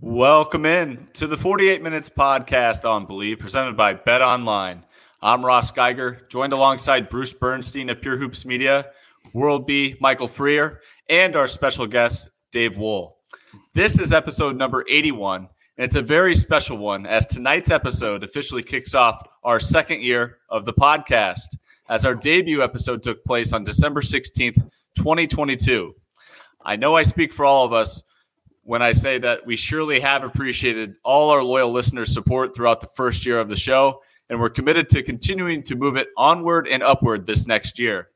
Welcome 0.00 0.64
in 0.64 1.08
to 1.14 1.26
the 1.26 1.36
48 1.36 1.82
Minutes 1.82 2.08
podcast 2.08 2.88
on 2.88 3.06
Believe, 3.06 3.40
presented 3.40 3.76
by 3.76 3.94
Bet 3.94 4.22
Online. 4.22 4.84
I'm 5.20 5.44
Ross 5.44 5.72
Geiger, 5.72 6.24
joined 6.28 6.52
alongside 6.52 7.08
Bruce 7.08 7.32
Bernstein 7.32 7.90
of 7.90 8.00
Pure 8.00 8.18
Hoops 8.18 8.46
Media, 8.46 8.92
World 9.34 9.66
B, 9.66 9.96
Michael 10.00 10.28
Freer, 10.28 10.82
and 11.08 11.34
our 11.34 11.48
special 11.48 11.88
guest, 11.88 12.28
Dave 12.52 12.78
Wohl. 12.78 13.16
This 13.74 13.98
is 13.98 14.12
episode 14.12 14.54
number 14.54 14.84
81, 14.88 15.48
and 15.76 15.84
it's 15.84 15.96
a 15.96 16.02
very 16.02 16.36
special 16.36 16.78
one 16.78 17.04
as 17.04 17.26
tonight's 17.26 17.72
episode 17.72 18.22
officially 18.22 18.62
kicks 18.62 18.94
off 18.94 19.20
our 19.42 19.58
second 19.58 20.02
year 20.02 20.38
of 20.48 20.64
the 20.64 20.72
podcast, 20.72 21.56
as 21.88 22.04
our 22.04 22.14
debut 22.14 22.62
episode 22.62 23.02
took 23.02 23.24
place 23.24 23.52
on 23.52 23.64
December 23.64 24.02
16th, 24.02 24.62
2022. 24.94 25.92
I 26.64 26.76
know 26.76 26.94
I 26.94 27.02
speak 27.02 27.32
for 27.32 27.44
all 27.44 27.66
of 27.66 27.72
us 27.72 28.00
when 28.68 28.82
I 28.82 28.92
say 28.92 29.16
that 29.16 29.46
we 29.46 29.56
surely 29.56 29.98
have 30.00 30.24
appreciated 30.24 30.96
all 31.02 31.30
our 31.30 31.42
loyal 31.42 31.72
listeners' 31.72 32.12
support 32.12 32.54
throughout 32.54 32.82
the 32.82 32.86
first 32.88 33.24
year 33.24 33.40
of 33.40 33.48
the 33.48 33.56
show, 33.56 34.02
and 34.28 34.38
we're 34.38 34.50
committed 34.50 34.90
to 34.90 35.02
continuing 35.02 35.62
to 35.62 35.74
move 35.74 35.96
it 35.96 36.08
onward 36.18 36.68
and 36.68 36.82
upward 36.82 37.24
this 37.24 37.46
next 37.46 37.78
year. 37.78 38.10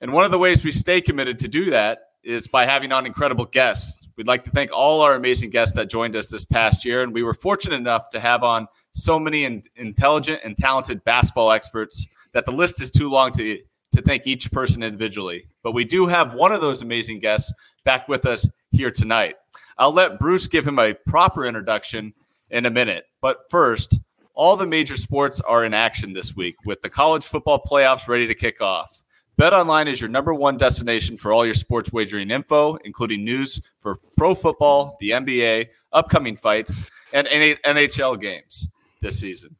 And 0.00 0.12
one 0.12 0.24
of 0.24 0.32
the 0.32 0.38
ways 0.38 0.64
we 0.64 0.72
stay 0.72 1.00
committed 1.00 1.38
to 1.38 1.46
do 1.46 1.70
that 1.70 2.00
is 2.24 2.48
by 2.48 2.66
having 2.66 2.90
on 2.90 3.06
incredible 3.06 3.44
guests. 3.44 4.08
We'd 4.16 4.26
like 4.26 4.42
to 4.42 4.50
thank 4.50 4.72
all 4.72 5.02
our 5.02 5.14
amazing 5.14 5.50
guests 5.50 5.76
that 5.76 5.88
joined 5.88 6.16
us 6.16 6.26
this 6.26 6.44
past 6.44 6.84
year, 6.84 7.04
and 7.04 7.14
we 7.14 7.22
were 7.22 7.32
fortunate 7.32 7.76
enough 7.76 8.10
to 8.10 8.18
have 8.18 8.42
on 8.42 8.66
so 8.90 9.20
many 9.20 9.44
in- 9.44 9.62
intelligent 9.76 10.40
and 10.42 10.56
talented 10.56 11.04
basketball 11.04 11.52
experts 11.52 12.08
that 12.32 12.44
the 12.44 12.50
list 12.50 12.82
is 12.82 12.90
too 12.90 13.08
long 13.08 13.30
to 13.34 13.60
to 13.92 14.02
thank 14.02 14.26
each 14.26 14.50
person 14.50 14.82
individually. 14.82 15.46
But 15.62 15.72
we 15.72 15.84
do 15.84 16.06
have 16.06 16.34
one 16.34 16.52
of 16.52 16.60
those 16.60 16.82
amazing 16.82 17.20
guests 17.20 17.52
back 17.84 18.08
with 18.08 18.26
us 18.26 18.48
here 18.70 18.90
tonight. 18.90 19.34
I'll 19.80 19.94
let 19.94 20.18
Bruce 20.18 20.46
give 20.46 20.66
him 20.66 20.78
a 20.78 20.92
proper 20.92 21.46
introduction 21.46 22.12
in 22.50 22.66
a 22.66 22.70
minute. 22.70 23.06
But 23.22 23.38
first, 23.48 23.98
all 24.34 24.54
the 24.54 24.66
major 24.66 24.94
sports 24.94 25.40
are 25.40 25.64
in 25.64 25.72
action 25.72 26.12
this 26.12 26.36
week 26.36 26.56
with 26.66 26.82
the 26.82 26.90
college 26.90 27.24
football 27.24 27.62
playoffs 27.66 28.06
ready 28.06 28.26
to 28.26 28.34
kick 28.34 28.60
off. 28.60 29.02
Bet 29.38 29.54
Online 29.54 29.88
is 29.88 29.98
your 29.98 30.10
number 30.10 30.34
one 30.34 30.58
destination 30.58 31.16
for 31.16 31.32
all 31.32 31.46
your 31.46 31.54
sports 31.54 31.90
wagering 31.94 32.30
info, 32.30 32.74
including 32.84 33.24
news 33.24 33.62
for 33.78 33.98
pro 34.18 34.34
football, 34.34 34.98
the 35.00 35.10
NBA, 35.10 35.68
upcoming 35.94 36.36
fights, 36.36 36.82
and 37.14 37.26
NHL 37.26 38.20
games 38.20 38.68
this 39.00 39.18
season. 39.18 39.56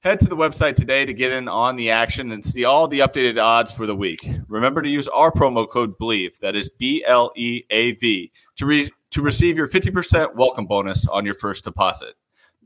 Head 0.00 0.20
to 0.20 0.28
the 0.28 0.36
website 0.36 0.76
today 0.76 1.06
to 1.06 1.14
get 1.14 1.32
in 1.32 1.48
on 1.48 1.76
the 1.76 1.90
action 1.90 2.30
and 2.30 2.44
see 2.44 2.64
all 2.64 2.86
the 2.88 3.00
updated 3.00 3.42
odds 3.42 3.72
for 3.72 3.86
the 3.86 3.96
week. 3.96 4.28
Remember 4.48 4.82
to 4.82 4.88
use 4.88 5.08
our 5.08 5.32
promo 5.32 5.66
code 5.66 5.98
BLEAV, 5.98 6.38
that 6.42 6.54
is 6.54 6.68
B 6.68 7.02
L 7.06 7.32
E 7.34 7.64
A 7.70 7.92
V, 7.92 8.30
to, 8.58 8.88
to 9.16 9.22
receive 9.22 9.56
your 9.56 9.66
50% 9.66 10.34
welcome 10.34 10.66
bonus 10.66 11.08
on 11.08 11.24
your 11.24 11.32
first 11.32 11.64
deposit. 11.64 12.16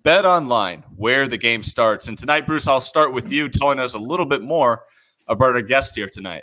Bet 0.03 0.25
online, 0.25 0.83
where 0.97 1.29
the 1.29 1.39
game 1.39 1.63
starts. 1.63 2.09
And 2.09 2.19
tonight, 2.19 2.45
Bruce, 2.45 2.67
I'll 2.67 2.81
start 2.81 3.13
with 3.13 3.31
you 3.31 3.49
telling 3.49 3.79
us 3.79 3.95
a 3.95 4.01
little 4.01 4.27
bit 4.27 4.43
more 4.43 4.83
about 5.29 5.55
our 5.55 5.63
guest 5.63 5.95
here 5.95 6.09
tonight. 6.09 6.43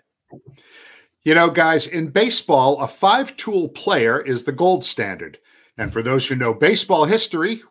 You 1.25 1.33
know, 1.35 1.49
guys, 1.49 1.87
in 1.87 2.07
baseball, 2.07 2.79
a 2.79 2.87
five 2.87 3.35
tool 3.35 3.67
player 3.67 4.21
is 4.21 4.45
the 4.45 4.53
gold 4.53 4.85
standard. 4.85 5.39
And 5.77 5.91
for 5.91 6.01
those 6.01 6.25
who 6.25 6.35
know 6.35 6.53
baseball 6.53 7.03
history, 7.03 7.61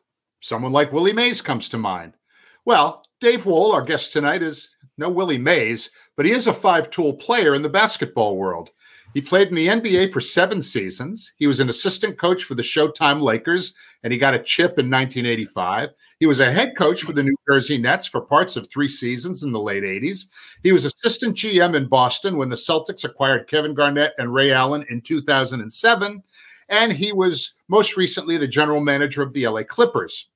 someone 0.40 0.72
like 0.72 0.92
Willie 0.92 1.14
Mays 1.14 1.40
comes 1.40 1.70
to 1.70 1.78
mind. 1.78 2.18
Well, 2.66 3.02
Dave 3.18 3.46
Wohl, 3.46 3.72
our 3.72 3.80
guest 3.80 4.12
tonight, 4.12 4.42
is 4.42 4.76
no 4.98 5.08
Willie 5.08 5.38
Mays, 5.38 5.88
but 6.18 6.26
he 6.26 6.32
is 6.32 6.48
a 6.48 6.52
five 6.52 6.90
tool 6.90 7.14
player 7.14 7.54
in 7.54 7.62
the 7.62 7.70
basketball 7.70 8.36
world. 8.36 8.72
He 9.16 9.22
played 9.22 9.48
in 9.48 9.54
the 9.54 9.68
NBA 9.68 10.12
for 10.12 10.20
seven 10.20 10.60
seasons. 10.60 11.32
He 11.38 11.46
was 11.46 11.58
an 11.58 11.70
assistant 11.70 12.18
coach 12.18 12.44
for 12.44 12.54
the 12.54 12.60
Showtime 12.60 13.22
Lakers, 13.22 13.74
and 14.02 14.12
he 14.12 14.18
got 14.18 14.34
a 14.34 14.38
chip 14.38 14.78
in 14.78 14.90
1985. 14.90 15.88
He 16.20 16.26
was 16.26 16.40
a 16.40 16.52
head 16.52 16.76
coach 16.76 17.02
for 17.02 17.14
the 17.14 17.22
New 17.22 17.34
Jersey 17.48 17.78
Nets 17.78 18.06
for 18.06 18.20
parts 18.20 18.56
of 18.56 18.68
three 18.68 18.88
seasons 18.88 19.42
in 19.42 19.52
the 19.52 19.58
late 19.58 19.84
80s. 19.84 20.26
He 20.62 20.70
was 20.70 20.84
assistant 20.84 21.34
GM 21.34 21.74
in 21.74 21.88
Boston 21.88 22.36
when 22.36 22.50
the 22.50 22.56
Celtics 22.56 23.04
acquired 23.04 23.48
Kevin 23.48 23.72
Garnett 23.72 24.12
and 24.18 24.34
Ray 24.34 24.52
Allen 24.52 24.84
in 24.90 25.00
2007. 25.00 26.22
And 26.68 26.92
he 26.92 27.14
was 27.14 27.54
most 27.68 27.96
recently 27.96 28.36
the 28.36 28.46
general 28.46 28.82
manager 28.82 29.22
of 29.22 29.32
the 29.32 29.48
LA 29.48 29.62
Clippers. 29.62 30.28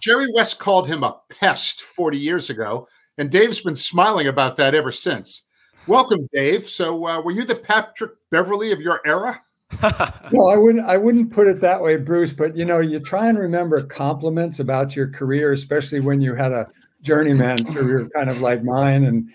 Jerry 0.00 0.26
West 0.34 0.58
called 0.58 0.88
him 0.88 1.04
a 1.04 1.14
pest 1.28 1.82
40 1.82 2.18
years 2.18 2.50
ago, 2.50 2.88
and 3.18 3.30
Dave's 3.30 3.60
been 3.60 3.76
smiling 3.76 4.26
about 4.26 4.56
that 4.56 4.74
ever 4.74 4.90
since. 4.90 5.44
Welcome, 5.86 6.28
Dave. 6.32 6.68
So, 6.68 7.06
uh, 7.06 7.20
were 7.20 7.30
you 7.30 7.44
the 7.44 7.54
Patrick 7.54 8.15
Beverley 8.36 8.70
of 8.70 8.82
your 8.82 9.00
era? 9.06 9.42
no, 10.30 10.48
I 10.48 10.56
wouldn't. 10.56 10.86
I 10.86 10.98
wouldn't 10.98 11.32
put 11.32 11.46
it 11.46 11.62
that 11.62 11.80
way, 11.80 11.96
Bruce. 11.96 12.34
But 12.34 12.54
you 12.54 12.66
know, 12.66 12.80
you 12.80 13.00
try 13.00 13.28
and 13.28 13.38
remember 13.38 13.82
compliments 13.82 14.60
about 14.60 14.94
your 14.94 15.08
career, 15.08 15.52
especially 15.52 16.00
when 16.00 16.20
you 16.20 16.34
had 16.34 16.52
a 16.52 16.68
journeyman 17.00 17.64
career, 17.72 18.08
kind 18.14 18.28
of 18.28 18.42
like 18.42 18.62
mine. 18.62 19.04
And 19.04 19.30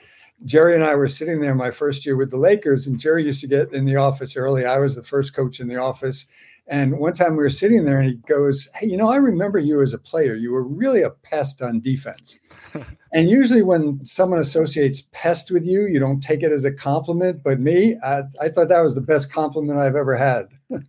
Jerry 0.46 0.76
and 0.76 0.84
I 0.84 0.94
were 0.94 1.08
sitting 1.08 1.42
there 1.42 1.56
my 1.56 1.72
first 1.72 2.06
year 2.06 2.16
with 2.16 2.30
the 2.30 2.38
Lakers, 2.38 2.86
and 2.86 3.00
Jerry 3.00 3.26
used 3.26 3.42
to 3.42 3.48
get 3.48 3.74
in 3.74 3.86
the 3.86 3.96
office 3.96 4.38
early. 4.38 4.66
I 4.66 4.78
was 4.78 4.96
the 4.96 5.04
first 5.04 5.36
coach 5.36 5.60
in 5.60 5.68
the 5.68 5.78
office, 5.78 6.28
and 6.68 7.00
one 7.00 7.14
time 7.14 7.32
we 7.32 7.44
were 7.44 7.50
sitting 7.50 7.86
there 7.86 8.00
and 8.00 8.08
he 8.08 8.16
goes, 8.28 8.70
Hey, 8.76 8.86
you 8.86 8.98
know, 8.98 9.10
I 9.10 9.18
remember 9.18 9.58
you 9.58 9.82
as 9.82 9.94
a 9.94 10.00
player. 10.00 10.36
You 10.36 10.52
were 10.52 10.64
really 10.64 11.02
a 11.02 11.10
pest 11.10 11.64
on 11.64 11.82
defense. 11.82 12.40
and 13.14 13.30
usually 13.30 13.62
when 13.62 14.04
someone 14.06 14.40
associates 14.40 15.02
pest 15.12 15.52
with 15.52 15.66
you, 15.66 15.86
you 15.88 16.00
don't 16.00 16.22
take 16.22 16.44
it 16.44 16.52
as 16.52 16.64
a 16.64 16.72
compliment. 16.72 17.44
But 17.44 17.60
me, 17.60 17.98
I, 18.04 18.24
I 18.42 18.50
thought 18.50 18.70
that 18.70 18.82
was 18.82 18.96
the 18.96 19.02
best 19.02 19.34
compliment 19.34 19.80
I've 19.80 19.98
ever 19.98 20.16
had. 20.16 20.48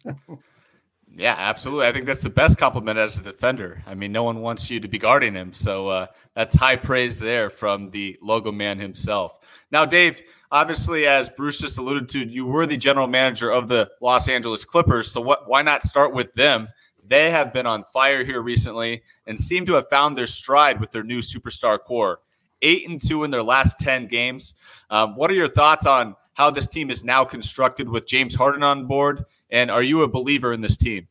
yeah, 1.10 1.34
absolutely. 1.36 1.88
I 1.88 1.92
think 1.92 2.06
that's 2.06 2.20
the 2.20 2.30
best 2.30 2.58
compliment 2.58 2.98
as 2.98 3.18
a 3.18 3.22
defender. 3.22 3.82
I 3.86 3.94
mean, 3.94 4.12
no 4.12 4.22
one 4.22 4.40
wants 4.40 4.70
you 4.70 4.78
to 4.78 4.88
be 4.88 4.98
guarding 4.98 5.34
him. 5.34 5.52
So 5.52 5.88
uh, 5.88 6.06
that's 6.34 6.54
high 6.54 6.76
praise 6.76 7.18
there 7.18 7.50
from 7.50 7.90
the 7.90 8.16
logo 8.22 8.52
man 8.52 8.78
himself. 8.78 9.38
Now, 9.72 9.84
Dave, 9.84 10.22
obviously, 10.52 11.06
as 11.06 11.28
Bruce 11.28 11.58
just 11.58 11.78
alluded 11.78 12.08
to, 12.10 12.20
you 12.20 12.46
were 12.46 12.66
the 12.66 12.76
general 12.76 13.08
manager 13.08 13.50
of 13.50 13.66
the 13.66 13.90
Los 14.00 14.28
Angeles 14.28 14.64
Clippers. 14.64 15.10
So 15.10 15.20
what, 15.20 15.48
why 15.48 15.62
not 15.62 15.82
start 15.82 16.14
with 16.14 16.32
them? 16.34 16.68
They 17.06 17.30
have 17.30 17.52
been 17.52 17.66
on 17.66 17.84
fire 17.84 18.24
here 18.24 18.40
recently 18.40 19.02
and 19.26 19.38
seem 19.38 19.66
to 19.66 19.74
have 19.74 19.88
found 19.90 20.16
their 20.16 20.26
stride 20.26 20.80
with 20.80 20.92
their 20.92 21.02
new 21.02 21.20
superstar 21.20 21.78
core. 21.78 22.20
Eight 22.62 22.88
and 22.88 23.00
two 23.00 23.24
in 23.24 23.30
their 23.30 23.42
last 23.42 23.78
10 23.80 24.06
games. 24.06 24.54
Um, 24.88 25.16
what 25.16 25.30
are 25.30 25.34
your 25.34 25.48
thoughts 25.48 25.84
on 25.84 26.14
how 26.34 26.50
this 26.50 26.66
team 26.66 26.90
is 26.90 27.04
now 27.04 27.24
constructed 27.24 27.88
with 27.88 28.06
James 28.06 28.34
Harden 28.34 28.62
on 28.62 28.86
board? 28.86 29.24
And 29.50 29.70
are 29.70 29.82
you 29.82 30.02
a 30.02 30.08
believer 30.08 30.52
in 30.52 30.60
this 30.60 30.76
team? 30.76 31.08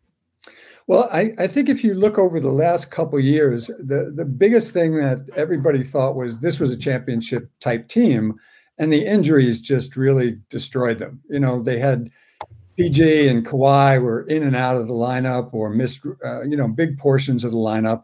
Well, 0.88 1.10
I, 1.12 1.34
I, 1.38 1.48
think 1.48 1.70
if 1.70 1.84
you 1.84 1.94
look 1.94 2.18
over 2.18 2.40
the 2.40 2.52
last 2.52 2.90
couple 2.90 3.20
years, 3.20 3.68
the, 3.68 4.12
the 4.16 4.26
biggest 4.26 4.74
thing 4.74 4.96
that 4.96 5.20
everybody 5.36 5.84
thought 5.84 6.16
was 6.16 6.40
this 6.40 6.60
was 6.60 6.72
a 6.72 6.78
championship 6.78 7.50
type 7.60 7.88
team 7.88 8.40
and 8.78 8.92
the 8.92 9.06
injuries 9.06 9.62
just 9.62 9.96
really 9.96 10.40
destroyed 10.50 10.98
them. 10.98 11.22
You 11.30 11.40
know, 11.40 11.62
they 11.62 11.78
had 11.78 12.10
PG 12.82 13.28
and 13.28 13.46
Kawhi 13.46 14.02
were 14.02 14.24
in 14.24 14.42
and 14.42 14.56
out 14.56 14.76
of 14.76 14.88
the 14.88 14.94
lineup 14.94 15.54
or 15.54 15.70
missed, 15.70 16.04
uh, 16.26 16.42
you 16.42 16.58
know, 16.58 16.68
big 16.68 16.98
portions 16.98 17.44
of 17.44 17.52
the 17.52 17.58
lineup. 17.58 18.04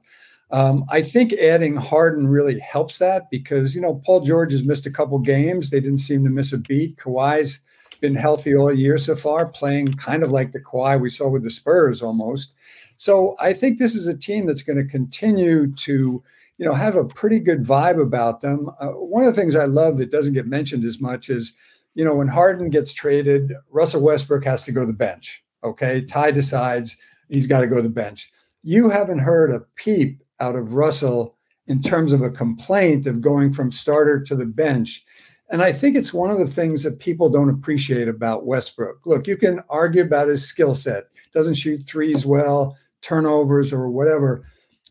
Um, 0.51 0.85
I 0.89 1.01
think 1.01 1.33
adding 1.33 1.75
Harden 1.75 2.27
really 2.27 2.59
helps 2.59 2.99
that 2.99 3.29
because 3.31 3.75
you 3.75 3.81
know 3.81 3.95
Paul 4.05 4.21
George 4.21 4.51
has 4.53 4.63
missed 4.63 4.85
a 4.85 4.91
couple 4.91 5.19
games. 5.19 5.69
They 5.69 5.79
didn't 5.79 5.97
seem 5.97 6.23
to 6.23 6.29
miss 6.29 6.53
a 6.53 6.57
beat. 6.59 6.97
Kawhi's 6.97 7.59
been 7.99 8.15
healthy 8.15 8.55
all 8.55 8.71
year 8.71 8.97
so 8.97 9.15
far, 9.15 9.47
playing 9.47 9.87
kind 9.87 10.23
of 10.23 10.31
like 10.31 10.51
the 10.51 10.61
Kawhi 10.61 11.01
we 11.01 11.09
saw 11.09 11.27
with 11.27 11.43
the 11.43 11.49
Spurs 11.49 12.01
almost. 12.01 12.53
So 12.97 13.35
I 13.39 13.53
think 13.53 13.77
this 13.77 13.95
is 13.95 14.07
a 14.07 14.17
team 14.17 14.45
that's 14.45 14.61
going 14.61 14.77
to 14.77 14.85
continue 14.85 15.73
to 15.73 16.23
you 16.57 16.65
know, 16.65 16.73
have 16.73 16.95
a 16.95 17.05
pretty 17.05 17.39
good 17.39 17.63
vibe 17.63 18.01
about 18.01 18.41
them. 18.41 18.69
Uh, 18.79 18.87
one 18.87 19.23
of 19.23 19.33
the 19.33 19.39
things 19.39 19.55
I 19.55 19.65
love 19.65 19.97
that 19.97 20.11
doesn't 20.11 20.33
get 20.33 20.47
mentioned 20.47 20.85
as 20.85 20.99
much 20.99 21.29
is, 21.29 21.55
you 21.97 22.05
know, 22.05 22.13
when 22.13 22.27
Harden 22.27 22.69
gets 22.69 22.93
traded, 22.93 23.53
Russell 23.71 24.03
Westbrook 24.03 24.45
has 24.45 24.61
to 24.63 24.71
go 24.71 24.81
to 24.81 24.85
the 24.85 24.93
bench. 24.93 25.43
Okay. 25.63 26.05
Ty 26.05 26.29
decides 26.29 26.95
he's 27.27 27.47
got 27.47 27.61
to 27.61 27.67
go 27.67 27.77
to 27.77 27.81
the 27.81 27.89
bench. 27.89 28.31
You 28.61 28.87
haven't 28.87 29.17
heard 29.17 29.51
a 29.51 29.61
peep 29.77 30.21
out 30.39 30.55
of 30.55 30.75
Russell 30.75 31.35
in 31.65 31.81
terms 31.81 32.13
of 32.13 32.21
a 32.21 32.29
complaint 32.29 33.07
of 33.07 33.19
going 33.19 33.51
from 33.51 33.71
starter 33.71 34.21
to 34.21 34.35
the 34.35 34.45
bench. 34.45 35.03
And 35.49 35.63
I 35.63 35.71
think 35.71 35.95
it's 35.95 36.13
one 36.13 36.29
of 36.29 36.37
the 36.37 36.45
things 36.45 36.83
that 36.83 36.99
people 36.99 37.31
don't 37.31 37.49
appreciate 37.49 38.07
about 38.07 38.45
Westbrook. 38.45 39.03
Look, 39.07 39.25
you 39.25 39.35
can 39.35 39.61
argue 39.71 40.03
about 40.03 40.27
his 40.27 40.47
skill 40.47 40.75
set, 40.75 41.05
doesn't 41.33 41.55
shoot 41.55 41.81
threes 41.87 42.27
well, 42.27 42.77
turnovers 43.01 43.73
or 43.73 43.89
whatever 43.89 44.45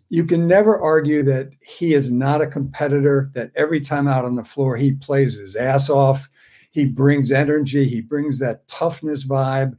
you 0.08 0.25
can 0.25 0.46
never 0.46 0.78
argue 0.81 1.22
that 1.25 1.50
he 1.60 1.94
is 1.94 2.10
not 2.10 2.40
a 2.40 2.46
competitor, 2.46 3.31
that 3.34 3.50
every 3.56 3.81
time 3.81 4.06
out 4.06 4.25
on 4.25 4.36
the 4.36 4.44
floor, 4.44 4.76
he 4.76 4.92
plays 4.92 5.36
his 5.36 5.56
ass 5.56 5.90
off. 5.90 6.28
He 6.76 6.84
brings 6.84 7.32
energy, 7.32 7.88
he 7.88 8.02
brings 8.02 8.38
that 8.38 8.69
toughness 8.69 9.26
vibe. 9.26 9.78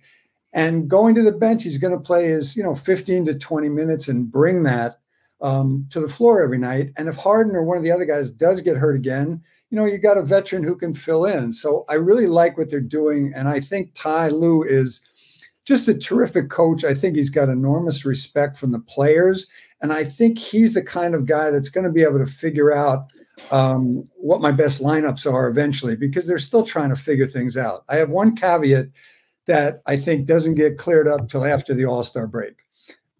And 0.52 0.90
going 0.90 1.14
to 1.14 1.22
the 1.22 1.32
bench, 1.32 1.62
he's 1.62 1.78
going 1.78 1.94
to 1.94 2.00
play 2.00 2.26
his, 2.26 2.58
you 2.58 2.64
know, 2.64 2.74
15 2.74 3.28
to 3.28 3.36
20 3.36 3.70
minutes 3.70 4.08
and 4.08 4.32
bring 4.32 4.64
that 4.64 4.98
um, 5.40 5.86
to 5.92 6.00
the 6.00 6.10
floor 6.10 6.42
every 6.42 6.58
night. 6.58 6.90
And 6.98 7.08
if 7.08 7.16
Harden 7.16 7.56
or 7.56 7.62
one 7.62 7.78
of 7.78 7.84
the 7.84 7.92
other 7.92 8.04
guys 8.04 8.32
does 8.32 8.62
get 8.62 8.78
hurt 8.78 8.96
again, 8.96 9.44
you 9.70 9.78
know, 9.78 9.86
you 9.86 10.00
got 10.00 10.18
a 10.18 10.24
veteran 10.24 10.64
who 10.64 10.76
can 10.76 10.96
fill 10.96 11.24
in. 11.24 11.54
So 11.54 11.86
I 11.88 11.94
really 11.94 12.26
like 12.26 12.58
what 12.58 12.72
they're 12.72 12.80
doing. 12.80 13.32
And 13.36 13.48
I 13.48 13.60
think 13.60 13.92
Ty 13.94 14.30
Lue 14.30 14.64
is 14.64 15.06
just 15.66 15.88
a 15.88 15.94
terrific 15.94 16.50
coach. 16.50 16.84
I 16.84 16.96
think 16.96 17.16
he's 17.16 17.30
got 17.30 17.48
enormous 17.48 18.06
respect 18.06 18.58
from 18.58 18.72
the 18.72 18.80
players. 18.80 19.46
And 19.84 19.94
I 19.94 20.04
think 20.04 20.40
he's 20.40 20.74
the 20.74 20.82
kind 20.82 21.14
of 21.14 21.28
guy 21.28 21.52
that's 21.52 21.70
going 21.70 21.86
to 21.86 21.94
be 21.94 22.02
able 22.02 22.18
to 22.18 22.26
figure 22.26 22.74
out 22.74 23.12
um, 23.52 24.04
what 24.16 24.42
my 24.42 24.52
best 24.52 24.82
lineups 24.82 25.32
are 25.32 25.48
eventually 25.48 25.96
because 25.96 26.28
they're 26.28 26.38
still 26.38 26.64
trying 26.64 26.90
to 26.90 26.96
figure 26.96 27.28
things 27.28 27.58
out. 27.58 27.84
I 27.90 27.98
have 27.98 28.10
one 28.10 28.36
caveat 28.36 28.88
that 29.46 29.82
I 29.86 29.98
think 29.98 30.26
doesn't 30.26 30.56
get 30.56 30.78
cleared 30.78 31.08
up 31.08 31.30
till 31.30 31.46
after 31.46 31.74
the 31.74 31.86
All 31.86 32.04
Star 32.04 32.28
break. 32.28 32.64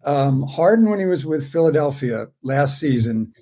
Um, 0.04 0.42
Harden, 0.42 0.88
when 0.88 1.00
he 1.00 1.06
was 1.06 1.24
with 1.24 1.50
Philadelphia 1.50 2.28
last 2.42 2.78
season, 2.78 3.32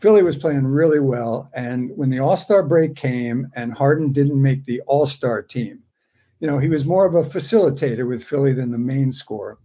Philly 0.00 0.22
was 0.22 0.36
playing 0.36 0.66
really 0.66 1.00
well. 1.00 1.50
And 1.54 1.90
when 1.96 2.10
the 2.10 2.18
All 2.18 2.36
Star 2.36 2.62
break 2.62 2.94
came 2.94 3.48
and 3.54 3.72
Harden 3.72 4.12
didn't 4.12 4.40
make 4.40 4.64
the 4.64 4.80
All 4.82 5.06
Star 5.06 5.42
team, 5.42 5.82
you 6.40 6.46
know, 6.46 6.58
he 6.58 6.68
was 6.68 6.84
more 6.84 7.06
of 7.06 7.14
a 7.14 7.22
facilitator 7.22 8.06
with 8.06 8.22
Philly 8.22 8.52
than 8.52 8.70
the 8.70 8.78
main 8.78 9.12
scorer. 9.12 9.58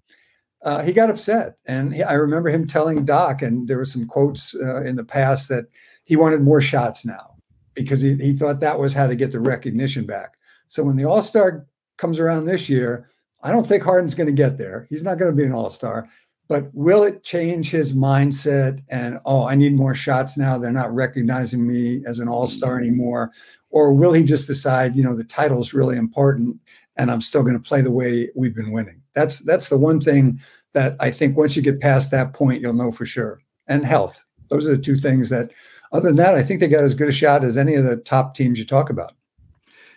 Uh, 0.64 0.84
he 0.84 0.94
got 0.94 1.10
upset. 1.10 1.58
And 1.66 1.94
he, 1.94 2.04
I 2.04 2.14
remember 2.14 2.50
him 2.50 2.68
telling 2.68 3.06
Doc, 3.06 3.42
and 3.42 3.68
there 3.68 3.78
were 3.78 3.86
some 3.86 4.06
quotes 4.06 4.56
uh, 4.56 4.82
in 4.84 4.96
the 4.96 5.04
past 5.04 5.50
that 5.50 5.66
he 6.10 6.16
wanted 6.16 6.42
more 6.42 6.60
shots 6.60 7.06
now 7.06 7.36
because 7.76 8.02
he, 8.02 8.16
he 8.16 8.34
thought 8.34 8.60
that 8.62 8.80
was 8.80 8.94
how 8.94 9.06
to 9.06 9.16
get 9.16 9.32
the 9.32 9.40
recognition 9.40 10.08
back. 10.08 10.34
So 10.68 10.84
when 10.84 10.96
the 10.96 11.06
All 11.06 11.22
Star 11.22 11.68
comes 12.00 12.20
around 12.20 12.46
this 12.46 12.68
year, 12.68 13.08
I 13.44 13.52
don't 13.52 13.68
think 13.68 13.84
Harden's 13.84 14.16
going 14.16 14.26
to 14.26 14.34
get 14.34 14.58
there. 14.58 14.88
He's 14.90 15.04
not 15.04 15.20
going 15.20 15.30
to 15.30 15.38
be 15.38 15.46
an 15.46 15.54
All 15.54 15.70
Star. 15.70 16.10
But 16.48 16.74
will 16.74 17.04
it 17.04 17.24
change 17.24 17.70
his 17.70 17.94
mindset? 17.94 18.82
And 18.90 19.20
oh, 19.24 19.46
I 19.46 19.54
need 19.54 19.76
more 19.76 19.94
shots 19.94 20.36
now. 20.36 20.58
They're 20.58 20.72
not 20.72 20.92
recognizing 20.92 21.68
me 21.68 22.02
as 22.08 22.18
an 22.18 22.28
All 22.28 22.48
Star 22.48 22.80
anymore. 22.80 23.32
Or 23.70 23.94
will 23.94 24.14
he 24.14 24.24
just 24.24 24.48
decide, 24.48 24.96
you 24.96 25.04
know, 25.04 25.16
the 25.16 25.24
title 25.24 25.62
is 25.62 25.76
really 25.76 25.96
important, 25.96 26.60
and 26.98 27.12
I'm 27.12 27.22
still 27.22 27.44
going 27.44 27.54
to 27.54 27.62
play 27.62 27.82
the 27.82 27.92
way 27.92 28.32
we've 28.34 28.56
been 28.56 28.72
winning? 28.72 29.00
That's 29.14 29.42
that's 29.42 29.70
the 29.70 29.78
one 29.78 30.02
thing 30.02 30.40
that 30.74 30.96
I 31.00 31.12
think 31.12 31.38
once 31.38 31.56
you 31.56 31.62
get 31.62 31.80
past 31.80 32.10
that 32.10 32.34
point, 32.34 32.62
you'll 32.62 32.74
know 32.74 32.92
for 32.92 33.06
sure. 33.06 33.44
And 33.68 33.86
health. 33.86 34.24
Those 34.50 34.68
are 34.68 34.76
the 34.76 34.82
two 34.82 34.96
things 34.96 35.30
that 35.30 35.52
other 35.92 36.10
than 36.10 36.18
that, 36.18 36.36
I 36.36 36.44
think 36.44 36.60
they 36.60 36.68
got 36.68 36.84
as 36.84 36.94
good 36.94 37.10
a 37.10 37.12
shot 37.12 37.44
as 37.44 37.58
any 37.58 37.76
of 37.76 37.84
the 37.84 37.98
top 37.98 38.36
teams 38.36 38.60
you 38.60 38.66
talk 38.66 38.90
about. 38.90 39.14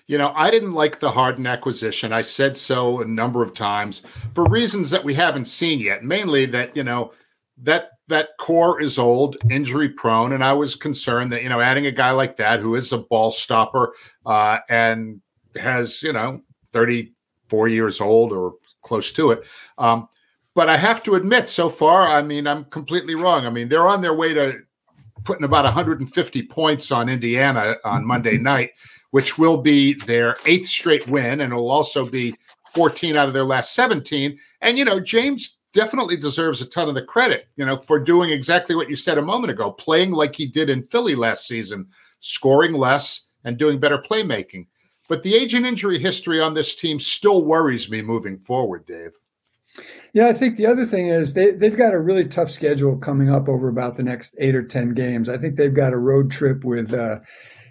You 0.07 0.19
know, 0.19 0.33
I 0.35 0.51
didn't 0.51 0.75
like 0.75 0.99
the 0.99 1.11
Harden 1.11 1.47
acquisition. 1.47 2.13
I 2.13 2.23
said 2.23 2.57
so 2.57 3.01
a 3.01 3.05
number 3.05 3.43
of 3.43 3.55
times 3.55 4.01
for 4.35 4.45
reasons 4.45 4.91
that 4.91 5.05
we 5.05 5.15
haven't 5.15 5.45
seen 5.47 5.79
yet. 5.79 6.05
Mainly 6.05 6.47
that, 6.47 6.77
you 6.77 6.83
know, 6.83 7.13
that 7.59 7.93
that 8.09 8.31
core 8.39 8.81
is 8.81 8.99
old, 8.99 9.37
injury 9.51 9.89
prone, 9.89 10.33
and 10.33 10.45
I 10.45 10.53
was 10.53 10.75
concerned 10.75 11.33
that 11.33 11.43
you 11.43 11.49
know 11.49 11.61
adding 11.61 11.87
a 11.87 11.93
guy 11.93 12.11
like 12.11 12.37
that 12.37 12.61
who 12.61 12.75
is 12.75 12.93
a 12.93 12.99
ball 12.99 13.31
stopper 13.31 13.95
uh, 14.27 14.59
and 14.69 15.21
has 15.57 16.03
you 16.03 16.13
know 16.13 16.41
thirty 16.73 17.15
four 17.49 17.69
years 17.69 18.01
old 18.01 18.33
or 18.33 18.55
close 18.83 19.13
to 19.13 19.31
it. 19.31 19.45
Um, 19.79 20.09
but 20.55 20.69
I 20.69 20.77
have 20.77 21.03
to 21.05 21.15
admit, 21.15 21.49
so 21.49 21.69
far, 21.69 22.09
I 22.09 22.23
mean, 22.23 22.47
I'm 22.47 22.65
completely 22.67 23.15
wrong. 23.15 23.47
I 23.47 23.51
mean, 23.51 23.69
they're 23.69 23.89
on 23.89 24.03
their 24.03 24.15
way 24.15 24.35
to 24.35 24.59
putting 25.25 25.45
about 25.45 25.65
150 25.65 26.43
points 26.45 26.91
on 26.91 27.09
Indiana 27.09 27.77
on 27.85 28.05
Monday 28.07 28.39
night, 28.39 28.71
which 29.11 29.39
will 29.39 29.59
be 29.59 29.95
their 29.95 30.35
eighth 30.47 30.67
straight 30.67 31.07
win, 31.09 31.41
and 31.41 31.53
it'll 31.53 31.71
also 31.71 32.05
be 32.05 32.35
14 32.73 33.17
out 33.17 33.29
of 33.29 33.35
their 33.35 33.45
last 33.45 33.75
17. 33.75 34.39
And 34.61 34.79
you 34.79 34.85
know, 34.85 35.01
James 35.01 35.59
definitely 35.73 36.17
deserves 36.17 36.61
a 36.61 36.67
ton 36.67 36.89
of 36.89 36.95
the 36.95 37.03
credit, 37.03 37.49
you 37.57 37.65
know, 37.65 37.77
for 37.77 37.99
doing 37.99 38.31
exactly 38.31 38.75
what 38.75 38.91
you 38.91 38.97
said 38.97 39.19
a 39.19 39.23
moment 39.23 39.51
ago, 39.51 39.71
playing 39.73 40.13
like 40.13 40.35
he 40.35 40.47
did 40.47 40.69
in 40.71 40.83
Philly 40.83 41.15
last 41.15 41.47
season, 41.47 41.87
scoring 42.21 42.75
less 42.75 43.27
and 43.45 43.57
doing 43.57 43.79
better 43.79 43.99
playmaking. 43.99 44.67
But 45.09 45.23
the 45.23 45.35
age 45.35 45.55
and 45.55 45.67
injury 45.67 45.99
history 45.99 46.41
on 46.41 46.55
this 46.55 46.75
team 46.75 47.01
still 47.01 47.45
worries 47.45 47.91
me 47.91 48.03
moving 48.03 48.39
forward, 48.39 48.87
Dave. 48.87 49.13
Yeah, 50.13 50.29
I 50.29 50.35
think 50.35 50.57
the 50.57 50.67
other 50.67 50.85
thing 50.85 51.09
is 51.09 51.33
they, 51.33 51.53
they've 51.53 51.77
got 51.77 51.95
a 51.95 52.01
really 52.01 52.27
tough 52.27 52.51
schedule 52.51 52.99
coming 52.99 53.31
up 53.31 53.49
over 53.49 53.69
about 53.69 53.97
the 53.97 54.03
next 54.03 54.35
eight 54.39 54.55
or 54.55 54.63
10 54.63 54.93
games. 54.93 55.29
I 55.29 55.39
think 55.39 55.57
they've 55.57 55.73
got 55.73 55.95
a 55.95 55.99
road 55.99 56.31
trip 56.31 56.65
with 56.65 56.93
uh, 56.93 57.21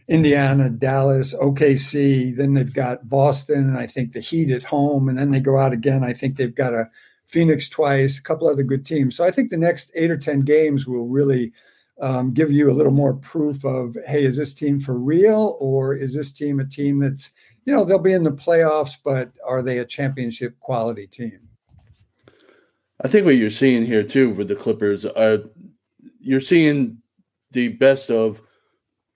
Indiana, 0.07 0.69
Dallas, 0.69 1.35
OKC. 1.35 2.35
Then 2.35 2.55
they've 2.55 2.73
got 2.73 3.07
Boston, 3.07 3.69
and 3.69 3.77
I 3.77 3.85
think 3.85 4.13
the 4.13 4.19
Heat 4.19 4.49
at 4.49 4.63
home. 4.63 5.07
And 5.07 5.17
then 5.17 5.31
they 5.31 5.39
go 5.39 5.59
out 5.59 5.73
again. 5.73 6.03
I 6.03 6.13
think 6.13 6.35
they've 6.35 6.55
got 6.55 6.73
a 6.73 6.89
Phoenix 7.25 7.69
twice, 7.69 8.17
a 8.17 8.23
couple 8.23 8.47
other 8.47 8.63
good 8.63 8.85
teams. 8.85 9.15
So 9.15 9.23
I 9.23 9.31
think 9.31 9.51
the 9.51 9.57
next 9.57 9.91
eight 9.95 10.09
or 10.11 10.17
10 10.17 10.41
games 10.41 10.87
will 10.87 11.07
really 11.07 11.53
um, 12.01 12.33
give 12.33 12.51
you 12.51 12.71
a 12.71 12.73
little 12.73 12.91
more 12.91 13.13
proof 13.13 13.63
of, 13.63 13.95
hey, 14.07 14.25
is 14.25 14.37
this 14.37 14.53
team 14.55 14.79
for 14.79 14.97
real? 14.97 15.55
Or 15.59 15.95
is 15.95 16.15
this 16.15 16.33
team 16.33 16.59
a 16.59 16.65
team 16.65 16.99
that's, 16.99 17.29
you 17.65 17.73
know, 17.73 17.85
they'll 17.85 17.99
be 17.99 18.11
in 18.11 18.23
the 18.23 18.31
playoffs, 18.31 18.97
but 19.01 19.31
are 19.45 19.61
they 19.61 19.77
a 19.77 19.85
championship 19.85 20.59
quality 20.59 21.05
team? 21.05 21.50
I 23.03 23.07
think 23.07 23.25
what 23.25 23.35
you're 23.35 23.49
seeing 23.49 23.85
here 23.85 24.03
too 24.03 24.29
with 24.29 24.47
the 24.47 24.55
Clippers 24.55 25.05
are 25.05 25.39
you're 26.19 26.41
seeing 26.41 26.97
the 27.51 27.69
best 27.69 28.11
of 28.11 28.41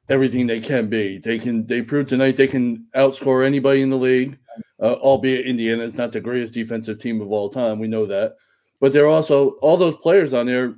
everything 0.10 0.48
they 0.48 0.60
can 0.60 0.88
be. 0.88 1.20
They 1.20 1.38
can 1.38 1.68
they 1.68 1.82
prove 1.84 2.08
tonight 2.08 2.36
they 2.36 2.48
can 2.48 2.88
outscore 2.96 3.46
anybody 3.46 3.82
in 3.82 3.92
the 3.92 3.98
league. 3.98 4.38
Uh, 4.82 4.94
albeit 4.94 5.46
Indiana 5.46 5.84
is 5.84 5.96
not 5.96 6.12
the 6.12 6.20
greatest 6.20 6.54
defensive 6.54 7.00
team 7.00 7.22
of 7.22 7.32
all 7.32 7.50
time, 7.50 7.80
we 7.80 7.88
know 7.88 8.06
that. 8.06 8.36
But 8.82 8.92
they're 8.92 9.08
also 9.08 9.52
all 9.62 9.78
those 9.78 9.98
players 9.98 10.34
on 10.34 10.48
there. 10.48 10.76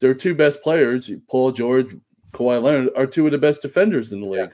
Their 0.00 0.14
two 0.14 0.34
best 0.34 0.62
players, 0.62 1.10
Paul 1.28 1.52
George, 1.52 1.96
Kawhi 2.32 2.60
Leonard, 2.60 2.90
are 2.96 3.06
two 3.06 3.24
of 3.26 3.32
the 3.32 3.38
best 3.38 3.62
defenders 3.62 4.12
in 4.12 4.20
the 4.20 4.26
league. 4.26 4.52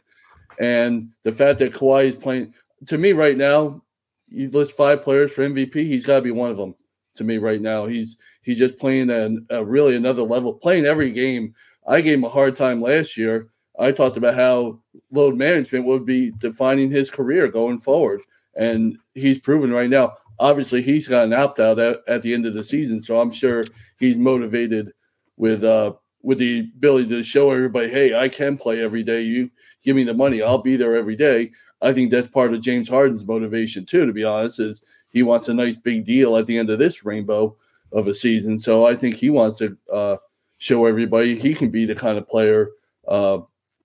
Yeah. 0.60 0.84
And 0.84 1.10
the 1.22 1.32
fact 1.32 1.58
that 1.60 1.72
Kawhi 1.72 2.10
is 2.10 2.16
playing 2.16 2.54
to 2.86 2.98
me 2.98 3.12
right 3.12 3.36
now, 3.36 3.82
you 4.28 4.50
list 4.50 4.72
five 4.72 5.02
players 5.02 5.30
for 5.30 5.48
MVP, 5.48 5.74
he's 5.74 6.04
got 6.04 6.16
to 6.16 6.22
be 6.22 6.30
one 6.30 6.50
of 6.50 6.56
them 6.56 6.74
to 7.14 7.24
me 7.24 7.38
right 7.38 7.60
now. 7.60 7.86
He's 7.86 8.16
he's 8.42 8.58
just 8.58 8.78
playing 8.78 9.10
a, 9.10 9.36
a 9.50 9.64
really 9.64 9.96
another 9.96 10.22
level, 10.22 10.54
playing 10.54 10.86
every 10.86 11.10
game. 11.10 11.54
I 11.86 12.00
gave 12.00 12.18
him 12.18 12.24
a 12.24 12.28
hard 12.28 12.56
time 12.56 12.80
last 12.80 13.16
year. 13.16 13.48
I 13.78 13.90
talked 13.92 14.16
about 14.16 14.34
how 14.34 14.80
load 15.10 15.36
management 15.36 15.86
would 15.86 16.04
be 16.04 16.30
defining 16.38 16.90
his 16.90 17.10
career 17.10 17.48
going 17.48 17.80
forward, 17.80 18.20
and 18.54 18.98
he's 19.14 19.38
proven 19.38 19.72
right 19.72 19.90
now. 19.90 20.14
Obviously, 20.38 20.82
he's 20.82 21.08
got 21.08 21.26
an 21.26 21.32
opt 21.32 21.60
out 21.60 21.78
at, 21.78 22.00
at 22.08 22.22
the 22.22 22.34
end 22.34 22.46
of 22.46 22.54
the 22.54 22.64
season, 22.64 23.02
so 23.02 23.20
I'm 23.20 23.30
sure 23.30 23.64
he's 23.98 24.16
motivated 24.16 24.92
with 25.36 25.64
uh 25.64 25.94
with 26.22 26.38
the 26.38 26.60
ability 26.76 27.08
to 27.08 27.22
show 27.22 27.50
everybody, 27.50 27.88
hey, 27.88 28.14
I 28.14 28.28
can 28.28 28.56
play 28.56 28.80
every 28.80 29.02
day. 29.02 29.22
You 29.22 29.50
give 29.82 29.96
me 29.96 30.04
the 30.04 30.14
money, 30.14 30.40
I'll 30.40 30.62
be 30.62 30.76
there 30.76 30.94
every 30.94 31.16
day. 31.16 31.50
I 31.80 31.92
think 31.92 32.10
that's 32.10 32.28
part 32.28 32.54
of 32.54 32.60
James 32.60 32.88
Harden's 32.88 33.26
motivation 33.26 33.84
too. 33.84 34.06
To 34.06 34.12
be 34.12 34.24
honest, 34.24 34.60
is 34.60 34.82
he 35.12 35.22
wants 35.22 35.48
a 35.48 35.54
nice 35.54 35.78
big 35.78 36.04
deal 36.04 36.36
at 36.36 36.46
the 36.46 36.58
end 36.58 36.70
of 36.70 36.78
this 36.78 37.04
rainbow 37.04 37.56
of 37.92 38.08
a 38.08 38.14
season. 38.14 38.58
So 38.58 38.86
I 38.86 38.96
think 38.96 39.14
he 39.14 39.30
wants 39.30 39.58
to 39.58 39.76
uh, 39.92 40.16
show 40.58 40.86
everybody 40.86 41.38
he 41.38 41.54
can 41.54 41.70
be 41.70 41.84
the 41.84 41.94
kind 41.94 42.18
of 42.18 42.26
player 42.26 42.70
uh, 43.08 43.40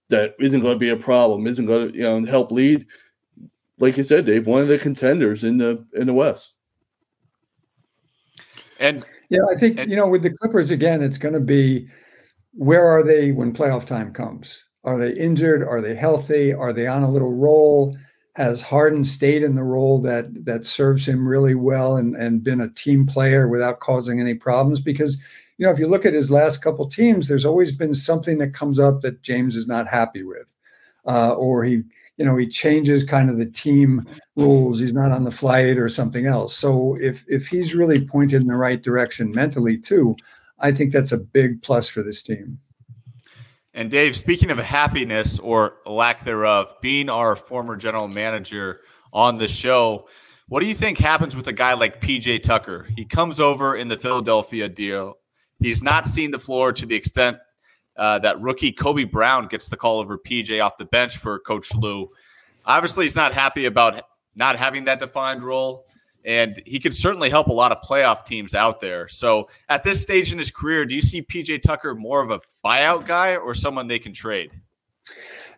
that 0.09 0.35
isn't 0.39 0.61
going 0.61 0.75
to 0.75 0.79
be 0.79 0.89
a 0.89 0.97
problem, 0.97 1.47
isn't 1.47 1.65
going 1.65 1.91
to 1.91 1.97
you 1.97 2.03
know 2.03 2.23
help 2.25 2.51
lead. 2.51 2.85
Like 3.79 3.97
you 3.97 4.03
said, 4.03 4.25
Dave, 4.25 4.47
one 4.47 4.61
of 4.61 4.67
the 4.67 4.77
contenders 4.77 5.43
in 5.43 5.57
the 5.57 5.85
in 5.93 6.07
the 6.07 6.13
West. 6.13 6.53
And 8.79 9.03
yeah, 9.29 9.41
I 9.51 9.55
think 9.55 9.79
and, 9.79 9.89
you 9.89 9.97
know 9.97 10.07
with 10.07 10.23
the 10.23 10.33
Clippers 10.41 10.71
again, 10.71 11.01
it's 11.01 11.17
going 11.17 11.33
to 11.33 11.39
be 11.39 11.87
where 12.53 12.85
are 12.85 13.03
they 13.03 13.31
when 13.31 13.53
playoff 13.53 13.85
time 13.85 14.13
comes? 14.13 14.65
Are 14.83 14.97
they 14.97 15.13
injured? 15.13 15.63
Are 15.63 15.81
they 15.81 15.95
healthy? 15.95 16.53
Are 16.53 16.71
they 16.71 16.87
on 16.87 17.03
a 17.03 17.11
little 17.11 17.33
roll? 17.33 17.97
Has 18.37 18.61
Harden 18.61 19.03
stayed 19.03 19.41
in 19.41 19.55
the 19.55 19.63
role 19.63 19.99
that 20.01 20.45
that 20.45 20.63
serves 20.63 21.07
him 21.07 21.27
really 21.27 21.55
well 21.55 21.97
and, 21.97 22.15
and 22.15 22.43
been 22.43 22.61
a 22.61 22.69
team 22.69 23.07
player 23.07 23.47
without 23.47 23.79
causing 23.79 24.19
any 24.21 24.35
problems? 24.35 24.79
Because 24.79 25.17
you 25.57 25.65
know, 25.65 25.71
if 25.71 25.79
you 25.79 25.87
look 25.87 26.05
at 26.05 26.13
his 26.13 26.29
last 26.29 26.61
couple 26.61 26.87
teams, 26.87 27.27
there's 27.27 27.45
always 27.45 27.71
been 27.71 27.95
something 27.95 28.37
that 28.37 28.53
comes 28.53 28.79
up 28.79 29.01
that 29.01 29.23
James 29.23 29.55
is 29.55 29.65
not 29.65 29.87
happy 29.87 30.21
with, 30.21 30.53
uh, 31.07 31.33
or 31.33 31.63
he, 31.63 31.81
you 32.17 32.25
know, 32.25 32.37
he 32.37 32.45
changes 32.45 33.03
kind 33.03 33.31
of 33.31 33.39
the 33.39 33.47
team 33.47 34.05
rules. 34.35 34.79
He's 34.79 34.93
not 34.93 35.11
on 35.11 35.23
the 35.23 35.31
flight 35.31 35.79
or 35.79 35.89
something 35.89 36.27
else. 36.27 36.55
So 36.55 36.95
if 37.01 37.25
if 37.27 37.47
he's 37.47 37.73
really 37.73 38.05
pointed 38.05 38.43
in 38.43 38.47
the 38.49 38.55
right 38.55 38.83
direction 38.83 39.31
mentally 39.31 39.79
too, 39.79 40.15
I 40.59 40.71
think 40.73 40.93
that's 40.93 41.11
a 41.11 41.17
big 41.17 41.63
plus 41.63 41.87
for 41.87 42.03
this 42.03 42.21
team. 42.21 42.59
And 43.77 43.91
Dave, 43.91 44.17
speaking 44.17 44.49
of 44.49 44.57
happiness 44.57 45.37
or 45.37 45.75
lack 45.85 46.23
thereof, 46.23 46.73
being 46.81 47.11
our 47.11 47.35
former 47.35 47.77
general 47.77 48.07
manager 48.07 48.79
on 49.13 49.37
the 49.37 49.47
show, 49.47 50.07
what 50.47 50.61
do 50.61 50.65
you 50.65 50.73
think 50.73 50.97
happens 50.97 51.35
with 51.35 51.45
a 51.45 51.53
guy 51.53 51.75
like 51.75 52.01
PJ 52.01 52.41
Tucker? 52.41 52.87
He 52.95 53.05
comes 53.05 53.39
over 53.39 53.75
in 53.75 53.87
the 53.87 53.95
Philadelphia 53.95 54.67
deal. 54.67 55.19
He's 55.59 55.83
not 55.83 56.07
seen 56.07 56.31
the 56.31 56.39
floor 56.39 56.73
to 56.73 56.87
the 56.87 56.95
extent 56.95 57.37
uh, 57.95 58.17
that 58.17 58.41
rookie 58.41 58.71
Kobe 58.71 59.03
Brown 59.03 59.47
gets 59.47 59.69
the 59.69 59.77
call 59.77 59.99
over 59.99 60.17
PJ 60.17 60.59
off 60.59 60.79
the 60.79 60.85
bench 60.85 61.15
for 61.15 61.37
Coach 61.37 61.71
Lue. 61.75 62.09
Obviously, 62.65 63.05
he's 63.05 63.15
not 63.15 63.35
happy 63.35 63.65
about 63.65 64.01
not 64.33 64.55
having 64.55 64.85
that 64.85 64.99
defined 64.99 65.43
role 65.43 65.85
and 66.25 66.61
he 66.65 66.79
could 66.79 66.93
certainly 66.93 67.29
help 67.29 67.47
a 67.47 67.53
lot 67.53 67.71
of 67.71 67.79
playoff 67.81 68.25
teams 68.25 68.53
out 68.53 68.79
there. 68.79 69.07
So, 69.07 69.49
at 69.69 69.83
this 69.83 70.01
stage 70.01 70.31
in 70.31 70.37
his 70.37 70.51
career, 70.51 70.85
do 70.85 70.95
you 70.95 71.01
see 71.01 71.21
PJ 71.21 71.61
Tucker 71.61 71.95
more 71.95 72.21
of 72.21 72.31
a 72.31 72.41
buyout 72.65 73.07
guy 73.07 73.35
or 73.35 73.55
someone 73.55 73.87
they 73.87 73.99
can 73.99 74.13
trade? 74.13 74.51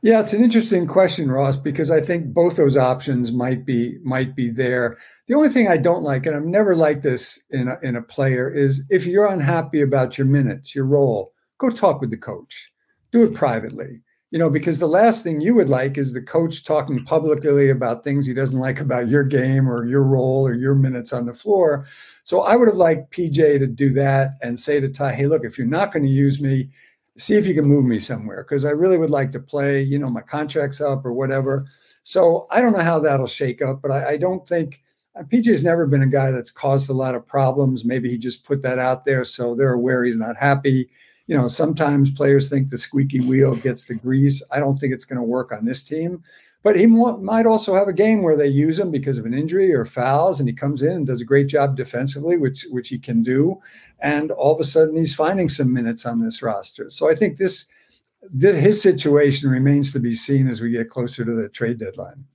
Yeah, 0.02 0.22
it's 0.22 0.32
an 0.32 0.42
interesting 0.42 0.88
question, 0.88 1.30
Ross, 1.30 1.58
because 1.58 1.92
I 1.92 2.00
think 2.00 2.34
both 2.34 2.56
those 2.56 2.78
options 2.78 3.34
might 3.34 3.66
be 3.66 3.98
might 4.04 4.36
be 4.36 4.50
there. 4.50 4.98
The 5.28 5.34
only 5.34 5.50
thing 5.50 5.68
I 5.68 5.78
don't 5.78 6.04
like, 6.04 6.26
and 6.26 6.36
I've 6.36 6.46
never 6.46 6.76
liked 6.76 7.04
this 7.04 7.44
in 7.50 7.68
a, 7.68 7.78
in 7.84 7.98
a 7.98 8.02
player, 8.02 8.50
is 8.50 8.86
if 8.90 9.06
you're 9.06 9.28
unhappy 9.28 9.82
about 9.82 10.18
your 10.18 10.28
minutes, 10.28 10.74
your 10.74 10.86
role, 10.86 11.34
go 11.58 11.70
talk 11.70 12.00
with 12.00 12.12
the 12.12 12.18
coach. 12.18 12.72
Do 13.12 13.24
it 13.24 13.34
privately 13.34 14.02
you 14.32 14.38
know, 14.38 14.50
because 14.50 14.78
the 14.78 14.88
last 14.88 15.24
thing 15.24 15.42
you 15.42 15.56
would 15.56 15.70
like 15.70 15.98
is 15.98 16.14
the 16.14 16.22
coach 16.22 16.64
talking 16.64 17.04
publicly 17.04 17.70
about 17.70 18.04
things 18.04 18.28
he 18.28 18.34
doesn't 18.34 18.60
like 18.60 18.80
about 18.80 19.10
your 19.10 19.24
game 19.24 19.68
or 19.68 19.86
your 19.86 20.04
role 20.04 20.48
or 20.48 20.54
your 20.54 20.76
minutes 20.76 21.12
on 21.12 21.26
the 21.26 21.34
floor. 21.34 21.86
So 22.24 22.42
I 22.42 22.56
would 22.56 22.68
have 22.68 22.78
liked 22.78 23.12
PJ 23.12 23.58
to 23.60 23.66
do 23.66 23.92
that 23.94 24.38
and 24.42 24.60
say 24.60 24.80
to 24.80 24.88
Ty, 24.88 25.14
hey, 25.14 25.26
look, 25.26 25.44
if 25.44 25.58
you're 25.58 25.66
not 25.66 25.92
going 25.92 26.04
to 26.04 26.10
use 26.10 26.40
me, 26.40 26.70
see 27.18 27.36
if 27.36 27.48
you 27.48 27.56
can 27.56 27.66
move 27.66 27.86
me 27.86 28.00
somewhere 28.00 28.44
because 28.44 28.66
I 28.66 28.70
really 28.70 29.00
would 29.00 29.10
like 29.10 29.32
to 29.32 29.40
play. 29.40 29.82
You 29.82 29.98
know, 29.98 30.12
my 30.12 30.22
contract's 30.22 30.80
up 30.80 31.06
or 31.06 31.14
whatever. 31.14 31.68
So 32.04 32.46
I 32.52 32.62
don't 32.62 32.74
know 32.74 32.84
how 32.84 33.00
that'll 33.00 33.28
shake 33.28 33.64
up, 33.64 33.82
but 33.82 33.92
I, 33.92 34.12
I 34.12 34.18
don't 34.18 34.48
think 34.48 34.84
uh, 35.16 35.24
PJ's 35.24 35.66
never 35.66 35.88
been 35.88 36.04
a 36.04 36.08
guy 36.08 36.30
that's 36.30 36.52
caused 36.52 36.88
a 36.90 36.94
lot 36.94 37.16
of 37.16 37.28
problems. 37.28 37.84
Maybe 37.84 38.10
he 38.10 38.18
just 38.18 38.46
put 38.46 38.62
that 38.62 38.78
out 38.78 39.06
there 39.06 39.26
so 39.26 39.56
they're 39.56 39.74
aware 39.74 40.04
he's 40.04 40.18
not 40.18 40.38
happy 40.38 40.90
you 41.30 41.38
know, 41.38 41.48
sometimes 41.48 42.10
players 42.10 42.50
think 42.50 42.70
the 42.70 42.78
squeaky 42.78 43.20
wheel 43.20 43.56
gets 43.56 43.86
the 43.86 43.94
grease. 43.94 44.42
I 44.52 44.60
don't 44.60 44.80
think 44.80 44.92
it's 44.92 45.06
going 45.06 45.18
to 45.18 45.24
work 45.24 45.52
on 45.52 45.64
this 45.64 45.84
team. 45.84 46.24
But 46.64 46.76
he 46.76 46.88
might 46.88 47.46
also 47.46 47.76
have 47.76 47.88
a 47.88 47.94
game 47.94 48.24
where 48.24 48.36
they 48.36 48.48
use 48.48 48.80
him 48.80 48.90
because 48.90 49.20
of 49.20 49.28
an 49.28 49.36
injury 49.36 49.72
or 49.72 49.86
fouls, 49.86 50.40
and 50.40 50.50
he 50.50 50.56
comes 50.56 50.82
in 50.82 50.92
and 50.92 51.06
does 51.06 51.22
a 51.22 51.26
great 51.26 51.46
job 51.46 51.78
defensively, 51.78 52.36
which 52.36 52.66
which 52.72 52.90
he 52.90 52.98
can 52.98 53.22
do. 53.22 53.62
And 54.00 54.32
all 54.32 54.56
of 54.56 54.60
a 54.60 54.64
sudden, 54.64 54.98
he's 54.98 55.14
finding 55.14 55.50
some 55.50 55.72
minutes 55.72 56.04
on 56.04 56.20
this 56.20 56.42
roster. 56.42 56.90
So 56.90 57.08
I 57.10 57.14
think 57.14 57.38
this, 57.38 57.70
this 58.34 58.56
his 58.56 58.82
situation 58.82 59.52
remains 59.52 59.94
to 59.94 60.00
be 60.00 60.16
seen 60.16 60.48
as 60.48 60.62
we 60.62 60.72
get 60.72 60.90
closer 60.90 61.24
to 61.24 61.34
the 61.34 61.48
trade 61.48 61.78
deadline. 61.78 62.26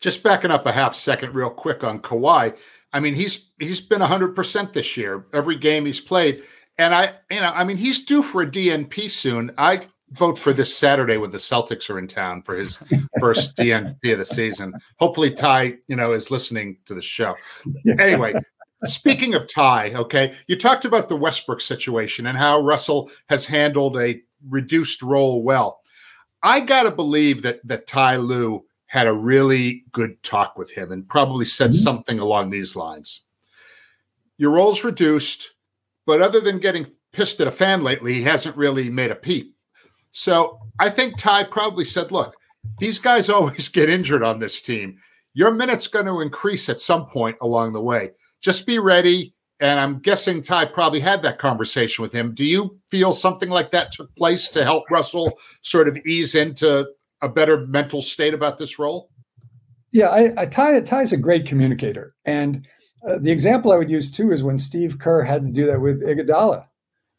Just 0.00 0.22
backing 0.22 0.50
up 0.50 0.66
a 0.66 0.72
half 0.72 0.94
second, 0.94 1.34
real 1.34 1.50
quick 1.50 1.82
on 1.82 2.00
Kawhi. 2.00 2.56
I 2.92 3.00
mean, 3.00 3.14
he's 3.14 3.50
he's 3.58 3.80
been 3.80 4.02
100% 4.02 4.72
this 4.74 4.98
year. 4.98 5.24
Every 5.32 5.56
game 5.56 5.86
he's 5.86 6.00
played. 6.00 6.44
And 6.78 6.94
I, 6.94 7.14
you 7.30 7.40
know, 7.40 7.52
I 7.54 7.64
mean, 7.64 7.76
he's 7.76 8.04
due 8.04 8.22
for 8.22 8.42
a 8.42 8.46
DNP 8.46 9.10
soon. 9.10 9.52
I 9.56 9.86
vote 10.12 10.38
for 10.38 10.52
this 10.52 10.76
Saturday 10.76 11.16
when 11.16 11.30
the 11.30 11.38
Celtics 11.38 11.90
are 11.90 11.98
in 11.98 12.06
town 12.06 12.42
for 12.42 12.56
his 12.56 12.78
first 13.20 13.56
DNP 13.56 14.12
of 14.12 14.18
the 14.18 14.24
season. 14.24 14.74
Hopefully, 14.98 15.30
Ty, 15.30 15.76
you 15.88 15.96
know, 15.96 16.12
is 16.12 16.30
listening 16.30 16.76
to 16.84 16.94
the 16.94 17.02
show. 17.02 17.34
Anyway, 17.98 18.34
speaking 18.84 19.34
of 19.34 19.48
Ty, 19.48 19.94
okay, 19.94 20.34
you 20.46 20.56
talked 20.56 20.84
about 20.84 21.08
the 21.08 21.16
Westbrook 21.16 21.60
situation 21.60 22.26
and 22.26 22.38
how 22.38 22.60
Russell 22.60 23.10
has 23.28 23.46
handled 23.46 23.96
a 23.96 24.20
reduced 24.48 25.02
role 25.02 25.42
well. 25.42 25.80
I 26.42 26.60
gotta 26.60 26.90
believe 26.90 27.42
that 27.42 27.66
that 27.66 27.86
Ty 27.86 28.16
Lue 28.16 28.64
had 28.86 29.06
a 29.06 29.12
really 29.12 29.84
good 29.90 30.22
talk 30.22 30.56
with 30.56 30.70
him 30.70 30.92
and 30.92 31.08
probably 31.08 31.44
said 31.44 31.70
mm-hmm. 31.70 31.78
something 31.78 32.18
along 32.20 32.50
these 32.50 32.76
lines. 32.76 33.22
Your 34.38 34.52
role's 34.52 34.84
reduced 34.84 35.50
but 36.06 36.22
other 36.22 36.40
than 36.40 36.58
getting 36.58 36.86
pissed 37.12 37.40
at 37.40 37.48
a 37.48 37.50
fan 37.52 37.82
lately, 37.82 38.14
he 38.14 38.22
hasn't 38.22 38.56
really 38.56 38.88
made 38.88 39.10
a 39.10 39.16
peep. 39.16 39.54
So 40.12 40.58
I 40.78 40.88
think 40.88 41.18
Ty 41.18 41.44
probably 41.44 41.84
said, 41.84 42.12
look, 42.12 42.34
these 42.78 42.98
guys 42.98 43.28
always 43.28 43.68
get 43.68 43.90
injured 43.90 44.22
on 44.22 44.38
this 44.38 44.62
team. 44.62 44.98
Your 45.34 45.52
minute's 45.52 45.88
going 45.88 46.06
to 46.06 46.20
increase 46.20 46.68
at 46.68 46.80
some 46.80 47.06
point 47.06 47.36
along 47.42 47.72
the 47.72 47.82
way. 47.82 48.12
Just 48.40 48.66
be 48.66 48.78
ready. 48.78 49.34
And 49.60 49.80
I'm 49.80 49.98
guessing 49.98 50.42
Ty 50.42 50.66
probably 50.66 51.00
had 51.00 51.22
that 51.22 51.38
conversation 51.38 52.02
with 52.02 52.12
him. 52.12 52.34
Do 52.34 52.44
you 52.44 52.78
feel 52.90 53.14
something 53.14 53.48
like 53.48 53.70
that 53.70 53.92
took 53.92 54.14
place 54.16 54.48
to 54.50 54.64
help 54.64 54.90
Russell 54.90 55.38
sort 55.62 55.88
of 55.88 55.96
ease 56.06 56.34
into 56.34 56.86
a 57.22 57.28
better 57.28 57.66
mental 57.66 58.02
state 58.02 58.34
about 58.34 58.58
this 58.58 58.78
role? 58.78 59.10
Yeah, 59.92 60.08
I, 60.08 60.42
I 60.42 60.46
Ty 60.46 60.80
Ty's 60.80 61.14
a 61.14 61.16
great 61.16 61.46
communicator, 61.46 62.14
and 62.26 62.66
uh, 63.06 63.18
the 63.18 63.30
example 63.30 63.72
I 63.72 63.76
would 63.76 63.90
use 63.90 64.10
too 64.10 64.32
is 64.32 64.42
when 64.42 64.58
Steve 64.58 64.98
Kerr 64.98 65.22
had 65.22 65.46
to 65.46 65.52
do 65.52 65.66
that 65.66 65.80
with 65.80 66.02
Iguodala. 66.02 66.66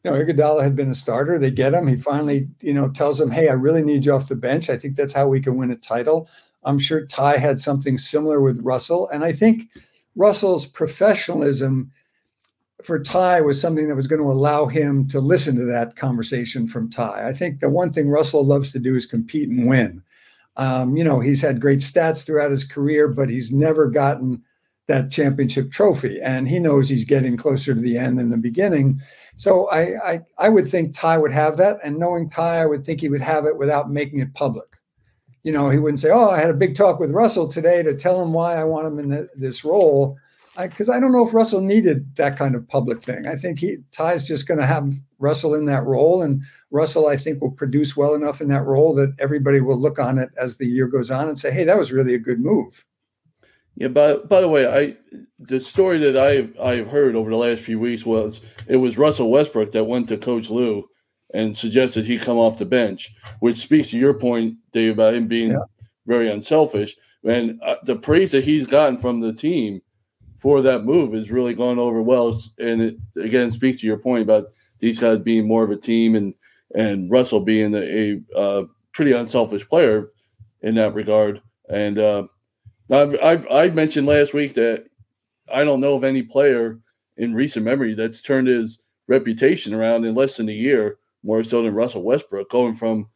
You 0.04 0.10
know, 0.10 0.16
Iguodala 0.16 0.62
had 0.62 0.76
been 0.76 0.90
a 0.90 0.94
starter. 0.94 1.38
They 1.38 1.50
get 1.50 1.74
him. 1.74 1.86
He 1.86 1.96
finally, 1.96 2.48
you 2.60 2.72
know, 2.72 2.88
tells 2.88 3.20
him, 3.20 3.30
"Hey, 3.30 3.48
I 3.48 3.54
really 3.54 3.82
need 3.82 4.04
you 4.04 4.12
off 4.12 4.28
the 4.28 4.36
bench. 4.36 4.70
I 4.70 4.76
think 4.76 4.96
that's 4.96 5.14
how 5.14 5.26
we 5.26 5.40
can 5.40 5.56
win 5.56 5.70
a 5.70 5.76
title." 5.76 6.28
I'm 6.64 6.78
sure 6.78 7.06
Ty 7.06 7.38
had 7.38 7.60
something 7.60 7.98
similar 7.98 8.40
with 8.40 8.60
Russell, 8.62 9.08
and 9.08 9.24
I 9.24 9.32
think 9.32 9.68
Russell's 10.14 10.66
professionalism 10.66 11.90
for 12.82 13.00
Ty 13.00 13.40
was 13.40 13.60
something 13.60 13.88
that 13.88 13.96
was 13.96 14.06
going 14.06 14.22
to 14.22 14.30
allow 14.30 14.66
him 14.66 15.08
to 15.08 15.20
listen 15.20 15.56
to 15.56 15.64
that 15.64 15.96
conversation 15.96 16.66
from 16.68 16.90
Ty. 16.90 17.26
I 17.26 17.32
think 17.32 17.60
the 17.60 17.68
one 17.68 17.92
thing 17.92 18.08
Russell 18.08 18.44
loves 18.44 18.72
to 18.72 18.78
do 18.78 18.94
is 18.94 19.06
compete 19.06 19.48
and 19.48 19.66
win. 19.66 20.02
Um, 20.56 20.96
you 20.96 21.04
know, 21.04 21.20
he's 21.20 21.42
had 21.42 21.60
great 21.60 21.80
stats 21.80 22.24
throughout 22.24 22.50
his 22.50 22.64
career, 22.64 23.08
but 23.08 23.30
he's 23.30 23.52
never 23.52 23.88
gotten 23.88 24.42
that 24.88 25.10
championship 25.10 25.70
trophy. 25.70 26.18
And 26.20 26.48
he 26.48 26.58
knows 26.58 26.88
he's 26.88 27.04
getting 27.04 27.36
closer 27.36 27.74
to 27.74 27.80
the 27.80 27.96
end 27.96 28.18
than 28.18 28.30
the 28.30 28.36
beginning. 28.36 29.00
So 29.36 29.70
I, 29.70 30.12
I, 30.12 30.20
I 30.38 30.48
would 30.48 30.66
think 30.66 30.94
Ty 30.94 31.18
would 31.18 31.32
have 31.32 31.56
that. 31.58 31.78
And 31.84 31.98
knowing 31.98 32.28
Ty, 32.28 32.62
I 32.62 32.66
would 32.66 32.84
think 32.84 33.00
he 33.00 33.08
would 33.08 33.22
have 33.22 33.44
it 33.46 33.56
without 33.56 33.90
making 33.90 34.18
it 34.18 34.34
public. 34.34 34.78
You 35.44 35.52
know, 35.52 35.70
he 35.70 35.78
wouldn't 35.78 36.00
say, 36.00 36.10
"Oh, 36.10 36.28
I 36.28 36.40
had 36.40 36.50
a 36.50 36.54
big 36.54 36.74
talk 36.74 36.98
with 36.98 37.12
Russell 37.12 37.48
today 37.50 37.82
to 37.82 37.94
tell 37.94 38.20
him 38.20 38.32
why 38.32 38.56
I 38.56 38.64
want 38.64 38.88
him 38.88 38.98
in 38.98 39.08
the, 39.08 39.28
this 39.36 39.64
role," 39.64 40.18
because 40.58 40.88
I, 40.88 40.96
I, 40.96 41.00
don't 41.00 41.12
know 41.12 41.26
if 41.26 41.32
Russell 41.32 41.62
needed 41.62 42.16
that 42.16 42.36
kind 42.36 42.54
of 42.56 42.68
public 42.68 43.02
thing. 43.02 43.26
I 43.26 43.36
think 43.36 43.60
he 43.60 43.78
Ty's 43.92 44.26
just 44.26 44.48
going 44.48 44.58
to 44.58 44.66
have 44.66 44.92
Russell 45.20 45.54
in 45.54 45.66
that 45.66 45.84
role, 45.84 46.22
and 46.22 46.42
Russell, 46.70 47.06
I 47.06 47.16
think, 47.16 47.40
will 47.40 47.52
produce 47.52 47.96
well 47.96 48.14
enough 48.14 48.40
in 48.40 48.48
that 48.48 48.66
role 48.66 48.94
that 48.96 49.14
everybody 49.20 49.60
will 49.60 49.78
look 49.78 49.98
on 49.98 50.18
it 50.18 50.30
as 50.36 50.56
the 50.56 50.66
year 50.66 50.88
goes 50.88 51.10
on 51.10 51.28
and 51.28 51.38
say, 51.38 51.52
"Hey, 51.52 51.64
that 51.64 51.78
was 51.78 51.92
really 51.92 52.14
a 52.14 52.18
good 52.18 52.40
move." 52.40 52.84
Yeah, 53.78 53.88
but 53.88 54.28
by 54.28 54.40
the 54.40 54.48
way, 54.48 54.66
I 54.66 54.96
the 55.38 55.60
story 55.60 55.98
that 55.98 56.16
I've 56.16 56.58
I've 56.58 56.88
heard 56.88 57.14
over 57.14 57.30
the 57.30 57.36
last 57.36 57.62
few 57.62 57.78
weeks 57.78 58.04
was 58.04 58.40
it 58.66 58.76
was 58.76 58.98
Russell 58.98 59.30
Westbrook 59.30 59.70
that 59.70 59.84
went 59.84 60.08
to 60.08 60.16
Coach 60.16 60.50
Lue 60.50 60.88
and 61.32 61.56
suggested 61.56 62.04
he 62.04 62.18
come 62.18 62.38
off 62.38 62.58
the 62.58 62.64
bench, 62.64 63.14
which 63.38 63.58
speaks 63.58 63.90
to 63.90 63.98
your 63.98 64.14
point, 64.14 64.56
Dave, 64.72 64.94
about 64.94 65.14
him 65.14 65.28
being 65.28 65.52
yeah. 65.52 65.58
very 66.06 66.28
unselfish. 66.28 66.96
And 67.22 67.60
uh, 67.62 67.76
the 67.84 67.94
praise 67.94 68.32
that 68.32 68.42
he's 68.42 68.66
gotten 68.66 68.98
from 68.98 69.20
the 69.20 69.32
team 69.32 69.80
for 70.40 70.60
that 70.62 70.84
move 70.84 71.14
is 71.14 71.30
really 71.30 71.54
gone 71.54 71.78
over 71.78 72.02
well. 72.02 72.36
And 72.58 72.82
it 72.82 72.96
again 73.16 73.52
speaks 73.52 73.78
to 73.80 73.86
your 73.86 73.98
point 73.98 74.22
about 74.22 74.46
these 74.80 74.98
guys 74.98 75.20
being 75.20 75.46
more 75.46 75.62
of 75.62 75.70
a 75.70 75.76
team 75.76 76.16
and 76.16 76.34
and 76.74 77.12
Russell 77.12 77.40
being 77.40 77.72
a, 77.76 77.78
a 78.34 78.36
uh, 78.36 78.64
pretty 78.92 79.12
unselfish 79.12 79.68
player 79.68 80.10
in 80.62 80.74
that 80.74 80.94
regard. 80.94 81.40
And 81.70 82.00
uh, 82.00 82.26
I, 82.90 83.44
I 83.50 83.70
mentioned 83.70 84.06
last 84.06 84.32
week 84.34 84.54
that 84.54 84.86
I 85.52 85.64
don't 85.64 85.80
know 85.80 85.94
of 85.94 86.04
any 86.04 86.22
player 86.22 86.78
in 87.16 87.34
recent 87.34 87.64
memory 87.64 87.94
that's 87.94 88.22
turned 88.22 88.48
his 88.48 88.80
reputation 89.08 89.74
around 89.74 90.04
in 90.04 90.14
less 90.14 90.36
than 90.36 90.48
a 90.48 90.52
year, 90.52 90.98
more 91.22 91.42
so 91.42 91.62
than 91.62 91.74
Russell 91.74 92.02
Westbrook, 92.02 92.50
going 92.50 92.74
from 92.74 93.08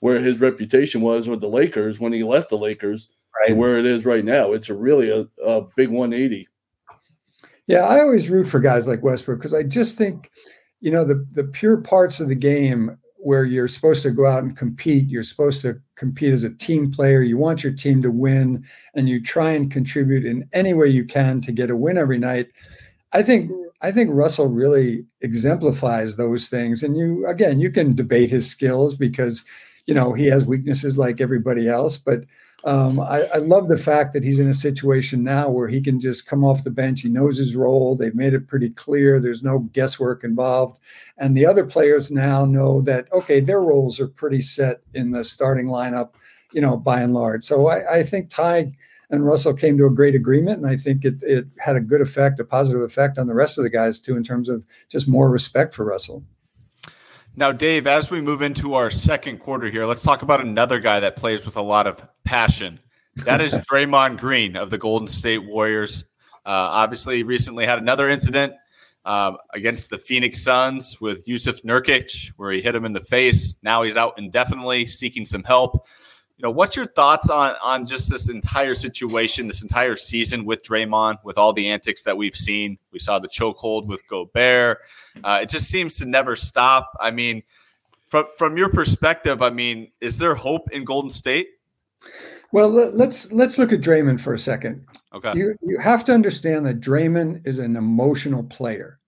where 0.00 0.18
his 0.18 0.38
reputation 0.40 1.00
was 1.00 1.28
with 1.28 1.40
the 1.40 1.48
Lakers 1.48 2.00
when 2.00 2.12
he 2.12 2.22
left 2.22 2.48
the 2.48 2.58
Lakers 2.58 3.08
right. 3.40 3.48
to 3.48 3.54
where 3.54 3.78
it 3.78 3.86
is 3.86 4.04
right 4.04 4.24
now. 4.24 4.52
It's 4.52 4.68
a 4.68 4.74
really 4.74 5.10
a, 5.10 5.26
a 5.44 5.62
big 5.76 5.90
180. 5.90 6.48
Yeah, 7.66 7.84
I 7.84 8.00
always 8.00 8.30
root 8.30 8.46
for 8.46 8.58
guys 8.58 8.88
like 8.88 9.02
Westbrook 9.02 9.38
because 9.38 9.54
I 9.54 9.62
just 9.62 9.96
think, 9.96 10.30
you 10.80 10.90
know, 10.90 11.04
the 11.04 11.26
the 11.34 11.44
pure 11.44 11.76
parts 11.76 12.18
of 12.18 12.28
the 12.28 12.34
game 12.34 12.96
where 13.22 13.44
you're 13.44 13.68
supposed 13.68 14.02
to 14.02 14.10
go 14.10 14.26
out 14.26 14.42
and 14.42 14.56
compete. 14.56 15.08
You're 15.08 15.22
supposed 15.22 15.62
to 15.62 15.80
compete 15.94 16.32
as 16.32 16.44
a 16.44 16.54
team 16.54 16.90
player. 16.90 17.22
You 17.22 17.36
want 17.36 17.62
your 17.62 17.72
team 17.72 18.02
to 18.02 18.10
win, 18.10 18.64
and 18.94 19.08
you 19.08 19.22
try 19.22 19.50
and 19.52 19.70
contribute 19.70 20.24
in 20.24 20.48
any 20.52 20.74
way 20.74 20.88
you 20.88 21.04
can 21.04 21.40
to 21.42 21.52
get 21.52 21.70
a 21.70 21.76
win 21.76 21.98
every 21.98 22.18
night. 22.18 22.48
I 23.12 23.22
think 23.22 23.50
I 23.82 23.92
think 23.92 24.10
Russell 24.12 24.48
really 24.48 25.04
exemplifies 25.20 26.16
those 26.16 26.48
things. 26.48 26.82
And 26.82 26.96
you 26.96 27.26
again, 27.26 27.60
you 27.60 27.70
can 27.70 27.94
debate 27.94 28.30
his 28.30 28.48
skills 28.48 28.96
because 28.96 29.44
you 29.86 29.94
know 29.94 30.12
he 30.12 30.26
has 30.26 30.44
weaknesses 30.44 30.98
like 30.98 31.20
everybody 31.20 31.68
else, 31.68 31.98
but 31.98 32.24
um, 32.64 33.00
I, 33.00 33.22
I, 33.34 33.38
love 33.38 33.68
the 33.68 33.78
fact 33.78 34.12
that 34.12 34.22
he's 34.22 34.38
in 34.38 34.48
a 34.48 34.54
situation 34.54 35.24
now 35.24 35.48
where 35.48 35.68
he 35.68 35.80
can 35.80 35.98
just 35.98 36.26
come 36.26 36.44
off 36.44 36.64
the 36.64 36.70
bench. 36.70 37.00
He 37.00 37.08
knows 37.08 37.38
his 37.38 37.56
role. 37.56 37.96
They've 37.96 38.14
made 38.14 38.34
it 38.34 38.48
pretty 38.48 38.70
clear. 38.70 39.18
There's 39.18 39.42
no 39.42 39.60
guesswork 39.72 40.24
involved. 40.24 40.78
And 41.16 41.36
the 41.36 41.46
other 41.46 41.64
players 41.64 42.10
now 42.10 42.44
know 42.44 42.82
that, 42.82 43.10
okay, 43.12 43.40
their 43.40 43.60
roles 43.60 43.98
are 43.98 44.08
pretty 44.08 44.42
set 44.42 44.82
in 44.92 45.12
the 45.12 45.24
starting 45.24 45.68
lineup, 45.68 46.14
you 46.52 46.60
know, 46.60 46.76
by 46.76 47.00
and 47.00 47.14
large. 47.14 47.44
So 47.44 47.68
I, 47.68 48.00
I 48.00 48.02
think 48.02 48.28
Ty 48.28 48.72
and 49.08 49.24
Russell 49.24 49.54
came 49.54 49.78
to 49.78 49.86
a 49.86 49.90
great 49.90 50.14
agreement. 50.14 50.58
And 50.58 50.66
I 50.66 50.76
think 50.76 51.04
it, 51.04 51.22
it 51.22 51.46
had 51.58 51.76
a 51.76 51.80
good 51.80 52.02
effect, 52.02 52.40
a 52.40 52.44
positive 52.44 52.82
effect 52.82 53.16
on 53.16 53.26
the 53.26 53.34
rest 53.34 53.56
of 53.56 53.64
the 53.64 53.70
guys, 53.70 54.00
too, 54.00 54.16
in 54.16 54.22
terms 54.22 54.48
of 54.48 54.64
just 54.90 55.08
more 55.08 55.30
respect 55.30 55.74
for 55.74 55.84
Russell. 55.84 56.24
Now, 57.36 57.52
Dave, 57.52 57.86
as 57.86 58.10
we 58.10 58.20
move 58.20 58.42
into 58.42 58.74
our 58.74 58.90
second 58.90 59.38
quarter 59.38 59.70
here, 59.70 59.86
let's 59.86 60.02
talk 60.02 60.22
about 60.22 60.40
another 60.40 60.80
guy 60.80 61.00
that 61.00 61.16
plays 61.16 61.46
with 61.46 61.56
a 61.56 61.62
lot 61.62 61.86
of 61.86 62.06
passion. 62.24 62.80
That 63.24 63.40
is 63.40 63.54
Draymond 63.70 64.18
Green 64.18 64.56
of 64.56 64.70
the 64.70 64.78
Golden 64.78 65.06
State 65.06 65.46
Warriors. 65.46 66.04
Uh, 66.44 66.50
obviously, 66.50 67.22
recently 67.22 67.64
had 67.66 67.78
another 67.78 68.08
incident 68.08 68.54
um, 69.04 69.36
against 69.54 69.90
the 69.90 69.98
Phoenix 69.98 70.42
Suns 70.42 71.00
with 71.00 71.26
Yusuf 71.28 71.62
Nurkic, 71.62 72.32
where 72.36 72.50
he 72.50 72.60
hit 72.60 72.74
him 72.74 72.84
in 72.84 72.92
the 72.92 73.00
face. 73.00 73.54
Now 73.62 73.84
he's 73.84 73.96
out 73.96 74.18
indefinitely, 74.18 74.86
seeking 74.86 75.24
some 75.24 75.44
help. 75.44 75.86
You 76.40 76.46
know, 76.46 76.52
what's 76.52 76.74
your 76.74 76.86
thoughts 76.86 77.28
on 77.28 77.54
on 77.62 77.84
just 77.84 78.08
this 78.08 78.30
entire 78.30 78.74
situation, 78.74 79.46
this 79.46 79.60
entire 79.60 79.94
season 79.94 80.46
with 80.46 80.62
Draymond, 80.62 81.18
with 81.22 81.36
all 81.36 81.52
the 81.52 81.68
antics 81.68 82.02
that 82.04 82.16
we've 82.16 82.34
seen? 82.34 82.78
We 82.92 82.98
saw 82.98 83.18
the 83.18 83.28
chokehold 83.28 83.84
with 83.84 84.00
Gobert. 84.08 84.78
Uh, 85.22 85.40
it 85.42 85.50
just 85.50 85.68
seems 85.68 85.96
to 85.96 86.06
never 86.06 86.36
stop. 86.36 86.96
I 86.98 87.10
mean, 87.10 87.42
from 88.08 88.24
from 88.38 88.56
your 88.56 88.70
perspective, 88.70 89.42
I 89.42 89.50
mean, 89.50 89.92
is 90.00 90.16
there 90.16 90.34
hope 90.34 90.70
in 90.72 90.86
Golden 90.86 91.10
State? 91.10 91.48
Well, 92.52 92.70
let's 92.70 93.30
let's 93.32 93.58
look 93.58 93.70
at 93.70 93.82
Draymond 93.82 94.22
for 94.22 94.32
a 94.32 94.38
second. 94.38 94.86
Okay. 95.12 95.34
You 95.34 95.54
you 95.60 95.78
have 95.78 96.06
to 96.06 96.14
understand 96.14 96.64
that 96.64 96.80
Draymond 96.80 97.46
is 97.46 97.58
an 97.58 97.76
emotional 97.76 98.44
player. 98.44 98.98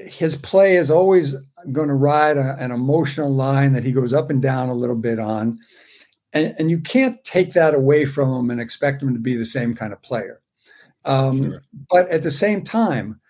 His 0.00 0.34
play 0.34 0.74
is 0.74 0.90
always 0.90 1.36
going 1.70 1.86
to 1.86 1.94
ride 1.94 2.36
a, 2.36 2.56
an 2.58 2.72
emotional 2.72 3.32
line 3.32 3.74
that 3.74 3.84
he 3.84 3.92
goes 3.92 4.12
up 4.12 4.28
and 4.30 4.42
down 4.42 4.70
a 4.70 4.74
little 4.74 4.96
bit 4.96 5.20
on 5.20 5.60
and, 6.36 6.54
and 6.58 6.70
you 6.70 6.80
can't 6.80 7.22
take 7.24 7.52
that 7.52 7.74
away 7.74 8.04
from 8.04 8.32
him 8.32 8.50
and 8.50 8.60
expect 8.60 9.02
him 9.02 9.14
to 9.14 9.20
be 9.20 9.36
the 9.36 9.44
same 9.44 9.74
kind 9.74 9.92
of 9.92 10.02
player. 10.02 10.40
Um, 11.04 11.50
sure. 11.50 11.62
But 11.90 12.08
at 12.10 12.22
the 12.22 12.30
same 12.30 12.62
time, 12.62 13.20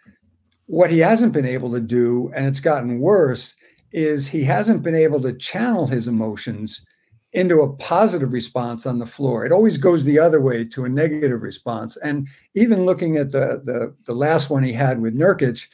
what 0.67 0.91
he 0.91 0.99
hasn't 0.99 1.33
been 1.33 1.47
able 1.47 1.73
to 1.73 1.81
do, 1.81 2.31
and 2.35 2.47
it's 2.47 2.61
gotten 2.61 3.01
worse, 3.01 3.55
is 3.93 4.29
he 4.29 4.43
hasn't 4.43 4.83
been 4.83 4.95
able 4.97 5.21
to 5.23 5.33
channel 5.33 5.87
his 5.87 6.09
emotions 6.09 6.85
into 7.33 7.61
a 7.61 7.73
positive 7.77 8.33
response 8.33 8.87
on 8.87 8.99
the 8.99 9.07
floor. 9.07 9.45
It 9.45 9.53
always 9.53 9.77
goes 9.77 10.05
the 10.05 10.19
other 10.19 10.41
way 10.41 10.65
to 10.65 10.85
a 10.85 10.89
negative 10.89 11.43
response. 11.43 11.97
And 11.99 12.27
even 12.55 12.87
looking 12.87 13.17
at 13.17 13.31
the 13.31 13.61
the, 13.65 13.95
the 14.07 14.15
last 14.15 14.51
one 14.51 14.63
he 14.63 14.73
had 14.73 15.01
with 15.01 15.15
Nurkic, 15.15 15.69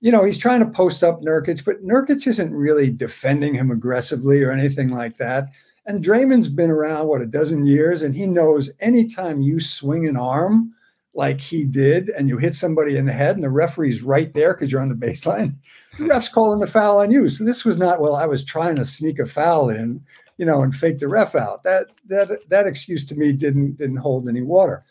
you 0.00 0.12
know, 0.12 0.24
he's 0.24 0.38
trying 0.38 0.60
to 0.60 0.70
post 0.70 1.02
up 1.02 1.22
Nurkic, 1.22 1.64
but 1.64 1.84
Nurkic 1.84 2.26
isn't 2.26 2.54
really 2.54 2.90
defending 2.90 3.54
him 3.54 3.70
aggressively 3.70 4.42
or 4.42 4.52
anything 4.52 4.90
like 4.90 5.16
that. 5.16 5.48
And 5.88 6.04
Draymond's 6.04 6.48
been 6.48 6.70
around, 6.70 7.08
what, 7.08 7.22
a 7.22 7.26
dozen 7.26 7.64
years, 7.64 8.02
and 8.02 8.14
he 8.14 8.26
knows 8.26 8.70
anytime 8.78 9.40
you 9.40 9.58
swing 9.58 10.06
an 10.06 10.18
arm 10.18 10.74
like 11.14 11.40
he 11.40 11.64
did 11.64 12.10
and 12.10 12.28
you 12.28 12.36
hit 12.36 12.54
somebody 12.54 12.98
in 12.98 13.06
the 13.06 13.12
head 13.12 13.36
and 13.36 13.42
the 13.42 13.48
referee's 13.48 14.02
right 14.02 14.30
there 14.34 14.52
because 14.52 14.70
you're 14.70 14.82
on 14.82 14.90
the 14.90 14.94
baseline, 14.94 15.54
the 15.98 16.04
ref's 16.08 16.28
calling 16.28 16.60
the 16.60 16.66
foul 16.66 16.98
on 16.98 17.10
you. 17.10 17.30
So 17.30 17.42
this 17.42 17.64
was 17.64 17.78
not, 17.78 18.02
well, 18.02 18.14
I 18.14 18.26
was 18.26 18.44
trying 18.44 18.76
to 18.76 18.84
sneak 18.84 19.18
a 19.18 19.24
foul 19.24 19.70
in, 19.70 20.04
you 20.36 20.44
know, 20.44 20.62
and 20.62 20.74
fake 20.74 20.98
the 20.98 21.08
ref 21.08 21.34
out. 21.34 21.64
That 21.64 21.86
that 22.06 22.48
that 22.50 22.66
excuse 22.66 23.06
to 23.06 23.16
me 23.16 23.32
didn't 23.32 23.78
didn't 23.78 23.96
hold 23.96 24.28
any 24.28 24.42
water. 24.42 24.84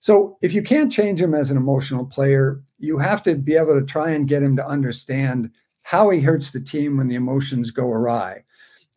So 0.00 0.36
if 0.42 0.52
you 0.52 0.62
can't 0.62 0.92
change 0.92 1.20
him 1.20 1.34
as 1.34 1.50
an 1.50 1.56
emotional 1.56 2.04
player, 2.04 2.60
you 2.78 2.98
have 2.98 3.22
to 3.22 3.36
be 3.36 3.56
able 3.56 3.80
to 3.80 3.86
try 3.86 4.10
and 4.10 4.28
get 4.28 4.42
him 4.42 4.56
to 4.56 4.66
understand 4.66 5.50
how 5.80 6.10
he 6.10 6.20
hurts 6.20 6.50
the 6.50 6.60
team 6.60 6.98
when 6.98 7.08
the 7.08 7.14
emotions 7.14 7.70
go 7.70 7.90
awry. 7.90 8.44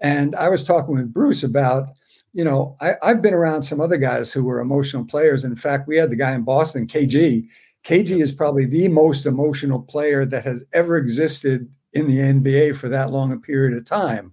And 0.06 0.36
I 0.36 0.50
was 0.50 0.64
talking 0.64 0.94
with 0.94 1.12
Bruce 1.12 1.44
about, 1.44 1.90
you 2.32 2.44
know, 2.44 2.76
I, 2.80 2.94
have 3.02 3.24
been 3.24 3.34
around 3.34 3.64
some 3.64 3.82
other 3.82 3.98
guys 3.98 4.32
who 4.32 4.44
were 4.44 4.60
emotional 4.60 5.04
players. 5.04 5.44
In 5.44 5.56
fact, 5.56 5.88
we 5.88 5.98
had 5.98 6.12
the 6.12 6.16
guy 6.16 6.36
in 6.36 6.44
Boston, 6.44 6.86
KG. 6.86 7.48
KG 7.84 8.22
is 8.22 8.32
probably 8.32 8.66
the 8.66 8.88
most 8.88 9.26
emotional 9.26 9.82
player 9.82 10.24
that 10.24 10.44
has 10.44 10.64
ever 10.74 10.96
existed 10.96 11.68
in 11.94 12.06
the 12.06 12.20
NBA 12.20 12.76
for 12.76 12.88
that 12.88 13.10
long 13.10 13.32
a 13.32 13.38
period 13.38 13.76
of 13.76 13.84
time. 13.84 14.32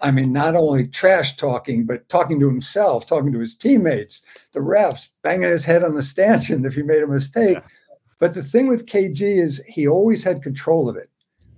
I 0.00 0.12
mean, 0.12 0.32
not 0.32 0.54
only 0.54 0.86
trash 0.86 1.36
talking, 1.36 1.84
but 1.84 2.08
talking 2.08 2.38
to 2.38 2.48
himself, 2.48 3.04
talking 3.04 3.32
to 3.32 3.40
his 3.40 3.56
teammates, 3.56 4.22
the 4.52 4.60
refs, 4.60 5.08
banging 5.24 5.50
his 5.50 5.64
head 5.64 5.82
on 5.82 5.96
the 5.96 6.02
stanchion 6.02 6.64
if 6.64 6.76
he 6.76 6.84
made 6.84 7.02
a 7.02 7.08
mistake. 7.08 7.56
Yeah. 7.56 7.66
But 8.20 8.34
the 8.34 8.42
thing 8.44 8.68
with 8.68 8.86
KG 8.86 9.20
is 9.20 9.64
he 9.66 9.88
always 9.88 10.22
had 10.22 10.44
control 10.44 10.88
of 10.88 10.94
it. 10.96 11.08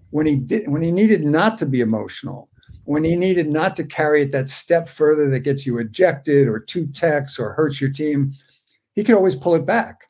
When 0.08 0.24
he 0.24 0.36
did, 0.36 0.66
when 0.68 0.80
he 0.80 0.90
needed 0.90 1.24
not 1.24 1.58
to 1.58 1.66
be 1.66 1.82
emotional, 1.82 2.49
when 2.90 3.04
he 3.04 3.14
needed 3.14 3.48
not 3.48 3.76
to 3.76 3.84
carry 3.84 4.22
it 4.22 4.32
that 4.32 4.48
step 4.48 4.88
further 4.88 5.30
that 5.30 5.44
gets 5.44 5.64
you 5.64 5.78
ejected 5.78 6.48
or 6.48 6.58
two 6.58 6.88
techs 6.88 7.38
or 7.38 7.52
hurts 7.52 7.80
your 7.80 7.88
team, 7.88 8.32
he 8.96 9.04
could 9.04 9.14
always 9.14 9.36
pull 9.36 9.54
it 9.54 9.64
back. 9.64 10.08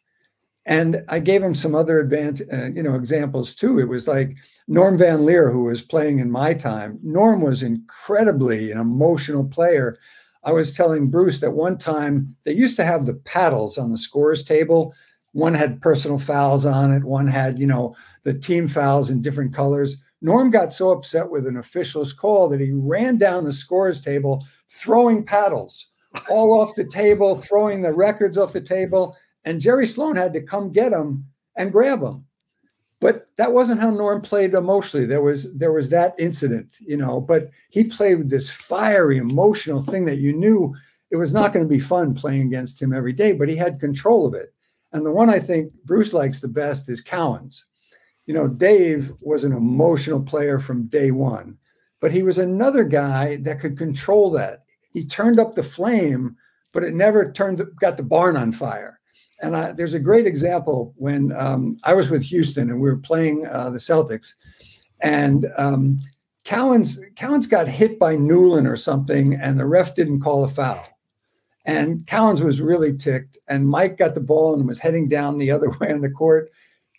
And 0.64 1.04
I 1.10 1.18
gave 1.18 1.42
him 1.42 1.54
some 1.54 1.74
other 1.74 2.00
advantage, 2.00 2.48
uh, 2.50 2.70
you 2.70 2.82
know, 2.82 2.94
examples 2.94 3.54
too. 3.54 3.78
It 3.78 3.90
was 3.90 4.08
like 4.08 4.34
Norm 4.66 4.96
Van 4.96 5.26
Lier, 5.26 5.50
who 5.50 5.64
was 5.64 5.82
playing 5.82 6.20
in 6.20 6.30
my 6.30 6.54
time. 6.54 6.98
Norm 7.02 7.42
was 7.42 7.62
incredibly 7.62 8.70
an 8.70 8.78
emotional 8.78 9.44
player. 9.44 9.98
I 10.44 10.52
was 10.52 10.74
telling 10.74 11.10
Bruce 11.10 11.40
that 11.40 11.52
one 11.52 11.76
time 11.76 12.34
they 12.44 12.54
used 12.54 12.76
to 12.76 12.84
have 12.86 13.04
the 13.04 13.20
paddles 13.26 13.76
on 13.76 13.90
the 13.90 13.98
scores 13.98 14.42
table. 14.42 14.94
One 15.32 15.52
had 15.52 15.82
personal 15.82 16.18
fouls 16.18 16.64
on 16.64 16.92
it. 16.92 17.04
One 17.04 17.26
had, 17.26 17.58
you 17.58 17.66
know, 17.66 17.94
the 18.22 18.32
team 18.32 18.68
fouls 18.68 19.10
in 19.10 19.20
different 19.20 19.52
colors. 19.52 19.98
Norm 20.22 20.50
got 20.50 20.72
so 20.72 20.90
upset 20.90 21.30
with 21.30 21.46
an 21.46 21.56
official's 21.56 22.12
call 22.12 22.48
that 22.48 22.60
he 22.60 22.72
ran 22.72 23.16
down 23.16 23.44
the 23.44 23.52
scores 23.52 24.00
table, 24.00 24.46
throwing 24.68 25.24
paddles 25.24 25.86
all 26.28 26.60
off 26.60 26.74
the 26.74 26.84
table, 26.84 27.36
throwing 27.36 27.82
the 27.82 27.92
records 27.92 28.36
off 28.36 28.52
the 28.52 28.60
table. 28.60 29.16
And 29.44 29.60
Jerry 29.60 29.86
Sloan 29.86 30.16
had 30.16 30.32
to 30.34 30.42
come 30.42 30.72
get 30.72 30.92
him 30.92 31.24
and 31.56 31.72
grab 31.72 32.02
him. 32.02 32.24
But 33.00 33.30
that 33.38 33.52
wasn't 33.52 33.80
how 33.80 33.90
Norm 33.90 34.20
played 34.20 34.52
emotionally. 34.52 35.06
There 35.06 35.22
was 35.22 35.54
there 35.54 35.72
was 35.72 35.88
that 35.88 36.14
incident, 36.18 36.76
you 36.80 36.98
know, 36.98 37.18
but 37.18 37.50
he 37.70 37.84
played 37.84 38.18
with 38.18 38.30
this 38.30 38.50
fiery, 38.50 39.16
emotional 39.16 39.82
thing 39.82 40.04
that 40.04 40.18
you 40.18 40.34
knew 40.34 40.74
it 41.10 41.16
was 41.16 41.32
not 41.32 41.54
going 41.54 41.64
to 41.64 41.68
be 41.68 41.80
fun 41.80 42.14
playing 42.14 42.42
against 42.42 42.80
him 42.80 42.92
every 42.92 43.14
day, 43.14 43.32
but 43.32 43.48
he 43.48 43.56
had 43.56 43.80
control 43.80 44.26
of 44.26 44.34
it. 44.34 44.52
And 44.92 45.06
the 45.06 45.10
one 45.10 45.30
I 45.30 45.38
think 45.38 45.72
Bruce 45.86 46.12
likes 46.12 46.40
the 46.40 46.48
best 46.48 46.90
is 46.90 47.02
Cowens 47.02 47.64
you 48.30 48.34
know, 48.34 48.46
Dave 48.46 49.12
was 49.22 49.42
an 49.42 49.50
emotional 49.50 50.22
player 50.22 50.60
from 50.60 50.86
day 50.86 51.10
one, 51.10 51.58
but 51.98 52.12
he 52.12 52.22
was 52.22 52.38
another 52.38 52.84
guy 52.84 53.38
that 53.38 53.58
could 53.58 53.76
control 53.76 54.30
that. 54.30 54.62
He 54.92 55.04
turned 55.04 55.40
up 55.40 55.56
the 55.56 55.64
flame, 55.64 56.36
but 56.70 56.84
it 56.84 56.94
never 56.94 57.32
turned 57.32 57.60
got 57.80 57.96
the 57.96 58.04
barn 58.04 58.36
on 58.36 58.52
fire. 58.52 59.00
And 59.42 59.56
I, 59.56 59.72
there's 59.72 59.94
a 59.94 59.98
great 59.98 60.28
example 60.28 60.94
when 60.96 61.32
um, 61.32 61.78
I 61.82 61.92
was 61.94 62.08
with 62.08 62.22
Houston 62.22 62.70
and 62.70 62.80
we 62.80 62.88
were 62.88 62.98
playing 62.98 63.48
uh, 63.48 63.70
the 63.70 63.78
Celtics, 63.78 64.34
and 65.00 65.48
um, 65.58 65.98
Cowens 66.44 67.50
got 67.50 67.66
hit 67.66 67.98
by 67.98 68.14
Newlin 68.14 68.70
or 68.70 68.76
something, 68.76 69.34
and 69.34 69.58
the 69.58 69.66
ref 69.66 69.96
didn't 69.96 70.20
call 70.20 70.44
a 70.44 70.48
foul. 70.48 70.86
And 71.66 72.06
Cowens 72.06 72.44
was 72.44 72.60
really 72.60 72.96
ticked, 72.96 73.38
and 73.48 73.68
Mike 73.68 73.98
got 73.98 74.14
the 74.14 74.20
ball 74.20 74.54
and 74.54 74.68
was 74.68 74.78
heading 74.78 75.08
down 75.08 75.38
the 75.38 75.50
other 75.50 75.70
way 75.80 75.92
on 75.92 76.00
the 76.00 76.10
court. 76.10 76.52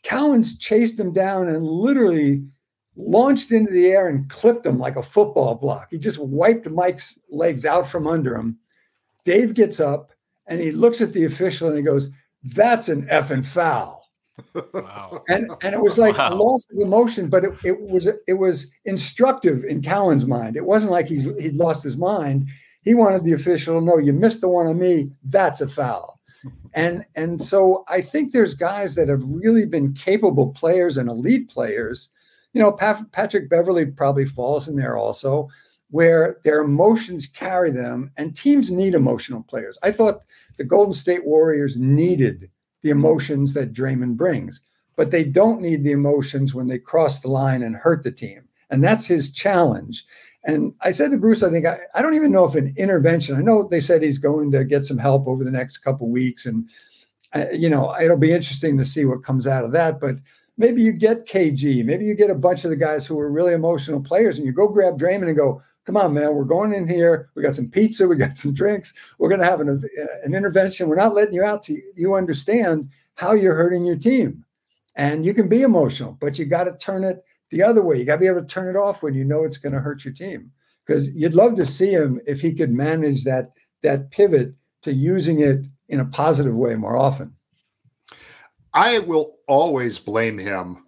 Cowens 0.03 0.59
chased 0.59 0.99
him 0.99 1.13
down 1.13 1.47
and 1.47 1.65
literally 1.65 2.43
launched 2.95 3.51
into 3.51 3.71
the 3.71 3.87
air 3.87 4.07
and 4.07 4.29
clipped 4.29 4.65
him 4.65 4.79
like 4.79 4.95
a 4.95 5.03
football 5.03 5.55
block. 5.55 5.87
He 5.91 5.97
just 5.97 6.19
wiped 6.19 6.69
Mike's 6.69 7.19
legs 7.29 7.65
out 7.65 7.87
from 7.87 8.07
under 8.07 8.35
him. 8.35 8.57
Dave 9.23 9.53
gets 9.53 9.79
up 9.79 10.11
and 10.47 10.59
he 10.59 10.71
looks 10.71 11.01
at 11.01 11.13
the 11.13 11.25
official 11.25 11.67
and 11.67 11.77
he 11.77 11.83
goes, 11.83 12.09
That's 12.43 12.89
an 12.89 13.07
effing 13.07 13.45
foul. 13.45 13.99
Wow. 14.73 15.23
And 15.29 15.51
and 15.61 15.75
it 15.75 15.81
was 15.81 15.99
like 15.99 16.17
wow. 16.17 16.33
a 16.33 16.35
loss 16.35 16.65
of 16.71 16.79
emotion, 16.79 17.29
but 17.29 17.43
it, 17.43 17.53
it 17.63 17.81
was 17.81 18.07
it 18.27 18.33
was 18.33 18.73
instructive 18.85 19.63
in 19.65 19.81
Cowens' 19.81 20.25
mind. 20.25 20.55
It 20.55 20.65
wasn't 20.65 20.91
like 20.91 21.07
he's 21.07 21.25
he'd 21.39 21.55
lost 21.55 21.83
his 21.83 21.95
mind. 21.95 22.47
He 22.81 22.95
wanted 22.95 23.23
the 23.23 23.33
official 23.33 23.79
to 23.79 23.85
know 23.85 23.99
you 23.99 24.13
missed 24.13 24.41
the 24.41 24.49
one 24.49 24.65
on 24.65 24.79
me. 24.79 25.11
That's 25.23 25.61
a 25.61 25.67
foul 25.67 26.19
and 26.73 27.05
and 27.15 27.43
so 27.43 27.83
I 27.87 28.01
think 28.01 28.31
there's 28.31 28.53
guys 28.53 28.95
that 28.95 29.09
have 29.09 29.23
really 29.25 29.65
been 29.65 29.93
capable 29.93 30.49
players 30.49 30.97
and 30.97 31.09
elite 31.09 31.49
players. 31.49 32.09
You 32.53 32.61
know, 32.61 32.71
Pat, 32.71 33.11
Patrick 33.11 33.49
Beverley 33.49 33.85
probably 33.85 34.25
falls 34.25 34.67
in 34.67 34.75
there 34.75 34.97
also, 34.97 35.49
where 35.89 36.37
their 36.43 36.61
emotions 36.61 37.27
carry 37.27 37.71
them, 37.71 38.11
and 38.17 38.35
teams 38.35 38.71
need 38.71 38.93
emotional 38.93 39.43
players. 39.43 39.77
I 39.83 39.91
thought 39.91 40.23
the 40.57 40.63
Golden 40.63 40.93
State 40.93 41.25
Warriors 41.25 41.77
needed 41.77 42.49
the 42.81 42.89
emotions 42.89 43.53
that 43.53 43.73
Draymond 43.73 44.17
brings, 44.17 44.59
but 44.95 45.11
they 45.11 45.23
don't 45.23 45.61
need 45.61 45.83
the 45.83 45.91
emotions 45.91 46.53
when 46.53 46.67
they 46.67 46.79
cross 46.79 47.19
the 47.19 47.29
line 47.29 47.61
and 47.63 47.75
hurt 47.75 48.03
the 48.03 48.11
team, 48.11 48.43
and 48.69 48.83
that's 48.83 49.05
his 49.05 49.31
challenge. 49.31 50.05
And 50.43 50.73
I 50.81 50.91
said 50.91 51.11
to 51.11 51.17
Bruce, 51.17 51.43
I 51.43 51.51
think 51.51 51.65
I, 51.65 51.79
I 51.93 52.01
don't 52.01 52.15
even 52.15 52.31
know 52.31 52.45
if 52.45 52.55
an 52.55 52.73
intervention. 52.77 53.35
I 53.35 53.41
know 53.41 53.67
they 53.67 53.79
said 53.79 54.01
he's 54.01 54.17
going 54.17 54.51
to 54.51 54.63
get 54.63 54.85
some 54.85 54.97
help 54.97 55.27
over 55.27 55.43
the 55.43 55.51
next 55.51 55.79
couple 55.79 56.09
weeks, 56.09 56.45
and 56.45 56.67
uh, 57.33 57.45
you 57.51 57.69
know 57.69 57.95
it'll 57.99 58.17
be 58.17 58.33
interesting 58.33 58.77
to 58.77 58.83
see 58.83 59.05
what 59.05 59.23
comes 59.23 59.45
out 59.45 59.65
of 59.65 59.71
that. 59.73 59.99
But 59.99 60.15
maybe 60.57 60.81
you 60.81 60.93
get 60.93 61.27
KG, 61.27 61.85
maybe 61.85 62.05
you 62.05 62.15
get 62.15 62.31
a 62.31 62.35
bunch 62.35 62.63
of 62.63 62.71
the 62.71 62.75
guys 62.75 63.05
who 63.05 63.19
are 63.19 63.31
really 63.31 63.53
emotional 63.53 64.01
players, 64.01 64.37
and 64.37 64.45
you 64.45 64.51
go 64.51 64.67
grab 64.67 64.97
Draymond 64.97 65.27
and 65.27 65.37
go, 65.37 65.61
"Come 65.85 65.97
on, 65.97 66.13
man, 66.13 66.33
we're 66.33 66.43
going 66.43 66.73
in 66.73 66.87
here. 66.87 67.29
We 67.35 67.43
got 67.43 67.55
some 67.55 67.69
pizza, 67.69 68.07
we 68.07 68.15
got 68.15 68.37
some 68.37 68.53
drinks. 68.53 68.93
We're 69.19 69.29
going 69.29 69.41
to 69.41 69.47
have 69.47 69.61
an 69.61 69.69
uh, 69.69 70.05
an 70.23 70.33
intervention. 70.33 70.89
We're 70.89 70.95
not 70.95 71.13
letting 71.13 71.35
you 71.35 71.43
out 71.43 71.61
to 71.63 71.79
you 71.95 72.15
understand 72.15 72.89
how 73.13 73.33
you're 73.33 73.55
hurting 73.55 73.85
your 73.85 73.97
team, 73.97 74.43
and 74.95 75.23
you 75.23 75.35
can 75.35 75.47
be 75.47 75.61
emotional, 75.61 76.17
but 76.19 76.39
you 76.39 76.45
got 76.45 76.63
to 76.63 76.75
turn 76.77 77.03
it." 77.03 77.23
The 77.51 77.61
other 77.61 77.81
way. 77.81 77.97
You 77.97 78.05
got 78.05 78.15
to 78.15 78.21
be 78.21 78.27
able 78.27 78.41
to 78.41 78.47
turn 78.47 78.67
it 78.67 78.79
off 78.79 79.03
when 79.03 79.13
you 79.13 79.25
know 79.25 79.43
it's 79.43 79.57
going 79.57 79.73
to 79.73 79.79
hurt 79.79 80.03
your 80.03 80.13
team. 80.13 80.51
Because 80.85 81.13
you'd 81.13 81.35
love 81.35 81.55
to 81.57 81.65
see 81.65 81.91
him 81.91 82.19
if 82.25 82.41
he 82.41 82.53
could 82.53 82.71
manage 82.71 83.23
that 83.23 83.49
that 83.83 84.09
pivot 84.11 84.53
to 84.83 84.93
using 84.93 85.39
it 85.39 85.65
in 85.89 85.99
a 85.99 86.05
positive 86.05 86.55
way 86.55 86.75
more 86.75 86.97
often. 86.97 87.33
I 88.73 88.99
will 88.99 89.37
always 89.47 89.99
blame 89.99 90.37
him 90.37 90.85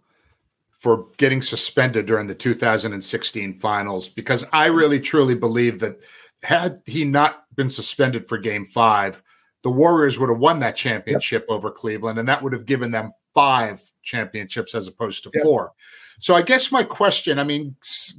for 0.80 1.08
getting 1.18 1.42
suspended 1.42 2.06
during 2.06 2.28
the 2.28 2.36
2016 2.36 3.60
finals 3.60 4.10
because 4.10 4.46
I 4.52 4.66
really 4.66 5.00
truly 5.00 5.36
believe 5.36 5.80
that 5.80 6.00
had 6.44 6.82
he 6.86 7.06
not 7.06 7.46
been 7.56 7.70
suspended 7.70 8.28
for 8.28 8.38
game 8.38 8.66
five, 8.66 9.22
the 9.64 9.70
Warriors 9.70 10.20
would 10.20 10.30
have 10.30 10.40
won 10.40 10.60
that 10.60 10.76
championship 10.76 11.46
yep. 11.48 11.56
over 11.56 11.72
Cleveland, 11.72 12.20
and 12.20 12.28
that 12.28 12.44
would 12.44 12.52
have 12.52 12.66
given 12.66 12.92
them 12.92 13.12
five 13.34 13.82
championships 14.04 14.76
as 14.76 14.88
opposed 14.88 15.24
to 15.24 15.32
yep. 15.34 15.44
four. 15.44 15.72
So 16.20 16.36
I 16.36 16.42
guess 16.42 16.72
my 16.72 16.84
question, 16.84 17.40
I 17.40 17.44
mean, 17.44 17.76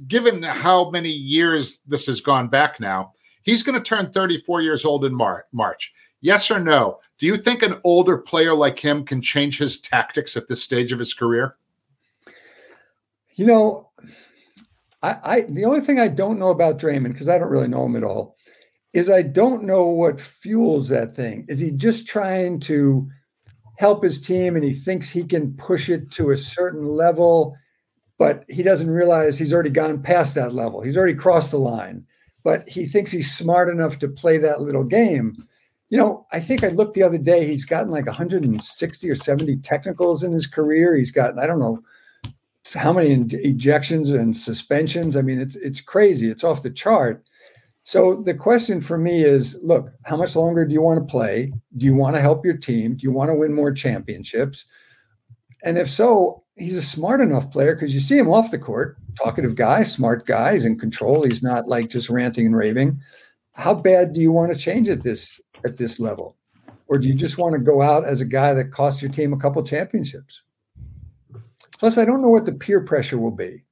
given 0.07 0.43
how 0.43 0.89
many 0.89 1.09
years 1.09 1.81
this 1.87 2.05
has 2.07 2.21
gone 2.21 2.47
back 2.47 2.79
now, 2.79 3.13
he's 3.43 3.63
going 3.63 3.77
to 3.81 3.83
turn 3.83 4.11
34 4.11 4.61
years 4.61 4.85
old 4.85 5.05
in 5.05 5.15
Mar- 5.15 5.45
March. 5.51 5.93
Yes 6.21 6.49
or 6.49 6.59
no? 6.59 6.99
Do 7.19 7.25
you 7.27 7.37
think 7.37 7.61
an 7.61 7.79
older 7.83 8.17
player 8.17 8.53
like 8.53 8.79
him 8.79 9.05
can 9.05 9.21
change 9.21 9.57
his 9.57 9.79
tactics 9.79 10.35
at 10.35 10.47
this 10.47 10.63
stage 10.63 10.91
of 10.91 10.99
his 10.99 11.13
career? 11.13 11.55
You 13.35 13.45
know, 13.45 13.89
I, 15.03 15.17
I 15.23 15.41
the 15.41 15.65
only 15.65 15.81
thing 15.81 15.99
I 15.99 16.07
don't 16.07 16.39
know 16.39 16.49
about 16.49 16.79
Draymond 16.79 17.13
because 17.13 17.29
I 17.29 17.37
don't 17.37 17.51
really 17.51 17.67
know 17.67 17.85
him 17.85 17.95
at 17.95 18.03
all 18.03 18.35
is 18.93 19.09
I 19.09 19.21
don't 19.21 19.63
know 19.65 19.85
what 19.85 20.21
fuels 20.21 20.89
that 20.89 21.15
thing. 21.15 21.45
Is 21.49 21.59
he 21.59 21.69
just 21.71 22.07
trying 22.07 22.61
to 22.61 23.07
help 23.77 24.01
his 24.01 24.21
team 24.21 24.55
and 24.55 24.63
he 24.63 24.73
thinks 24.73 25.09
he 25.09 25.25
can 25.25 25.53
push 25.57 25.89
it 25.89 26.09
to 26.11 26.31
a 26.31 26.37
certain 26.37 26.85
level, 26.85 27.55
but 28.17 28.45
he 28.49 28.63
doesn't 28.63 28.89
realize 28.89 29.37
he's 29.37 29.53
already 29.53 29.69
gone 29.69 30.01
past 30.01 30.35
that 30.35 30.53
level. 30.53 30.81
He's 30.81 30.97
already 30.97 31.15
crossed 31.15 31.51
the 31.51 31.59
line, 31.59 32.05
but 32.43 32.67
he 32.69 32.85
thinks 32.85 33.11
he's 33.11 33.35
smart 33.35 33.69
enough 33.69 33.99
to 33.99 34.07
play 34.07 34.37
that 34.37 34.61
little 34.61 34.83
game. 34.83 35.35
You 35.89 35.97
know, 35.97 36.25
I 36.31 36.39
think 36.39 36.63
I 36.63 36.69
looked 36.69 36.93
the 36.93 37.03
other 37.03 37.17
day, 37.17 37.45
he's 37.45 37.65
gotten 37.65 37.91
like 37.91 38.05
160 38.07 39.09
or 39.09 39.15
70 39.15 39.57
technicals 39.57 40.23
in 40.23 40.31
his 40.31 40.47
career. 40.47 40.95
He's 40.95 41.11
gotten, 41.11 41.39
I 41.39 41.45
don't 41.45 41.59
know, 41.59 41.83
how 42.73 42.93
many 42.93 43.15
ejections 43.17 44.17
and 44.17 44.35
suspensions. 44.35 45.15
I 45.15 45.21
mean, 45.21 45.39
it's 45.39 45.55
it's 45.57 45.81
crazy. 45.81 46.31
It's 46.31 46.43
off 46.43 46.63
the 46.63 46.71
chart. 46.71 47.23
So 47.83 48.15
the 48.15 48.33
question 48.33 48.81
for 48.81 48.97
me 48.97 49.23
is, 49.23 49.59
look, 49.61 49.91
how 50.05 50.17
much 50.17 50.35
longer 50.35 50.65
do 50.65 50.73
you 50.73 50.81
want 50.81 50.99
to 50.99 51.11
play? 51.11 51.53
Do 51.77 51.85
you 51.85 51.93
want 51.93 52.15
to 52.15 52.21
help 52.21 52.43
your 52.43 52.57
team? 52.57 52.95
Do 52.95 53.03
you 53.03 53.11
want 53.11 53.29
to 53.29 53.35
win 53.35 53.53
more 53.53 53.71
championships? 53.71 54.65
And 55.63 55.77
if 55.77 55.87
so, 55.87 56.43
he's 56.55 56.77
a 56.77 56.81
smart 56.81 57.21
enough 57.21 57.51
player 57.51 57.73
because 57.73 57.93
you 57.93 57.99
see 57.99 58.17
him 58.17 58.29
off 58.29 58.51
the 58.51 58.59
court, 58.59 58.97
talkative 59.15 59.55
guy, 59.55 59.83
smart 59.83 60.25
guy, 60.25 60.53
he's 60.53 60.65
in 60.65 60.79
control. 60.79 61.23
He's 61.23 61.43
not 61.43 61.67
like 61.67 61.89
just 61.89 62.09
ranting 62.09 62.45
and 62.45 62.55
raving. 62.55 62.99
How 63.53 63.73
bad 63.73 64.13
do 64.13 64.21
you 64.21 64.31
want 64.31 64.51
to 64.51 64.57
change 64.57 64.89
at 64.89 65.03
this 65.03 65.39
at 65.63 65.77
this 65.77 65.99
level? 65.99 66.37
Or 66.87 66.97
do 66.97 67.07
you 67.07 67.15
just 67.15 67.37
want 67.37 67.53
to 67.53 67.59
go 67.59 67.81
out 67.81 68.05
as 68.05 68.21
a 68.21 68.25
guy 68.25 68.53
that 68.53 68.71
cost 68.71 69.01
your 69.01 69.11
team 69.11 69.33
a 69.33 69.37
couple 69.37 69.63
championships? 69.63 70.43
Plus, 71.79 71.97
I 71.97 72.05
don't 72.05 72.21
know 72.21 72.29
what 72.29 72.45
the 72.45 72.53
peer 72.53 72.81
pressure 72.81 73.17
will 73.17 73.31
be. 73.31 73.63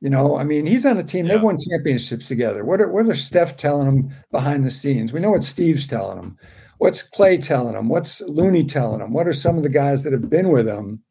You 0.00 0.10
know, 0.10 0.36
I 0.36 0.44
mean, 0.44 0.66
he's 0.66 0.84
on 0.84 0.98
a 0.98 1.02
team. 1.02 1.26
Yeah. 1.26 1.34
They've 1.34 1.42
won 1.42 1.56
championships 1.58 2.28
together. 2.28 2.64
What 2.64 2.80
are 2.80 2.90
what 2.90 3.06
are 3.06 3.14
Steph 3.14 3.56
telling 3.56 3.86
him 3.86 4.14
behind 4.30 4.64
the 4.64 4.70
scenes? 4.70 5.12
We 5.12 5.20
know 5.20 5.30
what 5.30 5.44
Steve's 5.44 5.86
telling 5.86 6.18
him. 6.18 6.38
What's 6.78 7.02
Clay 7.02 7.38
telling 7.38 7.74
him? 7.74 7.88
What's 7.88 8.20
Looney 8.22 8.64
telling 8.64 9.00
him? 9.00 9.14
What 9.14 9.26
are 9.26 9.32
some 9.32 9.56
of 9.56 9.62
the 9.62 9.70
guys 9.70 10.04
that 10.04 10.12
have 10.12 10.28
been 10.28 10.50
with 10.50 10.68
him? 10.68 11.02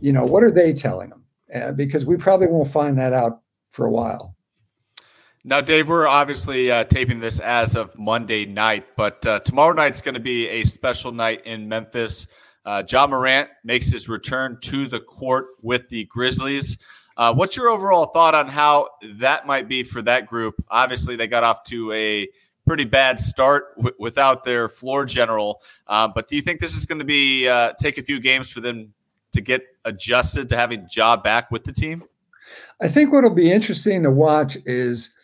You 0.00 0.12
know, 0.12 0.24
what 0.24 0.42
are 0.42 0.50
they 0.50 0.72
telling 0.72 1.10
them? 1.10 1.24
Uh, 1.52 1.72
because 1.72 2.04
we 2.04 2.16
probably 2.16 2.48
won't 2.48 2.68
find 2.68 2.98
that 2.98 3.12
out 3.12 3.40
for 3.70 3.86
a 3.86 3.90
while. 3.90 4.36
Now, 5.44 5.60
Dave, 5.60 5.88
we're 5.88 6.08
obviously 6.08 6.72
uh, 6.72 6.84
taping 6.84 7.20
this 7.20 7.38
as 7.38 7.76
of 7.76 7.96
Monday 7.96 8.46
night, 8.46 8.84
but 8.96 9.24
uh, 9.24 9.38
tomorrow 9.40 9.72
night's 9.72 10.02
going 10.02 10.14
to 10.14 10.20
be 10.20 10.48
a 10.48 10.64
special 10.64 11.12
night 11.12 11.46
in 11.46 11.68
Memphis. 11.68 12.26
Uh, 12.64 12.82
Ja 12.90 13.06
Morant 13.06 13.48
makes 13.62 13.88
his 13.88 14.08
return 14.08 14.58
to 14.62 14.88
the 14.88 14.98
court 14.98 15.46
with 15.62 15.88
the 15.88 16.04
Grizzlies. 16.06 16.78
Uh, 17.16 17.32
what's 17.32 17.56
your 17.56 17.68
overall 17.68 18.06
thought 18.06 18.34
on 18.34 18.48
how 18.48 18.88
that 19.14 19.46
might 19.46 19.68
be 19.68 19.84
for 19.84 20.02
that 20.02 20.26
group? 20.26 20.56
Obviously, 20.68 21.14
they 21.14 21.28
got 21.28 21.44
off 21.44 21.62
to 21.64 21.92
a 21.92 22.28
pretty 22.66 22.84
bad 22.84 23.20
start 23.20 23.76
w- 23.76 23.94
without 24.00 24.42
their 24.42 24.68
floor 24.68 25.06
general. 25.06 25.62
Uh, 25.86 26.08
but 26.12 26.28
do 26.28 26.34
you 26.34 26.42
think 26.42 26.60
this 26.60 26.74
is 26.74 26.84
going 26.84 26.98
to 26.98 27.04
be 27.04 27.48
uh, 27.48 27.72
take 27.80 27.98
a 27.98 28.02
few 28.02 28.18
games 28.18 28.50
for 28.50 28.60
them 28.60 28.92
to 29.36 29.40
get 29.40 29.62
adjusted 29.84 30.48
to 30.48 30.56
having 30.56 30.88
Ja 30.94 31.16
back 31.16 31.50
with 31.50 31.64
the 31.64 31.72
team? 31.72 32.02
I 32.80 32.88
think 32.88 33.12
what'll 33.12 33.30
be 33.30 33.50
interesting 33.50 34.02
to 34.02 34.10
watch 34.10 34.58
is 34.66 35.14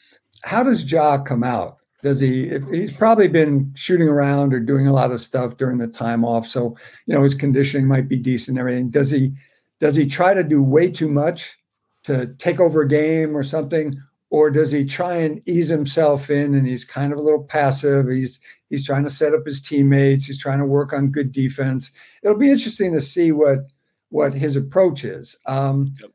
how 0.44 0.62
does 0.62 0.90
Ja 0.90 1.18
come 1.18 1.44
out? 1.44 1.79
does 2.03 2.18
he 2.18 2.48
if 2.51 2.64
he's 2.68 2.92
probably 2.92 3.29
been 3.29 3.72
shooting 3.75 4.09
around 4.09 4.53
or 4.53 4.61
doing 4.61 4.87
a 4.87 4.92
lot 4.92 5.12
of 5.12 5.20
stuff 5.20 5.57
during 5.57 5.79
the 5.79 5.87
time 5.87 6.25
off 6.25 6.46
so 6.46 6.77
you 7.07 7.14
know 7.14 7.22
his 7.22 7.35
conditioning 7.35 7.87
might 7.87 8.09
be 8.09 8.16
decent 8.16 8.59
and 8.59 8.61
everything. 8.61 8.90
Does 8.90 9.11
he 9.11 9.33
does 9.81 9.96
he 9.96 10.07
try 10.07 10.35
to 10.35 10.44
do 10.44 10.62
way 10.62 10.90
too 10.90 11.09
much 11.09 11.57
to 12.05 12.35
take 12.38 12.61
over 12.61 12.83
a 12.83 12.88
game 12.88 13.37
or 13.37 13.42
something? 13.42 14.01
Or 14.31 14.51
does 14.51 14.72
he 14.72 14.85
try 14.85 15.16
and 15.16 15.46
ease 15.46 15.68
himself 15.68 16.31
in 16.31 16.55
and 16.55 16.66
he's 16.66 16.85
kind 16.85 17.12
of 17.12 17.18
a 17.18 17.22
little 17.22 17.44
passive? 17.44 18.09
He's 18.09 18.40
he's 18.68 18.85
trying 18.85 19.05
to 19.05 19.11
set 19.11 19.35
up 19.35 19.46
his 19.46 19.61
teammates. 19.61 20.27
He's 20.27 20.40
trying 20.40 20.59
to 20.59 20.66
work 20.66 20.92
on 20.92 21.11
good 21.11 21.33
defense. 21.33 21.92
It'll 22.22 22.38
be 22.38 22.51
interesting 22.51 22.92
to 22.94 23.01
see 23.01 23.31
what 23.31 23.70
what 24.12 24.35
his 24.35 24.57
approach 24.57 25.05
is. 25.05 25.38
Um, 25.46 25.88
yep. 26.01 26.11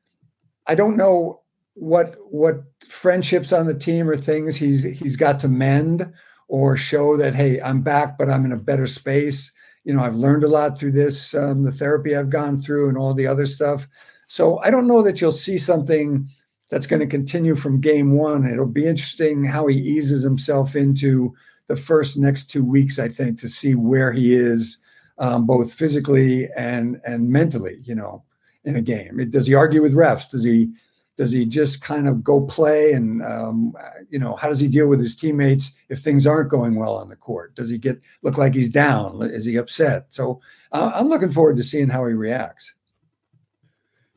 i 0.67 0.75
don't 0.75 0.97
know 0.97 1.41
what 1.73 2.15
what 2.31 2.63
friendships 2.87 3.51
on 3.51 3.65
the 3.67 3.73
team 3.73 4.09
or 4.09 4.15
things 4.15 4.55
he's 4.55 4.83
he's 4.83 5.15
got 5.15 5.39
to 5.39 5.47
mend 5.47 6.11
or 6.47 6.77
show 6.77 7.17
that 7.17 7.35
hey 7.35 7.59
i'm 7.61 7.81
back 7.81 8.17
but 8.17 8.29
i'm 8.29 8.45
in 8.45 8.51
a 8.51 8.57
better 8.57 8.87
space. 8.87 9.51
You 9.83 9.93
know 9.93 10.03
i've 10.03 10.15
learned 10.15 10.43
a 10.43 10.47
lot 10.47 10.77
through 10.77 10.93
this 10.93 11.35
um, 11.35 11.63
the 11.63 11.71
therapy 11.71 12.15
i've 12.15 12.29
gone 12.29 12.57
through 12.57 12.89
and 12.89 12.97
all 12.97 13.13
the 13.13 13.27
other 13.27 13.45
stuff. 13.45 13.87
So 14.27 14.59
i 14.59 14.69
don't 14.71 14.87
know 14.87 15.01
that 15.01 15.19
you'll 15.19 15.31
see 15.31 15.57
something 15.57 16.27
that's 16.69 16.87
going 16.87 16.99
to 16.99 17.07
continue 17.07 17.55
from 17.55 17.79
game 17.79 18.17
one. 18.17 18.45
It'll 18.45 18.65
be 18.65 18.85
interesting 18.85 19.45
how 19.45 19.67
he 19.67 19.77
eases 19.77 20.21
himself 20.21 20.75
into 20.75 21.33
the 21.67 21.77
first 21.77 22.17
next 22.17 22.49
two 22.49 22.65
weeks 22.65 22.99
i 22.99 23.07
think 23.07 23.39
to 23.39 23.49
see 23.49 23.75
where 23.75 24.11
he 24.11 24.33
is 24.33 24.83
um, 25.19 25.45
both 25.45 25.73
physically 25.73 26.47
and 26.57 26.99
and 27.05 27.29
mentally 27.29 27.79
you 27.83 27.95
know 27.95 28.23
in 28.63 28.75
a 28.75 28.81
game 28.81 29.29
does 29.29 29.47
he 29.47 29.53
argue 29.53 29.81
with 29.81 29.93
refs 29.93 30.29
does 30.29 30.43
he 30.43 30.69
does 31.17 31.31
he 31.31 31.45
just 31.45 31.81
kind 31.81 32.07
of 32.07 32.23
go 32.23 32.41
play? 32.41 32.93
And, 32.93 33.23
um, 33.23 33.75
you 34.09 34.19
know, 34.19 34.35
how 34.35 34.47
does 34.47 34.59
he 34.59 34.67
deal 34.67 34.87
with 34.87 34.99
his 34.99 35.15
teammates 35.15 35.75
if 35.89 35.99
things 35.99 36.27
aren't 36.27 36.51
going 36.51 36.75
well 36.75 36.95
on 36.95 37.09
the 37.09 37.15
court? 37.15 37.55
Does 37.55 37.71
he 37.71 37.79
get 37.79 37.99
look 38.21 38.37
like 38.37 38.53
he's 38.53 38.69
down? 38.69 39.23
Is 39.23 39.43
he 39.43 39.57
upset? 39.57 40.05
So 40.09 40.39
uh, 40.71 40.91
I'm 40.93 41.09
looking 41.09 41.31
forward 41.31 41.57
to 41.57 41.63
seeing 41.63 41.89
how 41.89 42.05
he 42.05 42.13
reacts. 42.13 42.73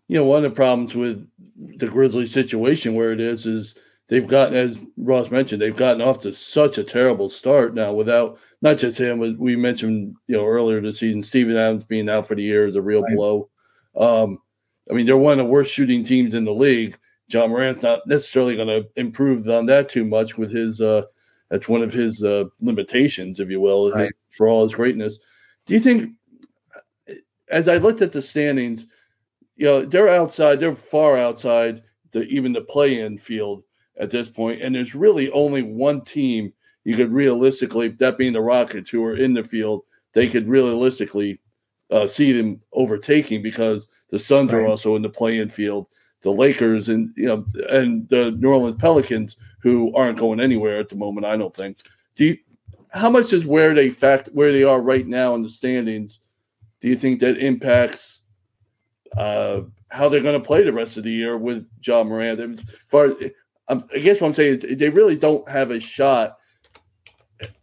You 0.09 0.17
know, 0.17 0.25
one 0.25 0.45
of 0.45 0.51
the 0.51 0.55
problems 0.55 0.95
with 0.95 1.27
the 1.57 1.89
Grizzly 1.89 2.27
situation 2.27 2.95
where 2.95 3.13
it 3.13 3.21
is 3.21 3.47
is 3.47 3.79
they've 4.11 4.27
gotten, 4.27 4.55
as 4.55 4.79
Ross 4.99 5.31
mentioned, 5.31 5.63
they've 5.63 5.75
gotten 5.75 6.03
off 6.03 6.21
to 6.21 6.33
such 6.35 6.77
a 6.77 6.85
terrible 6.85 7.31
start 7.31 7.75
now 7.75 7.95
without 7.95 8.39
not 8.61 8.77
just 8.77 8.99
him. 8.99 9.21
But 9.21 9.39
we 9.39 9.57
mentioned 9.57 10.15
you 10.27 10.37
know 10.37 10.45
earlier 10.45 10.83
this 10.83 10.99
season, 10.99 11.23
Steven 11.23 11.57
Adams 11.57 11.85
being 11.85 12.11
out 12.11 12.27
for 12.27 12.35
the 12.35 12.43
year 12.43 12.67
is 12.67 12.77
a 12.77 12.83
real 12.83 13.03
right. 13.03 13.17
blow. 13.17 13.49
Um, 13.97 14.39
I 14.91 14.95
mean, 14.95 15.07
they're 15.07 15.17
one 15.17 15.39
of 15.39 15.47
the 15.47 15.51
worst 15.51 15.73
shooting 15.73 16.05
teams 16.05 16.35
in 16.35 16.45
the 16.45 16.53
league. 16.53 16.99
Ja 17.29 17.47
Morant's 17.47 17.83
not 17.83 18.07
necessarily 18.07 18.57
going 18.57 18.69
to 18.69 18.89
improve 18.97 19.49
on 19.49 19.67
that 19.67 19.89
too 19.89 20.05
much 20.05 20.37
with 20.37 20.51
his. 20.51 20.81
Uh, 20.81 21.05
that's 21.49 21.69
one 21.69 21.83
of 21.83 21.93
his 21.93 22.23
uh, 22.23 22.45
limitations, 22.61 23.41
if 23.41 23.49
you 23.51 23.61
will, 23.61 23.91
right. 23.91 24.13
for 24.29 24.49
all 24.49 24.63
his 24.63 24.75
greatness. 24.75 25.19
Do 25.67 25.75
you 25.75 25.81
think, 25.81 26.13
as 27.49 27.69
I 27.69 27.77
looked 27.77 28.03
at 28.03 28.13
the 28.13 28.23
standings, 28.23 28.87
you 29.57 29.67
know, 29.67 29.85
they're 29.85 30.09
outside, 30.09 30.61
they're 30.61 30.75
far 30.75 31.19
outside 31.19 31.83
the 32.13 32.23
even 32.23 32.53
the 32.53 32.61
play-in 32.61 33.19
field 33.19 33.63
at 33.99 34.11
this 34.11 34.29
point, 34.29 34.63
and 34.63 34.75
there's 34.75 34.95
really 34.95 35.31
only 35.31 35.63
one 35.63 36.03
team 36.03 36.53
you 36.85 36.97
could 36.97 37.13
realistically, 37.13 37.89
that 37.89 38.19
being 38.19 38.33
the 38.33 38.41
Rockets, 38.41 38.91
who 38.91 39.05
are 39.05 39.17
in 39.17 39.35
the 39.35 39.45
field, 39.45 39.83
they 40.13 40.29
could 40.29 40.49
realistically 40.49 41.41
uh, 41.91 42.07
see 42.07 42.33
them 42.33 42.61
overtaking 42.73 43.43
because 43.43 43.89
the 44.11 44.19
Suns 44.19 44.53
right. 44.53 44.61
are 44.61 44.67
also 44.67 44.97
in 44.97 45.03
the 45.03 45.09
playing 45.09 45.49
field. 45.49 45.87
The 46.23 46.31
Lakers 46.31 46.91
and 46.91 47.13
you 47.17 47.27
know 47.27 47.47
and 47.71 48.07
the 48.11 48.33
New 48.33 48.51
Orleans 48.51 48.77
Pelicans, 48.79 49.39
who 49.63 49.95
aren't 49.95 50.19
going 50.19 50.39
anywhere 50.39 50.79
at 50.79 50.91
the 50.91 50.97
moment, 50.97 51.25
I 51.25 51.37
don't 51.37 51.55
think. 51.55 51.79
Do 52.15 52.27
you, 52.27 52.39
how 52.91 53.09
much 53.09 53.33
is 53.33 53.47
where 53.47 53.73
they 53.73 53.89
fact 53.91 54.29
where 54.33 54.53
they 54.53 54.63
are 54.63 54.83
right 54.83 55.07
now 55.07 55.35
in 55.35 55.43
the 55.43 55.49
standings? 55.49 56.21
Do 56.81 56.89
you 56.89 56.97
think 56.97 57.21
that 57.21 57.39
impacts 57.39 58.23
uh, 59.17 59.63
how 59.89 60.09
they're 60.09 60.23
going 60.23 60.39
to 60.39 60.47
play 60.47 60.63
the 60.63 60.73
rest 60.73 60.99
of 60.99 61.05
the 61.05 61.11
year 61.11 61.39
with 61.39 61.67
Ja 61.83 62.05
Morant? 62.05 62.41
As 62.41 62.61
far 62.89 63.15
um, 63.71 63.85
I 63.95 63.99
guess 63.99 64.21
what 64.21 64.29
I'm 64.29 64.35
saying 64.35 64.61
is 64.63 64.79
they 64.79 64.91
really 64.91 65.17
don't 65.17 65.49
have 65.49 65.71
a 65.71 65.81
shot 65.81 66.37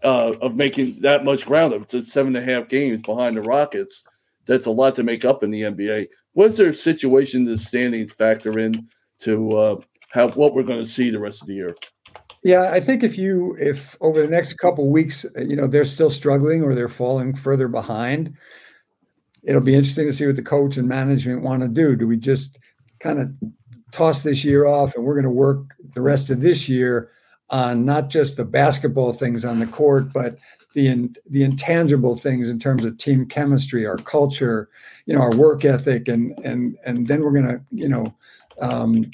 uh, 0.04 0.34
of 0.42 0.56
making 0.56 1.02
that 1.02 1.24
much 1.24 1.46
ground 1.46 1.74
up. 1.74 1.94
It's 1.94 2.12
seven 2.12 2.36
and 2.36 2.50
a 2.50 2.54
half 2.54 2.68
games 2.68 3.02
behind 3.02 3.38
the 3.38 3.42
Rockets. 3.42 4.04
That's 4.46 4.66
a 4.66 4.72
lot 4.72 4.96
to 4.96 5.04
make 5.04 5.26
up 5.26 5.44
in 5.44 5.52
the 5.52 5.62
NBA 5.62 6.08
what's 6.38 6.56
their 6.56 6.72
situation 6.72 7.46
the 7.46 7.58
standings 7.58 8.14
factor 8.14 8.60
in 8.60 8.88
to 9.20 9.52
uh, 9.54 9.76
how 10.12 10.30
what 10.30 10.54
we're 10.54 10.62
going 10.62 10.84
to 10.84 10.90
see 10.90 11.10
the 11.10 11.20
rest 11.20 11.42
of 11.42 11.48
the 11.48 11.56
year? 11.56 11.76
Yeah, 12.44 12.70
I 12.72 12.80
think 12.80 13.02
if 13.02 13.18
you 13.18 13.58
if 13.60 13.98
over 14.02 14.22
the 14.22 14.28
next 14.28 14.54
couple 14.54 14.88
weeks, 14.92 15.26
you 15.36 15.56
know, 15.56 15.66
they're 15.66 15.84
still 15.84 16.12
struggling 16.12 16.62
or 16.62 16.76
they're 16.76 16.90
falling 16.90 17.34
further 17.34 17.68
behind, 17.68 18.36
it'll 19.44 19.62
be 19.62 19.74
interesting 19.74 20.06
to 20.06 20.14
see 20.14 20.28
what 20.28 20.36
the 20.36 20.44
coach 20.44 20.78
and 20.78 20.88
management 20.88 21.42
want 21.42 21.64
to 21.64 21.68
do. 21.68 21.96
Do 21.96 22.08
we 22.08 22.18
just 22.18 22.60
kind 23.00 23.20
of 23.20 23.32
toss 23.92 24.22
this 24.22 24.44
year 24.44 24.66
off 24.66 24.96
and 24.96 25.04
we're 25.04 25.14
going 25.14 25.24
to 25.24 25.30
work 25.30 25.76
the 25.94 26.02
rest 26.02 26.30
of 26.30 26.42
this 26.42 26.68
year 26.68 27.12
on 27.50 27.86
not 27.86 28.10
just 28.10 28.38
the 28.38 28.46
basketball 28.46 29.14
things 29.14 29.46
on 29.46 29.60
the 29.60 29.68
court, 29.68 30.12
but 30.12 30.38
the 30.74 30.88
in, 30.88 31.16
the 31.30 31.44
intangible 31.44 32.16
things 32.16 32.50
in 32.50 32.60
terms 32.60 32.86
of 32.86 32.98
team 32.98 33.26
chemistry, 33.26 33.86
our 33.86 33.98
culture, 33.98 34.70
you 35.06 35.16
know, 35.16 35.22
our 35.22 35.36
work 35.36 35.66
ethic, 35.66 36.08
and 36.08 36.38
and 36.44 36.78
and 36.86 37.08
then 37.08 37.22
we're 37.22 37.32
gonna, 37.32 37.62
you 37.72 37.88
know, 37.88 38.14
um, 38.62 39.10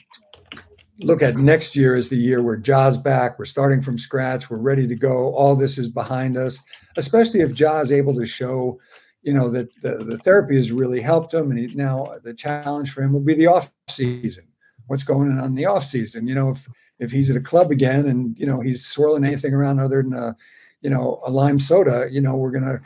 look 0.99 1.21
at 1.21 1.38
next 1.38 1.75
year 1.75 1.95
as 1.95 2.09
the 2.09 2.17
year 2.17 2.41
where 2.41 2.57
Ja's 2.57 2.97
back. 2.97 3.38
We're 3.38 3.45
starting 3.45 3.81
from 3.81 3.97
scratch. 3.97 4.49
We're 4.49 4.59
ready 4.62 4.88
to 4.88 4.95
go. 4.95 5.33
All 5.36 5.55
this 5.55 5.77
is 5.77 5.88
behind 5.88 6.38
us, 6.38 6.62
especially 6.97 7.41
if 7.41 7.53
Ja's 7.53 7.91
able 7.91 8.15
to 8.15 8.25
show, 8.25 8.79
you 9.21 9.33
know, 9.33 9.49
that 9.49 9.69
the, 9.81 10.03
the 10.03 10.17
therapy 10.17 10.55
has 10.55 10.71
really 10.71 11.01
helped 11.01 11.33
him. 11.33 11.51
And 11.51 11.59
he, 11.59 11.67
now 11.75 12.15
the 12.23 12.33
challenge 12.33 12.91
for 12.91 13.03
him 13.03 13.13
will 13.13 13.21
be 13.21 13.36
the 13.36 13.47
off 13.47 13.71
season. 13.88 14.45
What's 14.87 15.03
going 15.03 15.31
on 15.31 15.45
in 15.45 15.55
the 15.55 15.65
off 15.65 15.85
season? 15.85 16.27
You 16.27 16.35
know, 16.35 16.49
if 16.49 16.67
if 16.99 17.11
he's 17.11 17.29
at 17.29 17.37
a 17.37 17.41
club 17.41 17.71
again 17.71 18.07
and 18.07 18.37
you 18.37 18.45
know 18.45 18.59
he's 18.59 18.85
swirling 18.85 19.25
anything 19.25 19.53
around 19.53 19.79
other 19.79 20.01
than 20.03 20.13
a, 20.13 20.35
you 20.81 20.89
know, 20.89 21.21
a 21.25 21.31
lime 21.31 21.59
soda, 21.59 22.07
you 22.11 22.21
know, 22.21 22.35
we're 22.35 22.51
gonna 22.51 22.77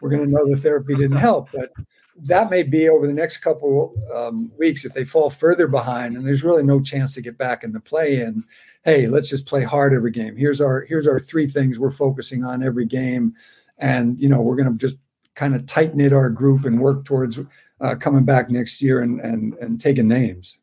we're 0.00 0.10
gonna 0.10 0.26
know 0.26 0.48
the 0.48 0.56
therapy 0.56 0.94
didn't 0.94 1.16
help. 1.18 1.48
But 1.52 1.72
that 2.24 2.50
may 2.50 2.62
be 2.62 2.88
over 2.88 3.06
the 3.06 3.12
next 3.12 3.38
couple 3.38 3.94
um, 4.14 4.50
weeks 4.58 4.84
if 4.84 4.92
they 4.92 5.04
fall 5.04 5.30
further 5.30 5.66
behind 5.66 6.16
and 6.16 6.26
there's 6.26 6.44
really 6.44 6.62
no 6.62 6.80
chance 6.80 7.14
to 7.14 7.22
get 7.22 7.38
back 7.38 7.64
in 7.64 7.72
the 7.72 7.80
play 7.80 8.20
in 8.20 8.44
hey 8.84 9.06
let's 9.06 9.28
just 9.28 9.46
play 9.46 9.62
hard 9.62 9.94
every 9.94 10.10
game 10.10 10.36
here's 10.36 10.60
our 10.60 10.84
here's 10.88 11.06
our 11.06 11.18
three 11.18 11.46
things 11.46 11.78
we're 11.78 11.90
focusing 11.90 12.44
on 12.44 12.62
every 12.62 12.84
game 12.84 13.34
and 13.78 14.18
you 14.18 14.28
know 14.28 14.40
we're 14.40 14.56
going 14.56 14.70
to 14.70 14.76
just 14.76 14.98
kind 15.34 15.54
of 15.54 15.64
tight 15.66 15.94
knit 15.94 16.12
our 16.12 16.28
group 16.28 16.64
and 16.64 16.80
work 16.80 17.04
towards 17.04 17.38
uh, 17.80 17.94
coming 17.94 18.24
back 18.24 18.50
next 18.50 18.82
year 18.82 19.00
and 19.00 19.20
and 19.20 19.54
and 19.54 19.80
taking 19.80 20.08
names 20.08 20.58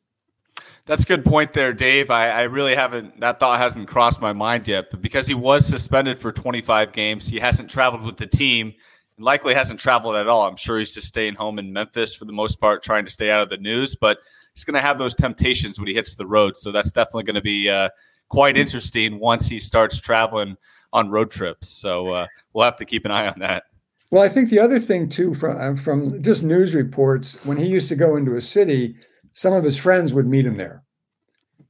that's 0.87 1.03
a 1.03 1.05
good 1.05 1.25
point 1.25 1.53
there, 1.53 1.73
Dave. 1.73 2.09
I, 2.09 2.29
I, 2.29 2.41
really 2.43 2.73
haven't, 2.73 3.19
that 3.19 3.39
thought 3.39 3.59
hasn't 3.59 3.89
crossed 3.89 4.21
my 4.21 4.31
mind 4.31 4.67
yet. 4.67 4.85
But 4.89 5.01
because 5.01 5.27
he 5.27 5.33
was 5.33 5.67
suspended 5.67 6.17
for 6.17 6.31
25 6.31 6.93
games, 6.93 7.27
he 7.27 7.39
hasn't 7.39 7.69
traveled 7.69 8.03
with 8.03 8.15
the 8.15 8.25
team 8.25 8.73
and 9.17 9.25
likely 9.25 9.53
hasn't 9.53 9.81
traveled 9.81 10.15
at 10.15 10.27
all. 10.27 10.47
I'm 10.47 10.55
sure 10.55 10.79
he's 10.79 10.93
just 10.93 11.07
staying 11.07 11.35
home 11.35 11.59
in 11.59 11.73
Memphis 11.73 12.15
for 12.15 12.23
the 12.23 12.31
most 12.31 12.59
part, 12.59 12.81
trying 12.81 13.03
to 13.03 13.11
stay 13.11 13.29
out 13.29 13.41
of 13.41 13.49
the 13.49 13.57
news. 13.57 13.95
But 13.95 14.19
he's 14.53 14.63
going 14.63 14.75
to 14.75 14.81
have 14.81 14.97
those 14.97 15.13
temptations 15.13 15.77
when 15.77 15.89
he 15.89 15.93
hits 15.93 16.15
the 16.15 16.25
road. 16.25 16.55
So 16.55 16.71
that's 16.71 16.91
definitely 16.93 17.23
going 17.23 17.35
to 17.35 17.41
be 17.41 17.69
uh, 17.69 17.89
quite 18.29 18.57
interesting 18.57 19.19
once 19.19 19.45
he 19.45 19.59
starts 19.59 19.99
traveling 19.99 20.55
on 20.93 21.09
road 21.09 21.29
trips. 21.29 21.67
So 21.67 22.11
uh, 22.11 22.27
we'll 22.53 22.63
have 22.63 22.77
to 22.77 22.85
keep 22.85 23.03
an 23.03 23.11
eye 23.11 23.27
on 23.27 23.39
that. 23.39 23.63
Well, 24.09 24.23
I 24.23 24.29
think 24.29 24.49
the 24.49 24.59
other 24.59 24.79
thing 24.79 25.09
too, 25.09 25.33
from 25.33 25.57
uh, 25.59 25.75
from 25.75 26.21
just 26.21 26.41
news 26.41 26.73
reports, 26.73 27.37
when 27.43 27.57
he 27.57 27.65
used 27.65 27.89
to 27.89 27.95
go 27.97 28.15
into 28.15 28.37
a 28.37 28.41
city, 28.41 28.95
some 29.37 29.53
of 29.53 29.63
his 29.63 29.77
friends 29.77 30.13
would 30.13 30.27
meet 30.27 30.45
him 30.45 30.57
there, 30.57 30.83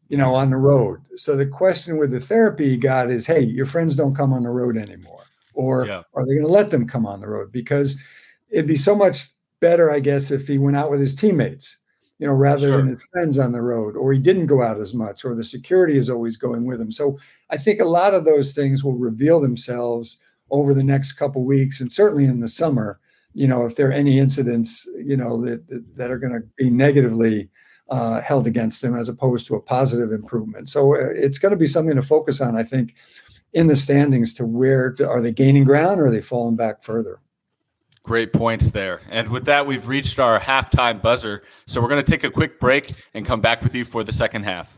you 0.07 0.17
know, 0.17 0.33
on 0.33 0.49
the 0.49 0.57
road. 0.57 1.01
So 1.15 1.35
the 1.35 1.45
question 1.45 1.97
with 1.97 2.11
the 2.11 2.19
therapy 2.19 2.69
he 2.69 2.77
got 2.77 3.09
is, 3.09 3.27
hey, 3.27 3.41
your 3.41 3.65
friends 3.65 3.95
don't 3.95 4.15
come 4.15 4.31
on 4.31 4.43
the 4.43 4.49
road 4.49 4.77
anymore 4.77 5.27
or 5.57 5.87
yeah. 5.87 6.03
are 6.13 6.25
they 6.25 6.33
going 6.33 6.45
to 6.45 6.51
let 6.51 6.69
them 6.69 6.87
come 6.87 7.05
on 7.05 7.19
the 7.19 7.27
road? 7.27 7.51
Because 7.51 7.99
it'd 8.49 8.67
be 8.67 8.77
so 8.77 8.95
much 8.95 9.29
better, 9.59 9.91
I 9.91 9.99
guess, 9.99 10.31
if 10.31 10.47
he 10.47 10.57
went 10.57 10.77
out 10.77 10.91
with 10.91 10.99
his 10.99 11.15
teammates, 11.15 11.79
you 12.19 12.27
know, 12.27 12.33
rather 12.33 12.67
sure. 12.67 12.77
than 12.77 12.87
his 12.87 13.09
friends 13.11 13.39
on 13.39 13.51
the 13.51 13.61
road, 13.61 13.97
or 13.97 14.13
he 14.13 14.19
didn't 14.19 14.45
go 14.45 14.61
out 14.61 14.79
as 14.79 14.93
much, 14.93 15.25
or 15.25 15.35
the 15.35 15.43
security 15.43 15.97
is 15.97 16.09
always 16.09 16.37
going 16.37 16.65
with 16.65 16.79
him. 16.79 16.91
So 16.91 17.19
I 17.49 17.57
think 17.57 17.79
a 17.79 17.85
lot 17.85 18.13
of 18.13 18.23
those 18.23 18.53
things 18.53 18.83
will 18.83 18.97
reveal 18.97 19.41
themselves 19.41 20.19
over 20.51 20.73
the 20.73 20.83
next 20.83 21.13
couple 21.13 21.43
weeks, 21.43 21.81
and 21.81 21.91
certainly 21.91 22.25
in 22.25 22.39
the 22.39 22.47
summer. 22.47 22.99
You 23.37 23.47
know, 23.47 23.65
if 23.65 23.75
there 23.75 23.89
are 23.89 23.93
any 23.93 24.17
incidents, 24.19 24.87
you 24.97 25.15
know, 25.15 25.39
that 25.45 25.61
that 25.95 26.09
are 26.09 26.17
going 26.17 26.33
to 26.33 26.41
be 26.57 26.69
negatively 26.69 27.49
uh, 27.89 28.21
held 28.21 28.47
against 28.47 28.83
him 28.83 28.95
as 28.95 29.07
opposed 29.09 29.47
to 29.47 29.55
a 29.55 29.61
positive 29.61 30.11
improvement. 30.11 30.69
So 30.69 30.93
uh, 30.93 31.09
it's 31.15 31.37
going 31.37 31.51
to 31.51 31.57
be 31.57 31.67
something 31.67 31.95
to 31.95 32.01
focus 32.01 32.41
on, 32.41 32.57
I 32.57 32.63
think, 32.63 32.95
in 33.53 33.67
the 33.67 33.75
standings 33.75 34.33
to 34.35 34.45
where 34.45 34.95
are 35.07 35.21
they 35.21 35.31
gaining 35.31 35.63
ground 35.63 35.99
or 35.99 36.07
are 36.07 36.11
they 36.11 36.21
falling 36.21 36.55
back 36.55 36.83
further? 36.83 37.19
Great 38.03 38.33
points 38.33 38.71
there. 38.71 39.01
And 39.09 39.29
with 39.29 39.45
that, 39.45 39.67
we've 39.67 39.87
reached 39.87 40.17
our 40.19 40.39
halftime 40.39 41.01
buzzer. 41.01 41.43
So 41.65 41.81
we're 41.81 41.89
going 41.89 42.03
to 42.03 42.11
take 42.11 42.23
a 42.23 42.31
quick 42.31 42.59
break 42.59 42.93
and 43.13 43.25
come 43.25 43.41
back 43.41 43.61
with 43.61 43.75
you 43.75 43.85
for 43.85 44.03
the 44.03 44.13
second 44.13 44.43
half. 44.43 44.77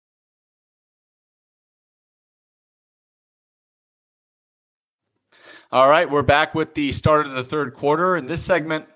All 5.73 5.87
right, 5.87 6.09
we're 6.09 6.21
back 6.21 6.53
with 6.53 6.73
the 6.73 6.91
start 6.91 7.25
of 7.25 7.31
the 7.31 7.45
third 7.45 7.73
quarter. 7.73 8.17
In 8.17 8.25
this 8.25 8.43
segment, 8.43 8.87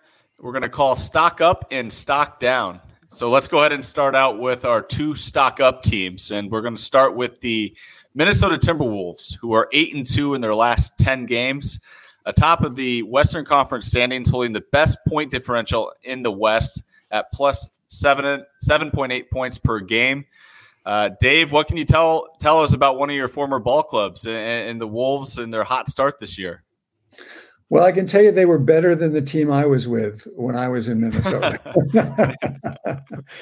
we're 0.42 0.52
going 0.52 0.62
to 0.62 0.68
call 0.68 0.98
stock 0.98 1.40
up 1.40 1.66
and 1.72 1.92
stock 1.92 2.38
down. 2.42 2.82
So 3.08 3.30
let's 3.30 3.48
go 3.48 3.60
ahead 3.60 3.72
and 3.72 3.84
start 3.84 4.14
out 4.14 4.40
with 4.40 4.66
our 4.66 4.82
two 4.82 5.16
stock 5.16 5.62
up 5.62 5.84
teams. 5.84 6.32
And 6.32 6.52
we're 6.52 6.60
going 6.60 6.76
to 6.76 6.82
start 6.82 7.16
with 7.16 7.40
the 7.40 7.74
Minnesota 8.14 8.58
Timberwolves, 8.58 9.38
who 9.38 9.54
are 9.54 9.70
eight 9.72 9.96
and 9.96 10.06
two 10.06 10.34
in 10.34 10.42
their 10.42 10.54
last 10.54 10.98
ten 11.00 11.26
games, 11.26 11.80
atop 12.26 12.62
of 12.62 12.76
the 12.76 13.04
Western 13.04 13.46
Conference 13.46 13.86
standings, 13.86 14.28
holding 14.28 14.52
the 14.52 14.66
best 14.74 14.98
point 15.08 15.32
differential 15.32 15.94
in 16.04 16.24
the 16.24 16.32
West 16.32 16.84
at 17.10 17.32
plus 17.32 17.70
seven 17.88 18.44
seven 18.60 18.92
point 18.92 19.14
eight 19.14 19.32
points 19.32 19.58
per 19.58 19.80
game. 19.80 20.26
Uh, 20.86 21.12
Dave, 21.22 21.54
what 21.54 21.70
can 21.70 21.78
you 21.78 21.86
tell 21.86 22.28
tell 22.42 22.62
us 22.62 22.74
about 22.74 23.00
one 23.00 23.10
of 23.10 23.16
your 23.16 23.30
former 23.30 23.60
ball 23.60 23.82
clubs 23.82 24.28
and, 24.28 24.36
and 24.70 24.82
the 24.82 24.88
Wolves 24.88 25.38
and 25.38 25.54
their 25.54 25.64
hot 25.64 25.88
start 25.88 26.20
this 26.20 26.38
year? 26.38 26.64
Well, 27.70 27.84
I 27.84 27.92
can 27.92 28.06
tell 28.06 28.22
you 28.22 28.32
they 28.32 28.46
were 28.46 28.60
better 28.60 28.94
than 28.94 29.14
the 29.14 29.22
team 29.24 29.52
I 29.52 29.66
was 29.66 29.88
with 29.88 30.28
when 30.36 30.56
I 30.56 30.68
was 30.68 30.88
in 30.88 31.02
Minnesota. 31.02 31.60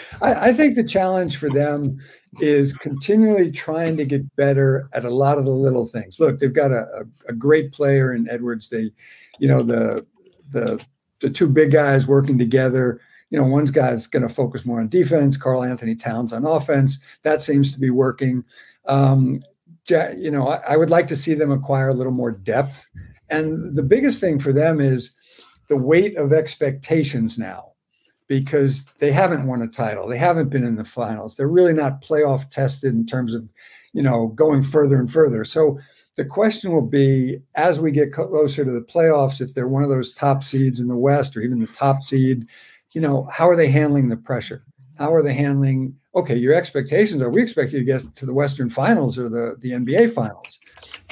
I, 0.21 0.49
I, 0.49 0.53
think 0.53 0.75
the 0.75 0.83
challenge 0.83 1.35
for 1.35 1.49
them 1.49 1.97
is 2.39 2.71
continually 2.71 3.51
trying 3.51 3.97
to 3.97 4.05
get 4.05 4.33
better 4.37 4.89
at 4.93 5.03
a 5.03 5.09
lot 5.09 5.37
of 5.37 5.43
the 5.43 5.51
little 5.51 5.85
things. 5.85 6.21
Look, 6.21 6.39
they've 6.39 6.53
got 6.53 6.71
a, 6.71 7.05
a, 7.27 7.33
great 7.33 7.73
player 7.73 8.13
in 8.13 8.29
Edwards. 8.29 8.69
They, 8.69 8.91
you 9.39 9.47
know, 9.49 9.61
the 9.61 10.05
the 10.51 10.83
the 11.19 11.29
two 11.29 11.49
big 11.49 11.71
guys 11.71 12.07
working 12.07 12.39
together. 12.39 13.01
You 13.29 13.41
know, 13.41 13.47
one 13.47 13.65
guy's 13.65 14.07
going 14.07 14.25
to 14.25 14.33
focus 14.33 14.65
more 14.65 14.79
on 14.79 14.87
defense. 14.87 15.35
Karl-Anthony 15.35 15.95
Towns 15.95 16.31
on 16.31 16.45
offense. 16.45 16.99
That 17.23 17.41
seems 17.41 17.73
to 17.73 17.79
be 17.79 17.89
working. 17.89 18.45
Um, 18.85 19.41
you 19.89 20.31
know, 20.31 20.47
I, 20.47 20.61
I 20.69 20.77
would 20.77 20.89
like 20.89 21.07
to 21.07 21.15
see 21.15 21.33
them 21.33 21.51
acquire 21.51 21.89
a 21.89 21.93
little 21.93 22.13
more 22.13 22.31
depth 22.31 22.87
and 23.33 23.75
the 23.75 23.83
biggest 23.83 24.21
thing 24.21 24.39
for 24.39 24.53
them 24.53 24.79
is 24.79 25.15
the 25.67 25.77
weight 25.77 26.17
of 26.17 26.31
expectations 26.31 27.37
now 27.37 27.71
because 28.27 28.85
they 28.99 29.11
haven't 29.11 29.47
won 29.47 29.61
a 29.61 29.67
title. 29.67 30.07
They 30.07 30.17
haven't 30.17 30.49
been 30.49 30.63
in 30.63 30.75
the 30.75 30.85
finals. 30.85 31.35
They're 31.35 31.47
really 31.47 31.73
not 31.73 32.01
playoff 32.01 32.49
tested 32.49 32.93
in 32.93 33.05
terms 33.05 33.33
of, 33.33 33.47
you 33.93 34.01
know, 34.01 34.27
going 34.27 34.61
further 34.63 34.97
and 34.97 35.11
further. 35.11 35.45
So 35.45 35.79
the 36.15 36.25
question 36.25 36.71
will 36.71 36.85
be 36.85 37.39
as 37.55 37.79
we 37.79 37.91
get 37.91 38.13
closer 38.13 38.63
to 38.63 38.71
the 38.71 38.81
playoffs, 38.81 39.41
if 39.41 39.53
they're 39.53 39.67
one 39.67 39.83
of 39.83 39.89
those 39.89 40.13
top 40.13 40.43
seeds 40.43 40.79
in 40.79 40.87
the 40.87 40.95
West 40.95 41.35
or 41.35 41.41
even 41.41 41.59
the 41.59 41.67
top 41.67 42.01
seed, 42.01 42.47
you 42.91 43.01
know, 43.01 43.27
how 43.31 43.49
are 43.49 43.55
they 43.55 43.69
handling 43.69 44.09
the 44.09 44.17
pressure? 44.17 44.63
How 44.97 45.13
are 45.13 45.23
they 45.23 45.33
handling? 45.33 45.95
Okay, 46.15 46.35
your 46.35 46.53
expectations 46.53 47.21
are 47.21 47.29
we 47.29 47.41
expect 47.41 47.73
you 47.73 47.79
to 47.79 47.85
get 47.85 48.01
to 48.15 48.25
the 48.25 48.33
Western 48.33 48.69
Finals 48.69 49.17
or 49.17 49.29
the 49.29 49.55
the 49.59 49.71
NBA 49.71 50.13
Finals, 50.13 50.59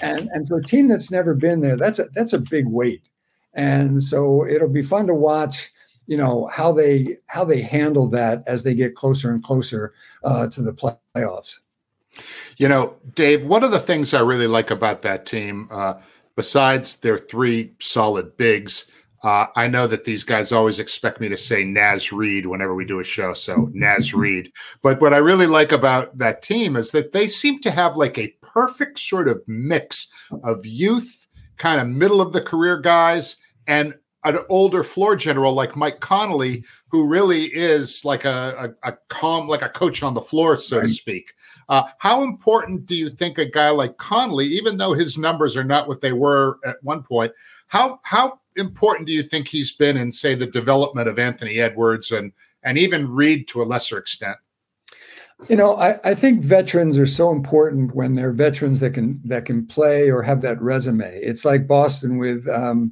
and 0.01 0.29
and 0.31 0.47
for 0.47 0.59
a 0.59 0.63
team 0.63 0.87
that's 0.87 1.11
never 1.11 1.33
been 1.33 1.61
there, 1.61 1.75
that's 1.75 1.97
a 1.97 2.05
that's 2.13 2.33
a 2.33 2.39
big 2.39 2.67
weight, 2.67 3.01
and 3.53 4.01
so 4.01 4.45
it'll 4.45 4.69
be 4.69 4.83
fun 4.83 5.07
to 5.07 5.15
watch. 5.15 5.71
You 6.05 6.17
know 6.17 6.47
how 6.53 6.71
they 6.71 7.17
how 7.27 7.45
they 7.45 7.61
handle 7.61 8.07
that 8.07 8.43
as 8.45 8.63
they 8.63 8.75
get 8.75 8.95
closer 8.95 9.31
and 9.31 9.43
closer 9.43 9.93
uh, 10.23 10.47
to 10.49 10.61
the 10.61 10.73
playoffs. 10.73 11.61
You 12.57 12.67
know, 12.67 12.95
Dave, 13.15 13.45
one 13.45 13.63
of 13.63 13.71
the 13.71 13.79
things 13.79 14.13
I 14.13 14.19
really 14.19 14.47
like 14.47 14.69
about 14.69 15.01
that 15.01 15.25
team, 15.25 15.67
uh, 15.71 15.95
besides 16.35 16.97
their 16.97 17.17
three 17.17 17.73
solid 17.79 18.35
bigs, 18.37 18.85
uh, 19.23 19.47
I 19.55 19.67
know 19.67 19.85
that 19.87 20.05
these 20.05 20.23
guys 20.23 20.51
always 20.51 20.79
expect 20.79 21.21
me 21.21 21.29
to 21.29 21.37
say 21.37 21.63
Naz 21.63 22.11
Reid 22.11 22.45
whenever 22.45 22.73
we 22.73 22.85
do 22.85 22.99
a 22.99 23.03
show, 23.03 23.33
so 23.33 23.69
Naz 23.73 24.13
Reid. 24.13 24.51
But 24.81 24.99
what 24.99 25.13
I 25.13 25.17
really 25.17 25.47
like 25.47 25.71
about 25.71 26.17
that 26.17 26.41
team 26.41 26.75
is 26.75 26.91
that 26.91 27.11
they 27.11 27.27
seem 27.27 27.61
to 27.61 27.71
have 27.71 27.97
like 27.97 28.17
a 28.17 28.33
perfect 28.41 28.99
sort 28.99 29.27
of 29.27 29.41
mix 29.47 30.07
of 30.43 30.65
youth, 30.65 31.27
kind 31.57 31.79
of 31.79 31.87
middle 31.87 32.21
of 32.21 32.33
the 32.33 32.41
career 32.41 32.79
guys, 32.79 33.35
and 33.67 33.93
an 34.23 34.37
older 34.49 34.83
floor 34.83 35.15
general 35.15 35.53
like 35.53 35.75
Mike 35.75 35.99
Conley, 35.99 36.63
who 36.89 37.07
really 37.07 37.45
is 37.45 38.05
like 38.05 38.25
a, 38.25 38.73
a, 38.83 38.89
a 38.89 38.97
calm, 39.09 39.47
like 39.47 39.63
a 39.63 39.69
coach 39.69 40.03
on 40.03 40.13
the 40.13 40.21
floor, 40.21 40.57
so 40.57 40.77
right. 40.77 40.87
to 40.87 40.93
speak. 40.93 41.33
Uh, 41.69 41.83
how 41.97 42.21
important 42.21 42.85
do 42.85 42.95
you 42.95 43.09
think 43.09 43.37
a 43.37 43.45
guy 43.45 43.69
like 43.69 43.97
Conley, 43.97 44.45
even 44.47 44.77
though 44.77 44.93
his 44.93 45.17
numbers 45.17 45.57
are 45.57 45.63
not 45.63 45.87
what 45.87 46.01
they 46.01 46.11
were 46.11 46.59
at 46.65 46.75
one 46.83 47.01
point, 47.01 47.31
how 47.71 47.99
how 48.03 48.39
important 48.57 49.07
do 49.07 49.13
you 49.13 49.23
think 49.23 49.47
he's 49.47 49.71
been 49.71 49.95
in, 49.95 50.11
say, 50.11 50.35
the 50.35 50.45
development 50.45 51.07
of 51.07 51.17
Anthony 51.17 51.59
Edwards 51.59 52.11
and 52.11 52.33
and 52.63 52.77
even 52.77 53.09
Reid 53.09 53.47
to 53.47 53.61
a 53.61 53.65
lesser 53.65 53.97
extent? 53.97 54.37
You 55.49 55.55
know, 55.55 55.75
I, 55.77 55.99
I 56.03 56.13
think 56.13 56.41
veterans 56.41 56.99
are 56.99 57.07
so 57.07 57.31
important 57.31 57.95
when 57.95 58.13
they're 58.13 58.33
veterans 58.33 58.81
that 58.81 58.93
can 58.93 59.21
that 59.23 59.45
can 59.45 59.65
play 59.65 60.11
or 60.11 60.21
have 60.21 60.41
that 60.41 60.61
resume. 60.61 61.15
It's 61.15 61.45
like 61.45 61.65
Boston 61.65 62.17
with 62.17 62.45
um, 62.49 62.91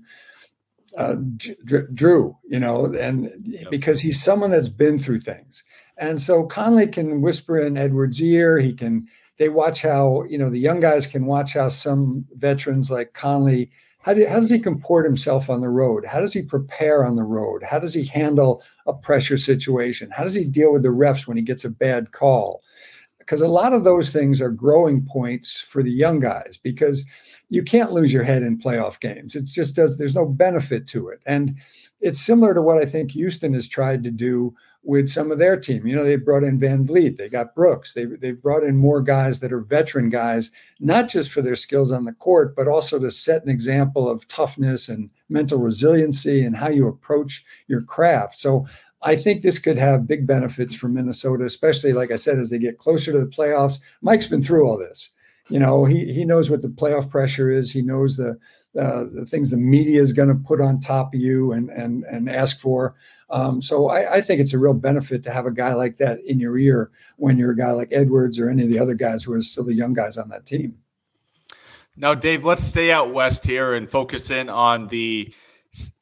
uh, 0.97 1.15
Jrue, 1.17 2.35
you 2.47 2.59
know, 2.59 2.85
and 2.85 3.29
yep. 3.43 3.69
because 3.69 3.99
he's 3.99 4.23
someone 4.23 4.49
that's 4.49 4.69
been 4.69 4.97
through 4.97 5.19
things. 5.19 5.63
And 5.97 6.21
so 6.21 6.45
Conley 6.45 6.87
can 6.87 7.21
whisper 7.21 7.59
in 7.59 7.77
Edwards' 7.77 8.21
ear. 8.21 8.57
He 8.59 8.73
can, 8.73 9.07
they 9.37 9.49
watch 9.49 9.81
how, 9.81 10.23
you 10.23 10.37
know, 10.37 10.49
the 10.49 10.57
young 10.57 10.79
guys 10.79 11.05
can 11.05 11.25
watch 11.25 11.53
how 11.53 11.67
some 11.67 12.25
veterans 12.31 12.89
like 12.89 13.13
Conley, 13.13 13.69
how, 13.99 14.13
do, 14.13 14.25
how 14.27 14.39
does 14.39 14.49
he 14.49 14.59
comport 14.59 15.05
himself 15.05 15.49
on 15.49 15.61
the 15.61 15.69
road? 15.69 16.05
How 16.05 16.21
does 16.21 16.33
he 16.33 16.41
prepare 16.41 17.03
on 17.03 17.15
the 17.15 17.23
road? 17.23 17.63
How 17.63 17.79
does 17.79 17.93
he 17.93 18.05
handle 18.05 18.63
a 18.87 18.93
pressure 18.93 19.37
situation? 19.37 20.09
How 20.11 20.23
does 20.23 20.35
he 20.35 20.45
deal 20.45 20.73
with 20.73 20.83
the 20.83 20.89
refs 20.89 21.27
when 21.27 21.37
he 21.37 21.43
gets 21.43 21.65
a 21.65 21.69
bad 21.69 22.11
call? 22.11 22.61
Because 23.17 23.41
a 23.41 23.47
lot 23.47 23.73
of 23.73 23.83
those 23.83 24.11
things 24.11 24.41
are 24.41 24.49
growing 24.49 25.05
points 25.05 25.59
for 25.59 25.83
the 25.83 25.91
young 25.91 26.19
guys 26.19 26.57
because– 26.57 27.05
you 27.49 27.63
can't 27.63 27.91
lose 27.91 28.13
your 28.13 28.23
head 28.23 28.43
in 28.43 28.57
playoff 28.57 28.99
games. 28.99 29.35
It 29.35 29.45
just 29.45 29.75
does, 29.75 29.97
there's 29.97 30.15
no 30.15 30.25
benefit 30.25 30.87
to 30.87 31.09
it. 31.09 31.19
And 31.25 31.55
it's 31.99 32.21
similar 32.21 32.53
to 32.53 32.61
what 32.61 32.77
I 32.77 32.85
think 32.85 33.11
Houston 33.11 33.53
has 33.53 33.67
tried 33.67 34.03
to 34.03 34.11
do 34.11 34.55
with 34.83 35.09
some 35.09 35.31
of 35.31 35.39
their 35.39 35.59
team. 35.59 35.85
You 35.85 35.95
know, 35.95 36.03
they 36.03 36.15
brought 36.15 36.43
in 36.43 36.59
VanVleet, 36.59 37.17
they 37.17 37.29
got 37.29 37.55
Brooks, 37.55 37.93
they 37.93 38.05
they 38.05 38.31
brought 38.31 38.63
in 38.63 38.77
more 38.77 39.01
guys 39.01 39.39
that 39.39 39.51
are 39.51 39.61
veteran 39.61 40.09
guys, 40.09 40.51
not 40.79 41.09
just 41.09 41.31
for 41.31 41.41
their 41.41 41.55
skills 41.55 41.91
on 41.91 42.05
the 42.05 42.13
court, 42.13 42.55
but 42.55 42.67
also 42.67 42.99
to 42.99 43.11
set 43.11 43.43
an 43.43 43.49
example 43.49 44.09
of 44.09 44.27
toughness 44.27 44.89
and 44.89 45.09
mental 45.29 45.59
resiliency 45.59 46.43
and 46.43 46.55
how 46.55 46.69
you 46.69 46.87
approach 46.87 47.45
your 47.67 47.81
craft. 47.81 48.39
So 48.39 48.65
I 49.01 49.15
think 49.15 49.41
this 49.41 49.59
could 49.59 49.77
have 49.77 50.07
big 50.07 50.25
benefits 50.25 50.75
for 50.75 50.89
Minnesota, 50.89 51.45
especially 51.45 51.93
like 51.93 52.11
I 52.11 52.15
said, 52.15 52.39
as 52.39 52.49
they 52.49 52.59
get 52.59 52.79
closer 52.79 53.11
to 53.11 53.19
the 53.19 53.25
playoffs. 53.25 53.79
Mike's 54.01 54.27
been 54.27 54.41
through 54.41 54.67
all 54.67 54.77
this 54.77 55.11
you 55.49 55.59
know 55.59 55.83
he 55.85 56.13
he 56.13 56.23
knows 56.23 56.49
what 56.49 56.61
the 56.61 56.67
playoff 56.67 57.09
pressure 57.09 57.49
is 57.49 57.71
he 57.71 57.81
knows 57.81 58.15
the 58.15 58.39
uh, 58.77 59.05
the 59.13 59.25
things 59.25 59.51
the 59.51 59.57
media 59.57 60.01
is 60.01 60.13
going 60.13 60.29
to 60.29 60.35
put 60.35 60.61
on 60.61 60.79
top 60.79 61.13
of 61.13 61.19
you 61.19 61.51
and 61.53 61.69
and 61.69 62.03
and 62.03 62.29
ask 62.29 62.59
for 62.59 62.95
um, 63.31 63.61
so 63.61 63.89
I, 63.89 64.15
I, 64.15 64.21
think 64.21 64.41
it's 64.41 64.53
a 64.53 64.59
real 64.59 64.73
benefit 64.73 65.21
to 65.23 65.31
have 65.31 65.45
a 65.45 65.51
guy 65.51 65.75
like 65.75 65.97
that 65.97 66.19
in 66.25 66.39
your 66.39 66.57
ear 66.57 66.89
when 67.17 67.37
you're 67.37 67.51
a 67.51 67.57
guy 67.57 67.71
like 67.71 67.89
Edwards 67.91 68.39
or 68.39 68.49
any 68.49 68.63
of 68.63 68.69
the 68.69 68.79
other 68.79 68.95
guys 68.95 69.23
who 69.23 69.33
are 69.33 69.41
still 69.41 69.65
the 69.65 69.73
young 69.73 69.93
guys 69.93 70.17
on 70.17 70.29
that 70.29 70.47
team. 70.47 70.79
Now, 71.95 72.15
Dave, 72.15 72.43
let's 72.43 72.63
stay 72.63 72.91
out 72.91 73.13
west 73.13 73.45
here 73.45 73.73
and 73.73 73.87
focus 73.87 74.31
in 74.31 74.49
on 74.49 74.87
the 74.87 75.33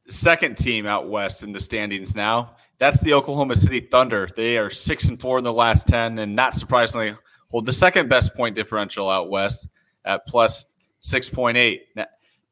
second 0.09 0.57
team 0.57 0.85
out 0.85 1.09
west 1.09 1.43
in 1.43 1.51
the 1.51 1.59
standings 1.59 2.15
now. 2.15 2.55
That's 2.77 3.01
the 3.01 3.13
Oklahoma 3.13 3.57
City 3.57 3.81
Thunder. 3.81 4.29
They 4.33 4.57
are 4.57 4.69
six 4.69 5.05
and 5.09 5.19
four 5.19 5.37
in 5.37 5.43
the 5.43 5.51
last 5.51 5.87
ten, 5.87 6.19
and 6.19 6.35
not 6.35 6.53
surprisingly, 6.53 7.15
hold 7.49 7.65
the 7.65 7.73
second 7.73 8.07
best 8.07 8.35
point 8.35 8.55
differential 8.55 9.09
out 9.09 9.29
west 9.29 9.67
at 10.05 10.25
plus 10.27 10.65
6.8. 11.01 11.79
Now, 11.95 12.05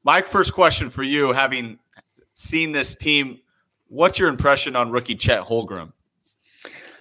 my 0.06 0.22
first 0.22 0.54
question 0.54 0.90
for 0.90 1.04
you, 1.04 1.34
having 1.34 1.80
seen 2.36 2.72
this 2.72 2.96
team, 2.96 3.40
what's 3.88 4.20
your 4.20 4.30
impression 4.30 4.76
on 4.76 4.92
rookie 4.92 5.16
Chet 5.16 5.42
Holmgren? 5.42 5.92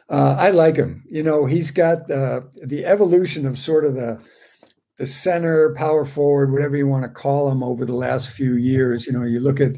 Uh, 0.09 0.37
I 0.39 0.51
like 0.51 0.77
him. 0.77 1.05
You 1.07 1.23
know, 1.23 1.45
he's 1.45 1.71
got 1.71 2.11
uh, 2.11 2.41
the 2.63 2.85
evolution 2.85 3.47
of 3.47 3.59
sort 3.59 3.85
of 3.85 3.95
the 3.95 4.21
the 4.97 5.07
center, 5.07 5.75
power 5.75 6.05
forward, 6.05 6.53
whatever 6.53 6.77
you 6.77 6.87
want 6.87 7.03
to 7.03 7.09
call 7.09 7.51
him, 7.51 7.65
over 7.65 7.85
the 7.85 7.97
last 7.97 8.31
few 8.31 8.55
years. 8.55 9.07
You 9.07 9.13
know, 9.13 9.25
you 9.25 9.41
look 9.41 9.61
at 9.61 9.73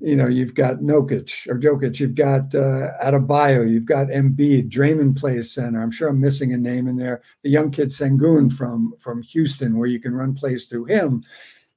you 0.00 0.16
know, 0.16 0.26
you've 0.26 0.54
got 0.54 0.78
Nokic 0.78 1.46
or 1.46 1.58
Jokic, 1.58 2.00
you've 2.00 2.14
got 2.14 2.54
uh, 2.54 2.92
Adebayo, 3.02 3.70
you've 3.70 3.86
got 3.86 4.08
Embiid, 4.08 4.70
Draymond 4.70 5.18
plays 5.18 5.52
center. 5.52 5.82
I'm 5.82 5.90
sure 5.90 6.08
I'm 6.08 6.20
missing 6.20 6.52
a 6.52 6.56
name 6.56 6.88
in 6.88 6.96
there. 6.96 7.22
The 7.42 7.50
young 7.50 7.70
kid 7.70 7.88
Sengun 7.88 8.52
from 8.52 8.94
from 8.98 9.22
Houston, 9.22 9.76
where 9.76 9.88
you 9.88 10.00
can 10.00 10.14
run 10.14 10.34
plays 10.34 10.66
through 10.66 10.86
him. 10.86 11.24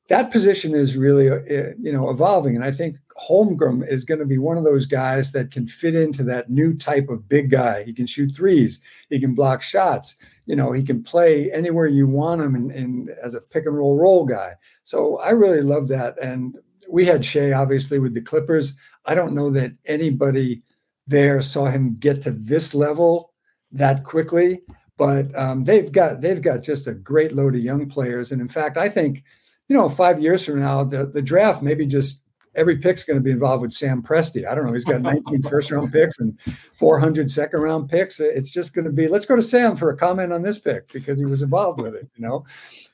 That 0.10 0.32
position 0.32 0.76
is 0.76 0.98
really, 0.98 1.30
uh, 1.30 1.74
you 1.80 1.92
know, 1.92 2.10
evolving, 2.10 2.56
and 2.56 2.66
I 2.66 2.72
think 2.72 2.98
Holmgren 3.18 3.88
is 3.88 4.04
going 4.04 4.20
to 4.20 4.26
be 4.26 4.38
one 4.38 4.58
of 4.58 4.64
those 4.64 4.86
guys 4.86 5.32
that 5.32 5.52
can 5.52 5.66
fit 5.66 5.96
into 5.96 6.24
that 6.24 6.50
new 6.50 6.74
type 6.74 7.10
of 7.10 7.30
big 7.30 7.50
guy. 7.50 7.84
He 7.84 7.94
can 7.94 8.08
shoot 8.08 8.36
threes, 8.36 8.80
he 9.10 9.20
can 9.20 9.34
block 9.34 9.62
shots. 9.62 10.16
You 10.46 10.58
know, 10.58 10.74
he 10.74 10.84
can 10.84 11.02
play 11.04 11.50
anywhere 11.54 11.88
you 11.88 12.06
want 12.06 12.42
him, 12.42 12.56
and, 12.56 13.10
as 13.24 13.34
a 13.34 13.40
pick 13.40 13.66
and 13.66 13.78
roll 13.78 13.98
role 13.98 14.26
guy. 14.26 14.56
So 14.84 15.20
I 15.20 15.30
really 15.30 15.62
love 15.62 15.88
that, 15.88 16.20
and 16.22 16.58
we 16.90 17.06
had 17.06 17.24
Shai 17.24 17.54
obviously 17.54 18.00
with 18.00 18.14
the 18.14 18.22
Clippers. 18.22 18.78
I 19.06 19.16
don't 19.16 19.36
know 19.36 19.50
that 19.52 19.72
anybody 19.86 20.64
there 21.08 21.42
saw 21.42 21.66
him 21.66 21.96
get 22.00 22.22
to 22.22 22.32
this 22.32 22.74
level 22.74 23.34
that 23.72 24.04
quickly, 24.04 24.62
but 24.98 25.36
um, 25.38 25.64
they've 25.64 25.92
got 25.92 26.22
they've 26.22 26.42
got 26.42 26.62
just 26.62 26.88
a 26.88 26.94
great 26.94 27.32
load 27.32 27.56
of 27.56 27.62
young 27.62 27.90
players. 27.90 28.32
And 28.32 28.42
in 28.42 28.48
fact, 28.48 28.78
I 28.78 28.90
think 28.90 29.24
you 29.68 29.76
know 29.76 29.90
five 29.90 30.20
years 30.20 30.46
from 30.46 30.60
now, 30.60 30.84
the 30.84 31.06
the 31.06 31.22
draft 31.22 31.62
maybe 31.62 31.86
just 31.86 32.24
every 32.56 32.78
pick's 32.78 33.04
going 33.04 33.18
to 33.18 33.24
be 33.24 33.32
involved 33.32 33.62
with 33.62 33.74
Sam 33.74 34.02
Presti. 34.02 34.48
I 34.48 34.56
don't 34.56 34.66
know. 34.66 34.74
He's 34.74 34.86
got 34.86 35.02
19 35.02 35.42
first 35.44 35.72
round 35.72 35.92
picks 35.92 36.20
and 36.20 36.40
400 36.74 37.32
second 37.32 37.62
round 37.62 37.90
picks. 37.90 38.20
It's 38.20 38.52
just 38.52 38.74
going 38.74 38.86
to 38.86 38.92
be, 38.92 39.08
let's 39.08 39.26
go 39.26 39.36
to 39.36 39.42
Sam 39.42 39.76
for 39.76 39.90
a 39.90 39.98
comment 39.98 40.34
on 40.34 40.44
this 40.44 40.60
pick 40.60 40.92
because 40.92 41.20
he 41.20 41.26
was 41.26 41.42
involved 41.42 41.80
with 41.80 41.96
it, 41.96 42.08
you 42.16 42.26
know? 42.26 42.46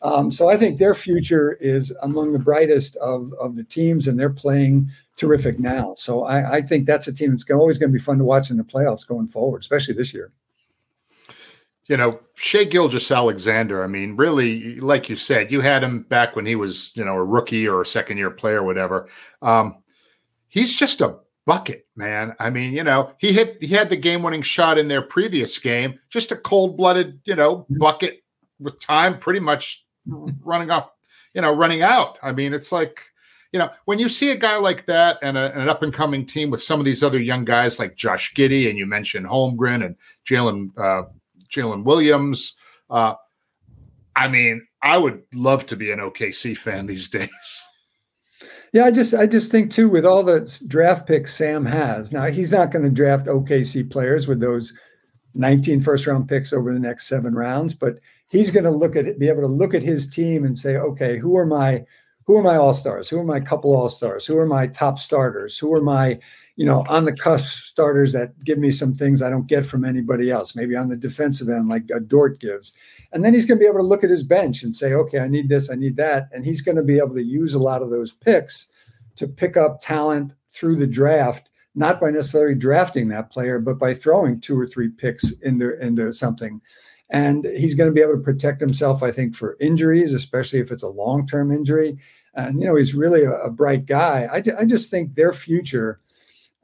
Um, 0.01 0.31
so 0.31 0.49
I 0.49 0.57
think 0.57 0.77
their 0.77 0.95
future 0.95 1.53
is 1.59 1.95
among 2.01 2.33
the 2.33 2.39
brightest 2.39 2.95
of, 2.97 3.33
of 3.39 3.55
the 3.55 3.63
teams 3.63 4.07
and 4.07 4.19
they're 4.19 4.29
playing 4.29 4.89
terrific 5.17 5.59
now. 5.59 5.93
So 5.97 6.23
I, 6.23 6.57
I 6.57 6.61
think 6.61 6.85
that's 6.85 7.07
a 7.07 7.13
team 7.13 7.31
that's 7.31 7.49
always 7.51 7.77
going 7.77 7.91
to 7.91 7.97
be 7.97 8.03
fun 8.03 8.17
to 8.19 8.23
watch 8.23 8.49
in 8.49 8.57
the 8.57 8.63
playoffs 8.63 9.05
going 9.05 9.27
forward, 9.27 9.61
especially 9.61 9.93
this 9.93 10.13
year 10.13 10.31
you 11.89 11.97
know, 11.97 12.19
Shai 12.35 12.65
Gilgeous-Alexander, 12.65 13.83
I 13.83 13.87
mean, 13.87 14.15
really, 14.15 14.79
like 14.79 15.09
you 15.09 15.15
said, 15.15 15.51
you 15.51 15.59
had 15.59 15.83
him 15.83 16.03
back 16.03 16.35
when 16.35 16.45
he 16.45 16.55
was, 16.55 16.91
you 16.95 17.03
know, 17.03 17.15
a 17.15 17.23
rookie 17.23 17.67
or 17.67 17.81
a 17.81 17.85
second 17.85 18.17
year 18.17 18.29
player, 18.29 18.63
whatever. 18.63 19.09
Um, 19.41 19.81
he's 20.47 20.73
just 20.73 21.01
a 21.01 21.17
bucket, 21.47 21.87
man. 21.95 22.35
I 22.39 22.51
mean, 22.51 22.73
you 22.73 22.83
know, 22.83 23.11
he 23.17 23.33
hit 23.33 23.57
he 23.59 23.69
had 23.69 23.89
the 23.89 23.97
game 23.97 24.21
winning 24.21 24.43
shot 24.43 24.77
in 24.77 24.87
their 24.87 25.01
previous 25.01 25.57
game, 25.57 25.99
just 26.09 26.31
a 26.31 26.37
cold 26.37 26.77
blooded, 26.77 27.19
you 27.25 27.35
know, 27.35 27.65
bucket 27.71 28.23
with 28.59 28.79
time 28.79 29.17
pretty 29.17 29.39
much 29.39 29.83
running 30.05 30.69
off, 30.69 30.91
you 31.33 31.41
know, 31.41 31.51
running 31.51 31.81
out. 31.81 32.19
I 32.21 32.33
mean, 32.33 32.53
it's 32.53 32.71
like, 32.71 33.01
you 33.51 33.57
know, 33.57 33.71
when 33.85 33.97
you 33.97 34.09
see 34.09 34.29
a 34.29 34.35
guy 34.35 34.57
like 34.57 34.85
that 34.85 35.17
and 35.23 35.35
a, 35.39 35.59
an 35.59 35.69
up 35.69 35.81
and 35.81 35.91
coming 35.91 36.23
team 36.23 36.51
with 36.51 36.61
some 36.61 36.79
of 36.79 36.85
these 36.85 37.01
other 37.01 37.19
young 37.19 37.45
guys 37.45 37.79
like 37.79 37.95
Josh 37.95 38.31
Giddey 38.35 38.69
and 38.69 38.77
you 38.77 38.85
mentioned 38.85 39.25
Holmgren 39.25 39.83
and 39.83 39.95
Jalen 40.27 40.69
uh, 40.77 41.09
Jalen 41.51 41.83
Williams. 41.83 42.55
Uh, 42.89 43.15
I 44.15 44.27
mean, 44.27 44.65
I 44.81 44.97
would 44.97 45.21
love 45.33 45.65
to 45.67 45.75
be 45.75 45.91
an 45.91 45.99
OKC 45.99 46.55
fan 46.55 46.85
these 46.85 47.09
days. 47.19 47.65
Yeah, 48.71 48.85
I 48.85 48.91
just 48.91 49.15
I 49.15 49.25
just 49.25 49.51
think 49.51 49.71
too 49.71 49.89
with 49.89 50.05
all 50.05 50.23
the 50.23 50.41
draft 50.67 51.07
picks 51.07 51.33
Sam 51.33 51.65
has. 51.65 52.11
Now 52.11 52.25
he's 52.25 52.51
not 52.51 52.71
going 52.71 52.83
to 52.83 52.91
draft 52.91 53.25
OKC 53.25 53.89
players 53.89 54.27
with 54.27 54.39
those 54.39 54.73
19 55.33 55.81
first 55.81 56.05
round 56.05 56.27
picks 56.27 56.53
over 56.53 56.71
the 56.71 56.79
next 56.79 57.07
7 57.07 57.33
rounds, 57.33 57.73
but 57.73 57.99
he's 58.27 58.51
going 58.51 58.65
to 58.65 58.69
look 58.69 58.95
at 58.95 59.07
it, 59.07 59.19
be 59.19 59.27
able 59.27 59.41
to 59.41 59.47
look 59.47 59.73
at 59.73 59.81
his 59.81 60.07
team 60.07 60.45
and 60.45 60.57
say, 60.57 60.77
"Okay, 60.77 61.17
who 61.17 61.35
are 61.35 61.47
my 61.47 61.83
who 62.25 62.37
are 62.37 62.43
my 62.43 62.57
all-stars? 62.57 63.09
Who 63.09 63.17
are 63.17 63.23
my 63.23 63.39
couple 63.39 63.75
all-stars? 63.75 64.23
Who 64.27 64.37
are 64.37 64.45
my 64.45 64.67
top 64.67 64.99
starters? 64.99 65.57
Who 65.57 65.73
are 65.73 65.81
my 65.81 66.19
you 66.59 66.65
know, 66.65 66.83
on 66.89 67.05
the 67.05 67.15
cusp 67.15 67.47
starters 67.47 68.11
that 68.11 68.37
give 68.43 68.57
me 68.57 68.69
some 68.69 68.93
things 68.93 69.21
I 69.21 69.29
don't 69.29 69.47
get 69.47 69.65
from 69.65 69.85
anybody 69.85 70.29
else, 70.29 70.57
maybe 70.57 70.75
on 70.75 70.89
the 70.89 70.97
defensive 70.97 71.47
end, 71.47 71.69
like 71.69 71.83
a 71.95 72.01
Dort 72.01 72.41
gives. 72.41 72.73
And 73.13 73.23
then 73.23 73.33
he's 73.33 73.45
going 73.45 73.57
to 73.57 73.63
be 73.63 73.65
able 73.65 73.79
to 73.79 73.85
look 73.85 74.03
at 74.03 74.09
his 74.09 74.23
bench 74.23 74.61
and 74.61 74.75
say, 74.75 74.93
okay, 74.93 75.19
I 75.19 75.29
need 75.29 75.47
this, 75.47 75.71
I 75.71 75.75
need 75.75 75.95
that. 75.95 76.27
And 76.33 76.43
he's 76.43 76.59
going 76.59 76.75
to 76.75 76.83
be 76.83 76.97
able 76.97 77.15
to 77.15 77.23
use 77.23 77.53
a 77.53 77.59
lot 77.59 77.81
of 77.81 77.91
those 77.91 78.11
picks 78.11 78.69
to 79.15 79.25
pick 79.25 79.55
up 79.55 79.79
talent 79.79 80.33
through 80.49 80.75
the 80.75 80.85
draft, 80.85 81.49
not 81.75 82.01
by 82.01 82.11
necessarily 82.11 82.55
drafting 82.55 83.07
that 83.07 83.31
player, 83.31 83.59
but 83.59 83.79
by 83.79 83.93
throwing 83.93 84.41
two 84.41 84.59
or 84.59 84.65
three 84.65 84.89
picks 84.89 85.31
into, 85.39 85.79
into 85.79 86.11
something. 86.11 86.59
And 87.09 87.45
he's 87.45 87.73
going 87.73 87.89
to 87.89 87.95
be 87.95 88.01
able 88.01 88.17
to 88.17 88.21
protect 88.21 88.59
himself, 88.59 89.01
I 89.01 89.11
think, 89.11 89.33
for 89.33 89.55
injuries, 89.61 90.13
especially 90.13 90.59
if 90.59 90.71
it's 90.71 90.83
a 90.83 90.89
long 90.89 91.25
term 91.25 91.53
injury. 91.53 91.99
And, 92.33 92.59
you 92.59 92.67
know, 92.67 92.75
he's 92.75 92.93
really 92.93 93.23
a, 93.23 93.43
a 93.43 93.49
bright 93.49 93.85
guy. 93.85 94.27
I, 94.29 94.43
I 94.59 94.65
just 94.65 94.91
think 94.91 95.13
their 95.13 95.31
future 95.31 96.01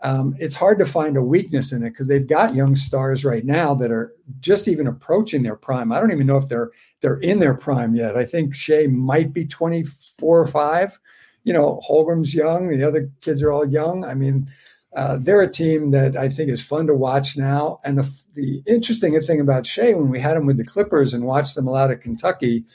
um, 0.01 0.35
it's 0.39 0.55
hard 0.55 0.77
to 0.79 0.85
find 0.85 1.17
a 1.17 1.23
weakness 1.23 1.71
in 1.71 1.81
it 1.83 1.91
because 1.91 2.07
they've 2.07 2.27
got 2.27 2.53
young 2.53 2.75
stars 2.75 3.23
right 3.23 3.45
now 3.45 3.73
that 3.75 3.91
are 3.91 4.13
just 4.39 4.67
even 4.67 4.87
approaching 4.87 5.43
their 5.43 5.55
prime. 5.55 5.91
I 5.91 5.99
don't 5.99 6.11
even 6.11 6.27
know 6.27 6.37
if 6.37 6.49
they're 6.49 6.71
they're 7.01 7.17
in 7.19 7.39
their 7.39 7.53
prime 7.53 7.95
yet. 7.95 8.17
I 8.17 8.25
think 8.25 8.55
Shai 8.55 8.87
might 8.87 9.33
be 9.33 9.45
24 9.45 10.39
or 10.41 10.47
5. 10.47 10.99
you 11.43 11.53
know, 11.53 11.79
Holmgren's 11.87 12.33
young, 12.33 12.69
the 12.69 12.83
other 12.83 13.11
kids 13.21 13.41
are 13.41 13.51
all 13.51 13.69
young. 13.69 14.03
I 14.03 14.15
mean, 14.15 14.51
uh, 14.95 15.17
they're 15.19 15.41
a 15.41 15.51
team 15.51 15.91
that 15.91 16.17
I 16.17 16.29
think 16.29 16.49
is 16.49 16.61
fun 16.61 16.87
to 16.87 16.95
watch 16.95 17.37
now. 17.37 17.79
And 17.83 17.99
the, 17.99 18.21
the 18.33 18.63
interesting 18.65 19.19
thing 19.21 19.39
about 19.39 19.67
Shai, 19.67 19.93
when 19.93 20.09
we 20.09 20.19
had 20.19 20.37
him 20.37 20.45
with 20.45 20.57
the 20.57 20.65
Clippers 20.65 21.13
and 21.13 21.25
watched 21.25 21.55
them 21.55 21.67
a 21.67 21.71
lot 21.71 21.91
at 21.91 22.01
Kentucky, 22.01 22.65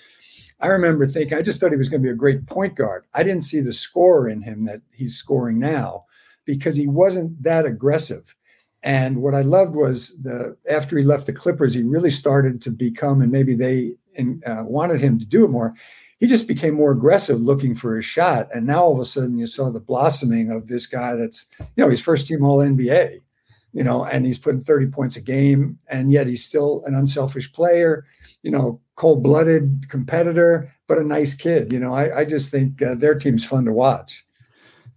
I 0.60 0.68
remember 0.68 1.06
thinking, 1.06 1.36
I 1.36 1.42
just 1.42 1.58
thought 1.58 1.72
he 1.72 1.78
was 1.78 1.88
going 1.88 2.02
to 2.02 2.06
be 2.06 2.12
a 2.12 2.16
great 2.16 2.46
point 2.46 2.76
guard. 2.76 3.06
I 3.14 3.22
didn't 3.22 3.44
see 3.44 3.60
the 3.60 3.72
score 3.72 4.28
in 4.28 4.42
him 4.42 4.66
that 4.66 4.82
he's 4.92 5.16
scoring 5.16 5.58
now 5.58 6.04
because 6.44 6.76
he 6.76 6.86
wasn't 6.86 7.42
that 7.42 7.66
aggressive. 7.66 8.34
And 8.82 9.20
what 9.20 9.34
I 9.34 9.42
loved 9.42 9.74
was 9.74 10.20
the 10.22 10.56
after 10.70 10.96
he 10.96 11.04
left 11.04 11.26
the 11.26 11.32
Clippers, 11.32 11.74
he 11.74 11.82
really 11.82 12.10
started 12.10 12.62
to 12.62 12.70
become, 12.70 13.20
and 13.20 13.30
maybe 13.30 13.54
they 13.54 13.92
uh, 14.46 14.64
wanted 14.64 15.00
him 15.00 15.18
to 15.18 15.24
do 15.24 15.44
it 15.44 15.50
more. 15.50 15.74
He 16.18 16.26
just 16.26 16.48
became 16.48 16.74
more 16.74 16.90
aggressive, 16.90 17.40
looking 17.40 17.74
for 17.74 17.96
his 17.96 18.04
shot. 18.04 18.48
And 18.54 18.66
now 18.66 18.84
all 18.84 18.92
of 18.92 19.00
a 19.00 19.04
sudden, 19.04 19.38
you 19.38 19.46
saw 19.46 19.70
the 19.70 19.80
blossoming 19.80 20.50
of 20.50 20.66
this 20.66 20.86
guy. 20.86 21.14
That's 21.14 21.46
you 21.58 21.66
know 21.76 21.88
he's 21.88 22.00
first 22.00 22.26
team 22.26 22.44
All 22.44 22.58
NBA, 22.58 23.20
you 23.72 23.84
know, 23.84 24.04
and 24.04 24.24
he's 24.24 24.38
putting 24.38 24.60
thirty 24.60 24.86
points 24.86 25.16
a 25.16 25.22
game, 25.22 25.78
and 25.90 26.10
yet 26.10 26.26
he's 26.26 26.44
still 26.44 26.82
an 26.86 26.94
unselfish 26.94 27.52
player. 27.52 28.06
You 28.42 28.50
know, 28.50 28.80
cold 28.96 29.22
blooded 29.22 29.90
competitor, 29.90 30.74
but 30.86 30.96
a 30.96 31.04
nice 31.04 31.34
kid. 31.34 31.70
You 31.70 31.80
know, 31.80 31.92
I, 31.92 32.20
I 32.20 32.24
just 32.24 32.50
think 32.50 32.80
uh, 32.80 32.94
their 32.94 33.14
team's 33.14 33.44
fun 33.44 33.66
to 33.66 33.72
watch. 33.72 34.24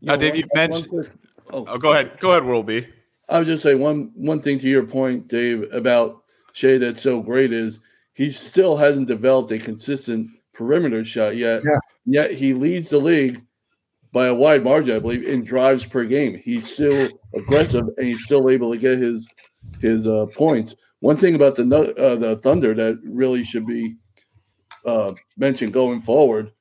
Now, 0.01 0.15
Dave, 0.15 0.37
you 0.37 0.45
mentioned. 0.53 1.09
Oh. 1.53 1.65
oh, 1.67 1.77
go 1.77 1.93
ahead. 1.93 2.19
Go 2.19 2.31
ahead, 2.31 2.45
World 2.45 2.65
B. 2.65 2.87
I 3.29 3.37
would 3.39 3.47
just 3.47 3.63
say 3.63 3.75
one 3.75 4.11
one 4.15 4.41
thing 4.41 4.59
to 4.59 4.67
your 4.67 4.85
point, 4.85 5.27
Dave, 5.27 5.71
about 5.71 6.23
Shai 6.53 6.77
that's 6.77 7.03
so 7.03 7.21
great 7.21 7.51
is 7.51 7.79
he 8.13 8.31
still 8.31 8.75
hasn't 8.75 9.07
developed 9.07 9.51
a 9.51 9.59
consistent 9.59 10.29
perimeter 10.53 11.05
shot 11.05 11.35
yet. 11.35 11.63
Yeah. 11.65 11.77
Yet 12.05 12.31
he 12.31 12.53
leads 12.53 12.89
the 12.89 12.99
league 12.99 13.41
by 14.11 14.27
a 14.27 14.33
wide 14.33 14.63
margin, 14.63 14.95
I 14.95 14.99
believe, 14.99 15.23
in 15.23 15.43
drives 15.43 15.85
per 15.85 16.03
game. 16.03 16.39
He's 16.43 16.71
still 16.71 17.07
aggressive 17.33 17.85
and 17.97 18.07
he's 18.07 18.23
still 18.23 18.49
able 18.49 18.71
to 18.71 18.77
get 18.77 18.97
his 18.97 19.29
his 19.79 20.07
uh, 20.07 20.25
points. 20.27 20.75
One 20.99 21.17
thing 21.17 21.35
about 21.35 21.55
the 21.55 21.63
uh, 21.97 22.15
the 22.15 22.37
Thunder 22.37 22.73
that 22.73 22.99
really 23.03 23.43
should 23.43 23.67
be 23.67 23.95
uh, 24.85 25.13
mentioned 25.37 25.73
going 25.73 26.01
forward, 26.01 26.51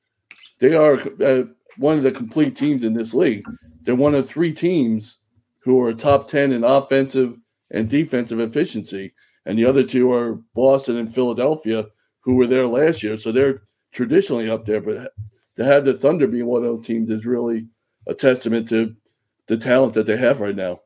they 0.59 0.75
are 0.75 0.99
uh, 1.21 1.43
one 1.77 1.97
of 1.97 2.03
the 2.03 2.11
complete 2.11 2.55
teams 2.55 2.83
in 2.83 2.93
this 2.93 3.13
league. 3.13 3.43
They're 3.83 3.95
one 3.95 4.15
of 4.15 4.27
three 4.27 4.53
teams 4.53 5.19
who 5.59 5.81
are 5.81 5.93
top 5.93 6.27
10 6.27 6.51
in 6.51 6.63
offensive 6.63 7.37
and 7.71 7.89
defensive 7.89 8.39
efficiency. 8.39 9.13
And 9.45 9.57
the 9.57 9.65
other 9.65 9.83
two 9.83 10.11
are 10.11 10.39
Boston 10.55 10.97
and 10.97 11.13
Philadelphia, 11.13 11.85
who 12.21 12.35
were 12.35 12.47
there 12.47 12.67
last 12.67 13.03
year. 13.03 13.17
So 13.17 13.31
they're 13.31 13.61
traditionally 13.91 14.49
up 14.49 14.65
there. 14.65 14.81
But 14.81 15.11
to 15.55 15.65
have 15.65 15.85
the 15.85 15.93
Thunder 15.93 16.27
be 16.27 16.41
one 16.41 16.63
of 16.63 16.67
those 16.67 16.85
teams 16.85 17.09
is 17.09 17.25
really 17.25 17.67
a 18.07 18.13
testament 18.13 18.67
to 18.69 18.95
the 19.47 19.57
talent 19.57 19.93
that 19.93 20.05
they 20.05 20.17
have 20.17 20.41
right 20.41 20.55
now. 20.55 20.79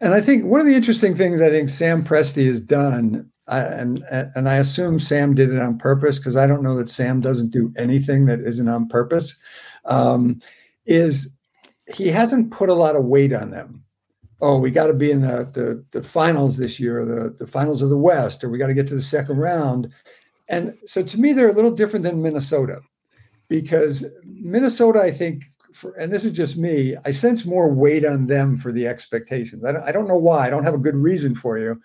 And 0.00 0.14
I 0.14 0.20
think 0.20 0.44
one 0.44 0.60
of 0.60 0.66
the 0.66 0.74
interesting 0.74 1.14
things 1.14 1.42
I 1.42 1.50
think 1.50 1.68
Sam 1.68 2.04
Presti 2.04 2.46
has 2.46 2.60
done, 2.60 3.30
I, 3.48 3.60
and 3.60 4.04
and 4.10 4.48
I 4.48 4.56
assume 4.56 4.98
Sam 4.98 5.34
did 5.34 5.50
it 5.50 5.58
on 5.58 5.78
purpose 5.78 6.18
because 6.18 6.36
I 6.36 6.46
don't 6.46 6.62
know 6.62 6.76
that 6.76 6.90
Sam 6.90 7.20
doesn't 7.20 7.50
do 7.50 7.72
anything 7.76 8.26
that 8.26 8.40
isn't 8.40 8.68
on 8.68 8.88
purpose, 8.88 9.36
um, 9.86 10.40
is 10.86 11.34
he 11.94 12.08
hasn't 12.08 12.50
put 12.50 12.68
a 12.68 12.74
lot 12.74 12.96
of 12.96 13.04
weight 13.04 13.32
on 13.32 13.50
them 13.50 13.84
oh, 14.40 14.58
we 14.58 14.70
got 14.70 14.86
to 14.86 14.94
be 14.94 15.10
in 15.10 15.20
the, 15.20 15.48
the, 15.52 15.84
the 15.90 16.02
finals 16.02 16.56
this 16.56 16.78
year, 16.78 17.04
the, 17.04 17.34
the 17.38 17.46
finals 17.46 17.82
of 17.82 17.90
the 17.90 17.98
West, 17.98 18.44
or 18.44 18.48
we 18.48 18.58
got 18.58 18.68
to 18.68 18.74
get 18.74 18.88
to 18.88 18.94
the 18.94 19.00
second 19.00 19.38
round. 19.38 19.92
And 20.48 20.76
so 20.86 21.02
to 21.02 21.20
me, 21.20 21.32
they're 21.32 21.48
a 21.48 21.54
little 21.54 21.72
different 21.72 22.04
than 22.04 22.22
Minnesota 22.22 22.80
because 23.48 24.06
Minnesota, 24.24 25.00
I 25.00 25.10
think, 25.10 25.44
for, 25.72 25.92
and 25.92 26.12
this 26.12 26.24
is 26.24 26.32
just 26.32 26.56
me, 26.56 26.96
I 27.04 27.10
sense 27.10 27.44
more 27.44 27.72
weight 27.72 28.04
on 28.04 28.26
them 28.26 28.56
for 28.56 28.72
the 28.72 28.86
expectations. 28.86 29.64
I 29.64 29.72
don't, 29.72 29.82
I 29.82 29.92
don't 29.92 30.08
know 30.08 30.16
why. 30.16 30.46
I 30.46 30.50
don't 30.50 30.64
have 30.64 30.74
a 30.74 30.78
good 30.78 30.96
reason 30.96 31.34
for 31.34 31.58
you. 31.58 31.80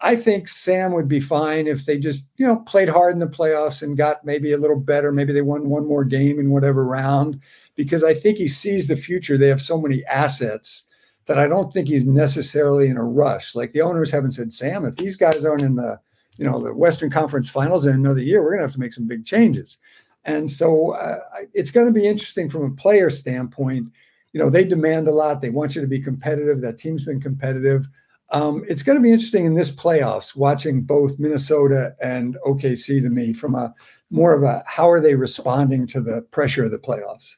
I 0.00 0.16
think 0.16 0.48
Sam 0.48 0.92
would 0.92 1.08
be 1.08 1.20
fine 1.20 1.66
if 1.66 1.86
they 1.86 1.98
just, 1.98 2.28
you 2.36 2.46
know, 2.46 2.56
played 2.56 2.88
hard 2.88 3.14
in 3.14 3.20
the 3.20 3.26
playoffs 3.26 3.82
and 3.82 3.96
got 3.96 4.24
maybe 4.24 4.52
a 4.52 4.58
little 4.58 4.78
better. 4.78 5.12
Maybe 5.12 5.32
they 5.32 5.40
won 5.40 5.68
one 5.68 5.86
more 5.86 6.04
game 6.04 6.38
in 6.38 6.50
whatever 6.50 6.84
round, 6.84 7.40
because 7.76 8.04
I 8.04 8.14
think 8.14 8.38
he 8.38 8.48
sees 8.48 8.88
the 8.88 8.96
future. 8.96 9.36
They 9.36 9.48
have 9.48 9.62
so 9.62 9.80
many 9.80 10.04
assets 10.06 10.84
that 11.26 11.38
I 11.38 11.48
don't 11.48 11.72
think 11.72 11.88
he's 11.88 12.04
necessarily 12.04 12.88
in 12.88 12.96
a 12.96 13.04
rush. 13.04 13.54
Like 13.54 13.72
the 13.72 13.80
owners 13.80 14.10
haven't 14.10 14.32
said, 14.32 14.52
Sam, 14.52 14.84
if 14.84 14.96
these 14.96 15.16
guys 15.16 15.44
aren't 15.44 15.62
in 15.62 15.76
the, 15.76 15.98
you 16.36 16.44
know, 16.44 16.60
the 16.60 16.74
Western 16.74 17.10
Conference 17.10 17.48
Finals 17.48 17.86
in 17.86 17.94
another 17.94 18.20
year, 18.20 18.42
we're 18.42 18.50
going 18.50 18.60
to 18.60 18.66
have 18.66 18.74
to 18.74 18.80
make 18.80 18.92
some 18.92 19.06
big 19.06 19.24
changes. 19.24 19.78
And 20.24 20.50
so 20.50 20.92
uh, 20.92 21.18
it's 21.52 21.70
going 21.70 21.86
to 21.86 21.92
be 21.92 22.06
interesting 22.06 22.48
from 22.48 22.64
a 22.64 22.74
player 22.74 23.10
standpoint. 23.10 23.88
You 24.32 24.40
know, 24.40 24.50
they 24.50 24.64
demand 24.64 25.08
a 25.08 25.12
lot. 25.12 25.40
They 25.40 25.50
want 25.50 25.74
you 25.74 25.80
to 25.80 25.86
be 25.86 26.00
competitive. 26.00 26.60
That 26.60 26.78
team's 26.78 27.04
been 27.04 27.20
competitive. 27.20 27.88
Um, 28.30 28.64
it's 28.68 28.82
going 28.82 28.96
to 28.96 29.02
be 29.02 29.12
interesting 29.12 29.44
in 29.44 29.54
this 29.54 29.74
playoffs 29.74 30.34
watching 30.34 30.82
both 30.82 31.18
Minnesota 31.18 31.94
and 32.02 32.36
OKC 32.46 33.02
to 33.02 33.10
me 33.10 33.32
from 33.32 33.54
a 33.54 33.74
more 34.10 34.34
of 34.34 34.42
a 34.42 34.62
how 34.66 34.90
are 34.90 35.00
they 35.00 35.14
responding 35.14 35.86
to 35.88 36.00
the 36.00 36.22
pressure 36.30 36.64
of 36.64 36.70
the 36.70 36.78
playoffs. 36.78 37.36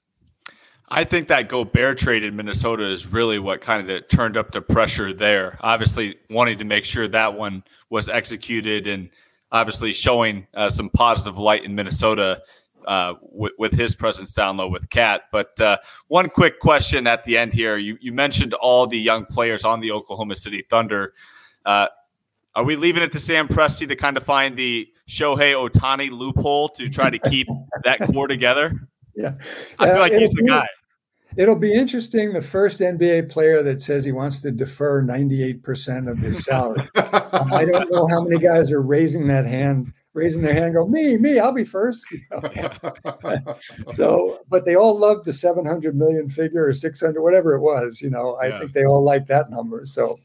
I 0.89 1.05
think 1.05 1.29
that 1.29 1.49
Gobert 1.49 1.99
trade 1.99 2.23
in 2.23 2.37
Minnesota 2.37 2.85
is 2.85 3.09
really 3.09 3.39
what 3.39 3.61
kind 3.61 3.91
of 3.91 4.09
turned 4.09 4.37
up 4.37 4.53
the 4.53 4.61
pressure 4.61 5.13
there. 5.13 5.59
Obviously, 5.61 6.17
wanting 6.31 6.59
to 6.59 6.65
make 6.65 6.85
sure 6.85 7.09
that 7.09 7.35
one 7.35 7.65
was 7.91 8.09
executed 8.09 8.87
and 8.87 9.11
obviously 9.51 9.93
showing 9.93 10.47
uh, 10.55 10.71
some 10.71 10.89
positive 10.91 11.39
light 11.39 11.65
in 11.65 11.75
Minnesota 11.75 12.41
uh, 12.87 13.15
with, 13.21 13.53
with, 13.59 13.73
his 13.73 13.97
presence 13.97 14.33
down 14.33 14.57
low 14.57 14.69
with 14.69 14.89
KAT. 14.91 15.23
But 15.33 15.61
uh, 15.61 15.79
one 16.07 16.29
quick 16.29 16.61
question 16.61 17.09
at 17.09 17.25
the 17.25 17.37
end 17.37 17.53
here. 17.53 17.77
You, 17.77 17.99
you, 18.01 18.13
mentioned 18.13 18.55
all 18.55 18.87
the 18.87 18.99
young 18.99 19.27
players 19.27 19.65
on 19.65 19.81
the 19.81 19.91
Oklahoma 19.91 20.37
City 20.37 20.65
Thunder. 20.71 21.15
Uh, 21.65 21.89
are 22.55 22.63
we 22.63 22.77
leaving 22.77 23.03
it 23.03 23.11
to 23.13 23.21
Sam 23.21 23.49
Presti 23.49 23.89
to 23.89 23.97
kind 23.97 24.17
of 24.17 24.23
find 24.23 24.57
the 24.57 24.89
Shohei 25.09 25.53
Ohtani 25.53 26.11
loophole 26.11 26.69
to 26.71 26.89
try 26.89 27.11
to 27.11 27.19
keep 27.19 27.49
that 27.85 28.01
core 28.01 28.29
together? 28.29 28.89
Yeah. 29.17 29.35
I 29.79 29.87
feel 29.89 29.99
like 29.99 30.13
uh, 30.13 30.19
he's 30.19 30.31
the 30.33 30.43
guy. 30.43 30.69
It'll 31.37 31.57
be 31.57 31.73
interesting. 31.73 32.33
The 32.33 32.41
first 32.41 32.81
NBA 32.81 33.31
player 33.31 33.63
that 33.63 33.83
says 33.83 34.05
he 34.05 34.13
wants 34.13 34.41
to 34.43 34.51
defer 34.51 35.03
98% 35.03 36.11
of 36.11 36.19
his 36.19 36.45
salary. 36.45 36.89
I 36.95 37.65
don't 37.71 37.91
know 37.91 38.07
how 38.07 38.23
many 38.23 38.39
guys 38.39 38.73
are 38.73 38.81
raising 38.81 39.27
that 39.29 39.45
hand, 39.45 39.93
raising 40.15 40.43
their 40.43 40.55
hand, 40.55 40.75
go, 40.75 40.87
me, 40.87 41.19
me, 41.19 41.39
I'll 41.39 41.53
be 41.53 41.65
first. 41.65 42.07
You 42.11 42.21
know? 42.31 43.55
so, 43.89 44.39
but 44.49 44.65
they 44.65 44.77
all 44.77 44.99
loved 44.99 45.27
the 45.27 45.33
700 45.33 45.95
million 45.95 46.31
figure 46.31 46.67
or 46.67 46.73
600, 46.73 47.21
whatever 47.21 47.55
it 47.55 47.61
was. 47.61 48.01
You 48.01 48.09
know, 48.09 48.37
I 48.37 48.47
yeah. 48.47 48.59
think 48.61 48.73
they 48.73 48.87
all 48.87 49.05
like 49.05 49.27
that 49.27 49.51
number. 49.51 49.85
So, 49.85 50.19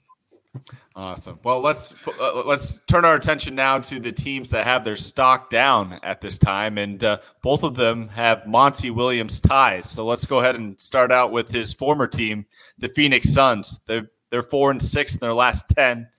Awesome. 0.95 1.39
Well, 1.43 1.61
let's 1.61 2.05
uh, 2.05 2.43
let's 2.45 2.81
turn 2.85 3.05
our 3.05 3.15
attention 3.15 3.55
now 3.55 3.79
to 3.79 3.99
the 3.99 4.11
teams 4.11 4.49
that 4.49 4.65
have 4.65 4.83
their 4.83 4.97
stock 4.97 5.49
down 5.49 5.99
at 6.03 6.19
this 6.19 6.37
time, 6.37 6.77
and 6.77 7.01
uh, 7.01 7.19
both 7.41 7.63
of 7.63 7.75
them 7.75 8.09
have 8.09 8.45
Monty 8.45 8.89
Williams 8.89 9.39
ties. 9.39 9.89
So 9.89 10.05
let's 10.05 10.25
go 10.25 10.39
ahead 10.39 10.55
and 10.55 10.79
start 10.79 11.11
out 11.11 11.31
with 11.31 11.49
his 11.49 11.73
former 11.73 12.07
team, 12.07 12.45
the 12.77 12.89
Phoenix 12.89 13.31
Suns. 13.31 13.79
They're 13.85 14.11
they're 14.29 14.43
four 14.43 14.69
and 14.69 14.81
six 14.81 15.13
in 15.13 15.19
their 15.19 15.33
last 15.33 15.65
ten. 15.69 16.09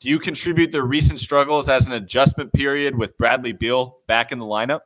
Do 0.00 0.10
you 0.10 0.18
contribute 0.18 0.70
their 0.70 0.84
recent 0.84 1.18
struggles 1.18 1.68
as 1.70 1.86
an 1.86 1.92
adjustment 1.92 2.52
period 2.52 2.96
with 2.96 3.16
Bradley 3.16 3.52
Beal 3.52 3.98
back 4.06 4.30
in 4.30 4.38
the 4.38 4.44
lineup? 4.44 4.80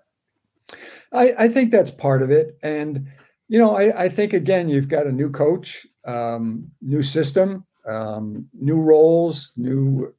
I, 1.13 1.35
I 1.37 1.49
think 1.49 1.73
that's 1.73 1.91
part 1.91 2.23
of 2.23 2.31
it, 2.31 2.57
and 2.63 3.09
you 3.49 3.59
know, 3.59 3.77
I, 3.77 4.05
I 4.05 4.09
think 4.09 4.33
again, 4.33 4.69
you've 4.69 4.89
got 4.89 5.09
a 5.09 5.13
new 5.13 5.31
coach, 5.31 5.85
um, 6.07 6.71
new 6.81 7.03
system 7.03 7.67
um, 7.87 8.49
new 8.55 8.81
roles, 8.81 9.53
new 9.57 10.15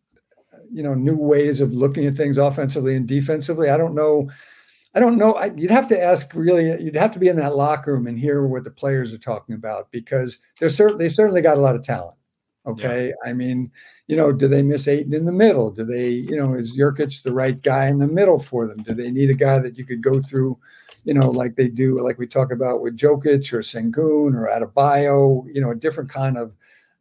you 0.71 0.81
know 0.81 0.93
new 0.93 1.15
ways 1.15 1.61
of 1.61 1.73
looking 1.73 2.05
at 2.05 2.15
things 2.15 2.37
offensively 2.37 2.95
and 2.95 3.07
defensively. 3.07 3.69
I 3.69 3.77
don't 3.77 3.95
know. 3.95 4.29
I 4.95 4.99
don't 4.99 5.17
know. 5.17 5.33
I, 5.33 5.51
you'd 5.55 5.71
have 5.71 5.87
to 5.89 6.01
ask 6.01 6.33
really. 6.33 6.65
You'd 6.83 6.95
have 6.95 7.13
to 7.13 7.19
be 7.19 7.27
in 7.27 7.37
that 7.37 7.55
locker 7.55 7.93
room 7.93 8.07
and 8.07 8.19
hear 8.19 8.45
what 8.45 8.63
the 8.63 8.71
players 8.71 9.13
are 9.13 9.19
talking 9.19 9.55
about 9.55 9.91
because 9.91 10.39
they're 10.59 10.69
certainly 10.69 11.05
they've 11.05 11.15
certainly 11.15 11.41
got 11.41 11.57
a 11.57 11.61
lot 11.61 11.75
of 11.75 11.83
talent. 11.83 12.15
Okay, 12.65 13.07
yeah. 13.07 13.29
I 13.29 13.33
mean, 13.33 13.71
you 14.07 14.15
know, 14.15 14.31
do 14.31 14.47
they 14.47 14.63
miss 14.63 14.87
Ayton 14.87 15.13
in 15.13 15.25
the 15.25 15.31
middle? 15.31 15.71
Do 15.71 15.83
they, 15.83 16.09
you 16.09 16.35
know, 16.35 16.53
is 16.53 16.77
Nurkic 16.77 17.23
the 17.23 17.33
right 17.33 17.61
guy 17.61 17.87
in 17.87 17.99
the 17.99 18.07
middle 18.07 18.39
for 18.39 18.67
them? 18.67 18.83
Do 18.83 18.93
they 18.93 19.11
need 19.11 19.29
a 19.29 19.35
guy 19.35 19.59
that 19.59 19.77
you 19.77 19.85
could 19.85 20.01
go 20.01 20.19
through, 20.19 20.57
you 21.03 21.13
know, 21.13 21.29
like 21.29 21.55
they 21.55 21.67
do, 21.67 22.01
like 22.01 22.17
we 22.17 22.27
talk 22.27 22.51
about 22.51 22.81
with 22.81 22.97
Jokic 22.97 23.51
or 23.51 23.59
Sengun 23.59 24.33
or 24.33 24.47
Adebayo, 24.47 25.45
you 25.53 25.61
know, 25.61 25.71
a 25.71 25.75
different 25.75 26.09
kind 26.09 26.37
of 26.37 26.53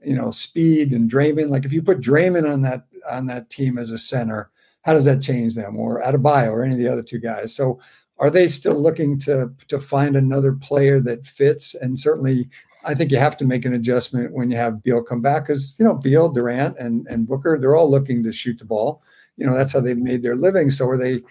you 0.05 0.15
know, 0.15 0.31
speed 0.31 0.93
and 0.93 1.11
Draymond. 1.11 1.49
Like 1.51 1.65
if 1.65 1.73
you 1.73 1.83
put 1.83 2.01
Draymond 2.01 2.51
on 2.51 2.63
that 2.63 2.87
on 3.11 3.27
that 3.27 3.51
team 3.51 3.79
as 3.79 3.91
a 3.91 3.99
center, 3.99 4.51
how 4.83 4.93
does 4.95 5.05
that 5.05 5.23
change 5.23 5.55
them? 5.55 5.77
Or 5.77 6.03
Adebayo 6.03 6.51
or 6.51 6.65
any 6.65 6.75
of 6.75 6.79
the 6.79 6.89
other 6.89 7.03
two 7.03 7.19
guys. 7.19 7.55
So 7.55 7.81
are 8.19 8.31
they 8.31 8.49
still 8.49 8.75
looking 8.75 9.19
to 9.21 9.53
to 9.69 9.81
find 9.81 10.17
another 10.17 10.53
player 10.53 11.01
that 11.01 11.27
fits? 11.27 11.75
And 11.75 11.99
certainly 11.99 12.49
I 12.85 12.95
think 12.95 13.11
you 13.11 13.19
have 13.19 13.37
to 13.39 13.45
make 13.45 13.65
an 13.65 13.75
adjustment 13.75 14.33
when 14.33 14.51
you 14.51 14.57
have 14.57 14.83
Beal 14.83 15.03
come 15.03 15.21
back 15.21 15.45
because 15.45 15.77
you 15.79 15.85
know 15.85 15.95
Beal, 15.95 16.29
Durant, 16.29 16.79
and 16.79 17.07
and 17.09 17.27
Booker, 17.27 17.59
they're 17.59 17.77
all 17.77 17.91
looking 17.91 18.23
to 18.23 18.33
shoot 18.33 18.59
the 18.59 18.65
ball. 18.65 19.03
You 19.37 19.47
know 19.47 19.55
that's 19.55 19.73
how 19.73 19.81
they've 19.81 19.97
made 19.97 20.23
their 20.23 20.37
living. 20.37 20.71
So 20.71 20.89
are 20.89 20.99
they 20.99 21.23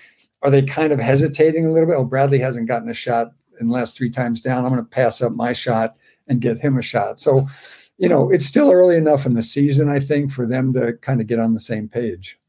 are 0.41 0.49
they 0.49 0.63
kind 0.63 0.91
of 0.91 0.99
hesitating 0.99 1.65
a 1.65 1.71
little 1.71 1.87
bit? 1.87 1.97
Oh, 1.97 2.03
Bradley 2.03 2.39
hasn't 2.39 2.67
gotten 2.67 2.89
a 2.89 2.93
shot 2.93 3.33
in 3.59 3.67
the 3.67 3.73
last 3.73 3.95
three 3.95 4.09
times 4.09 4.41
down. 4.41 4.65
I'm 4.65 4.71
going 4.71 4.83
to 4.83 4.89
pass 4.89 5.21
up 5.21 5.33
my 5.33 5.53
shot 5.53 5.95
and 6.27 6.41
get 6.41 6.57
him 6.57 6.77
a 6.77 6.81
shot. 6.81 7.19
So, 7.19 7.47
you 8.01 8.09
know, 8.09 8.31
it's 8.31 8.47
still 8.47 8.71
early 8.71 8.97
enough 8.97 9.27
in 9.27 9.35
the 9.35 9.43
season, 9.43 9.87
I 9.87 9.99
think, 9.99 10.31
for 10.31 10.47
them 10.47 10.73
to 10.73 10.93
kind 10.93 11.21
of 11.21 11.27
get 11.27 11.39
on 11.39 11.53
the 11.53 11.59
same 11.59 11.87
page. 11.87 12.39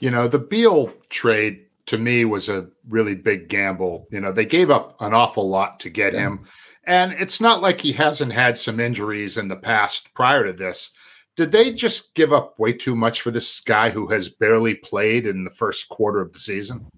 You 0.00 0.10
know, 0.10 0.26
the 0.26 0.40
Beal 0.40 0.92
trade 1.10 1.64
to 1.86 1.96
me 1.96 2.24
was 2.24 2.48
a 2.48 2.66
really 2.88 3.14
big 3.14 3.48
gamble. 3.48 4.08
You 4.10 4.20
know, 4.20 4.32
they 4.32 4.44
gave 4.44 4.70
up 4.70 4.96
an 5.00 5.14
awful 5.14 5.48
lot 5.48 5.78
to 5.80 5.90
get 5.90 6.12
yeah. 6.12 6.22
him. 6.22 6.44
And 6.88 7.12
it's 7.12 7.40
not 7.40 7.62
like 7.62 7.80
he 7.80 7.92
hasn't 7.92 8.32
had 8.32 8.58
some 8.58 8.80
injuries 8.80 9.36
in 9.36 9.46
the 9.46 9.54
past 9.54 10.12
prior 10.12 10.44
to 10.44 10.52
this. 10.52 10.90
Did 11.36 11.52
they 11.52 11.72
just 11.72 12.12
give 12.14 12.32
up 12.32 12.58
way 12.58 12.72
too 12.72 12.96
much 12.96 13.22
for 13.22 13.30
this 13.30 13.60
guy 13.60 13.90
who 13.90 14.08
has 14.08 14.28
barely 14.28 14.74
played 14.74 15.24
in 15.24 15.44
the 15.44 15.50
first 15.50 15.88
quarter 15.88 16.20
of 16.20 16.32
the 16.32 16.38
season? 16.40 16.88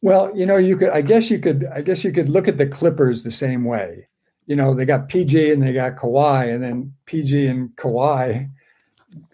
Well, 0.00 0.34
you 0.34 0.46
know, 0.46 0.56
you 0.56 0.76
could 0.78 0.90
I 0.90 1.02
guess 1.02 1.30
you 1.30 1.38
could 1.38 1.66
I 1.66 1.82
guess 1.82 2.02
you 2.02 2.12
could 2.12 2.30
look 2.30 2.48
at 2.48 2.56
the 2.56 2.66
Clippers 2.66 3.22
the 3.22 3.30
same 3.30 3.64
way. 3.64 4.07
You 4.48 4.56
know, 4.56 4.74
they 4.74 4.86
got 4.86 5.08
PG 5.08 5.52
and 5.52 5.62
they 5.62 5.74
got 5.74 5.96
Kawhi, 5.96 6.52
and 6.52 6.64
then 6.64 6.94
PG 7.04 7.46
and 7.46 7.68
Kawhi 7.76 8.50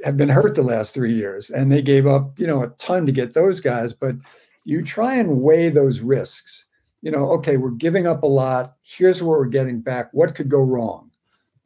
have 0.04 0.16
been 0.16 0.28
hurt 0.28 0.56
the 0.56 0.62
last 0.62 0.92
three 0.92 1.14
years, 1.14 1.50
and 1.50 1.70
they 1.70 1.82
gave 1.82 2.06
up, 2.06 2.38
you 2.38 2.46
know, 2.46 2.62
a 2.62 2.68
ton 2.78 3.06
to 3.06 3.12
get 3.12 3.32
those 3.32 3.60
guys. 3.60 3.94
But 3.94 4.16
you 4.64 4.82
try 4.82 5.14
and 5.14 5.40
weigh 5.40 5.68
those 5.68 6.00
risks. 6.00 6.64
You 7.00 7.12
know, 7.12 7.30
okay, 7.32 7.56
we're 7.58 7.70
giving 7.70 8.08
up 8.08 8.24
a 8.24 8.26
lot. 8.26 8.74
Here's 8.82 9.22
what 9.22 9.38
we're 9.38 9.46
getting 9.46 9.80
back. 9.80 10.08
What 10.12 10.34
could 10.34 10.48
go 10.48 10.62
wrong? 10.62 11.10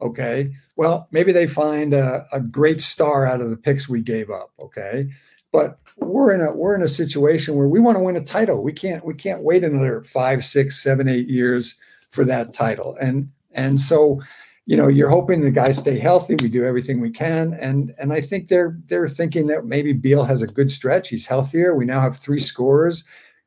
Okay. 0.01 0.51
Well, 0.75 1.07
maybe 1.11 1.31
they 1.31 1.47
find 1.47 1.93
a, 1.93 2.25
a 2.31 2.39
great 2.39 2.81
star 2.81 3.25
out 3.25 3.41
of 3.41 3.49
the 3.49 3.57
picks 3.57 3.89
we 3.89 4.01
gave 4.01 4.29
up. 4.29 4.51
Okay. 4.61 5.09
But 5.51 5.79
we're 5.97 6.33
in 6.33 6.41
a 6.41 6.51
we're 6.51 6.75
in 6.75 6.83
a 6.83 6.87
situation 6.87 7.55
where 7.55 7.67
we 7.67 7.79
want 7.79 7.97
to 7.97 8.03
win 8.03 8.15
a 8.15 8.21
title. 8.21 8.63
We 8.63 8.73
can't 8.73 9.03
we 9.03 9.13
can't 9.15 9.41
wait 9.41 9.63
another 9.63 10.03
five, 10.03 10.45
six, 10.45 10.81
seven, 10.81 11.07
eight 11.07 11.27
years 11.27 11.79
for 12.11 12.23
that 12.25 12.53
title. 12.53 12.95
And 13.01 13.31
and 13.51 13.79
so, 13.79 14.21
you 14.65 14.77
know, 14.77 14.87
you're 14.87 15.09
hoping 15.09 15.41
the 15.41 15.51
guys 15.51 15.77
stay 15.77 15.97
healthy. 15.97 16.35
We 16.41 16.49
do 16.49 16.63
everything 16.63 16.99
we 16.99 17.09
can. 17.09 17.53
And 17.55 17.93
and 17.99 18.13
I 18.13 18.21
think 18.21 18.47
they're 18.47 18.77
they're 18.85 19.09
thinking 19.09 19.47
that 19.47 19.65
maybe 19.65 19.93
Beal 19.93 20.23
has 20.23 20.41
a 20.41 20.47
good 20.47 20.71
stretch. 20.71 21.09
He's 21.09 21.25
healthier. 21.25 21.75
We 21.75 21.85
now 21.85 22.01
have 22.01 22.17
three 22.17 22.39
scorers. 22.39 23.03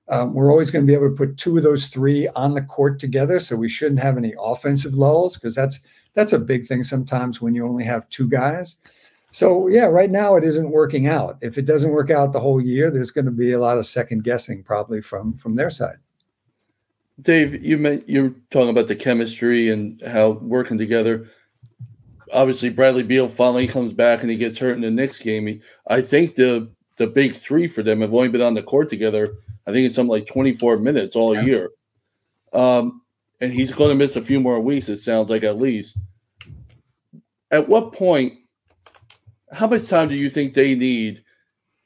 Um, 0.09 0.35
we're 0.35 0.51
always 0.51 0.71
going 0.71 0.85
to 0.85 0.91
be 0.91 0.95
able 0.95 1.09
to 1.09 1.15
put 1.15 1.39
two 1.39 1.57
of 1.57 1.63
those 1.63 1.87
three 1.87 2.29
on 2.35 2.55
the 2.55 2.63
court 2.63 2.99
together, 2.99 3.39
so 3.39 3.57
we 3.57 3.69
shouldn't 3.69 4.01
have 4.01 4.19
any 4.19 4.35
offensive 4.39 4.95
lulls 4.95 5.37
because 5.37 5.55
that's 5.55 5.81
that's 6.15 6.33
a 6.33 6.39
big 6.39 6.67
thing 6.67 6.83
sometimes 6.83 7.41
when 7.41 7.55
you 7.55 7.67
only 7.67 7.85
have 7.85 8.09
two 8.09 8.29
guys. 8.29 8.77
So 9.31 9.69
yeah, 9.69 9.87
right 9.87 10.11
now 10.11 10.37
it 10.37 10.45
isn't 10.45 10.71
working 10.71 11.07
out. 11.07 11.39
If 11.41 11.57
it 11.57 11.65
doesn't 11.65 11.93
work 11.93 12.11
out 12.11 12.33
the 12.33 12.41
whole 12.41 12.61
year, 12.61 12.91
there's 12.91 13.11
going 13.11 13.25
to 13.25 13.31
be 13.31 13.53
a 13.53 13.59
lot 13.59 13.79
of 13.79 13.87
second 13.87 14.25
guessing 14.25 14.63
probably 14.63 15.01
from 15.01 15.39
from 15.39 15.55
their 15.55 15.71
side. 15.71 15.97
Dave, 17.21 17.65
you 17.65 17.79
meant 17.79 18.09
you're 18.09 18.35
talking 18.51 18.71
about 18.71 18.89
the 18.89 18.97
chemistry 18.97 19.69
and 19.69 20.01
how 20.03 20.31
working 20.31 20.79
together. 20.79 21.29
Obviously, 22.33 22.71
Bradley 22.71 23.03
Beal 23.03 23.29
finally 23.29 23.67
comes 23.67 23.93
back 23.93 24.23
and 24.23 24.31
he 24.31 24.37
gets 24.37 24.59
hurt 24.59 24.75
in 24.75 24.81
the 24.81 24.91
next 24.91 25.19
game. 25.19 25.61
I 25.87 26.01
think 26.01 26.35
the 26.35 26.71
the 26.97 27.07
big 27.07 27.37
three 27.37 27.69
for 27.69 27.83
them 27.83 28.01
have 28.01 28.15
only 28.15 28.29
been 28.29 28.41
on 28.41 28.55
the 28.55 28.63
court 28.63 28.89
together. 28.89 29.35
I 29.67 29.73
think 29.73 29.87
it's 29.87 29.95
something 29.95 30.11
like 30.11 30.27
24 30.27 30.79
minutes 30.79 31.17
all 31.17 31.35
yeah. 31.35 31.43
year. 31.43 31.71
Um, 32.53 33.03
and 33.41 33.53
he's 33.53 33.73
going 33.73 33.91
to 33.91 33.95
miss 33.95 34.17
a 34.17 34.23
few 34.23 34.41
more 34.41 34.61
weeks. 34.61 34.89
It 34.89 34.99
sounds 34.99 35.31
like 35.31 35.43
at 35.43 35.59
least. 35.59 35.99
At 37.51 37.69
what 37.69 37.93
point? 37.93 38.35
How 39.53 39.67
much 39.67 39.89
time 39.89 40.09
do 40.09 40.15
you 40.15 40.31
think 40.31 40.55
they 40.55 40.75
need 40.75 41.23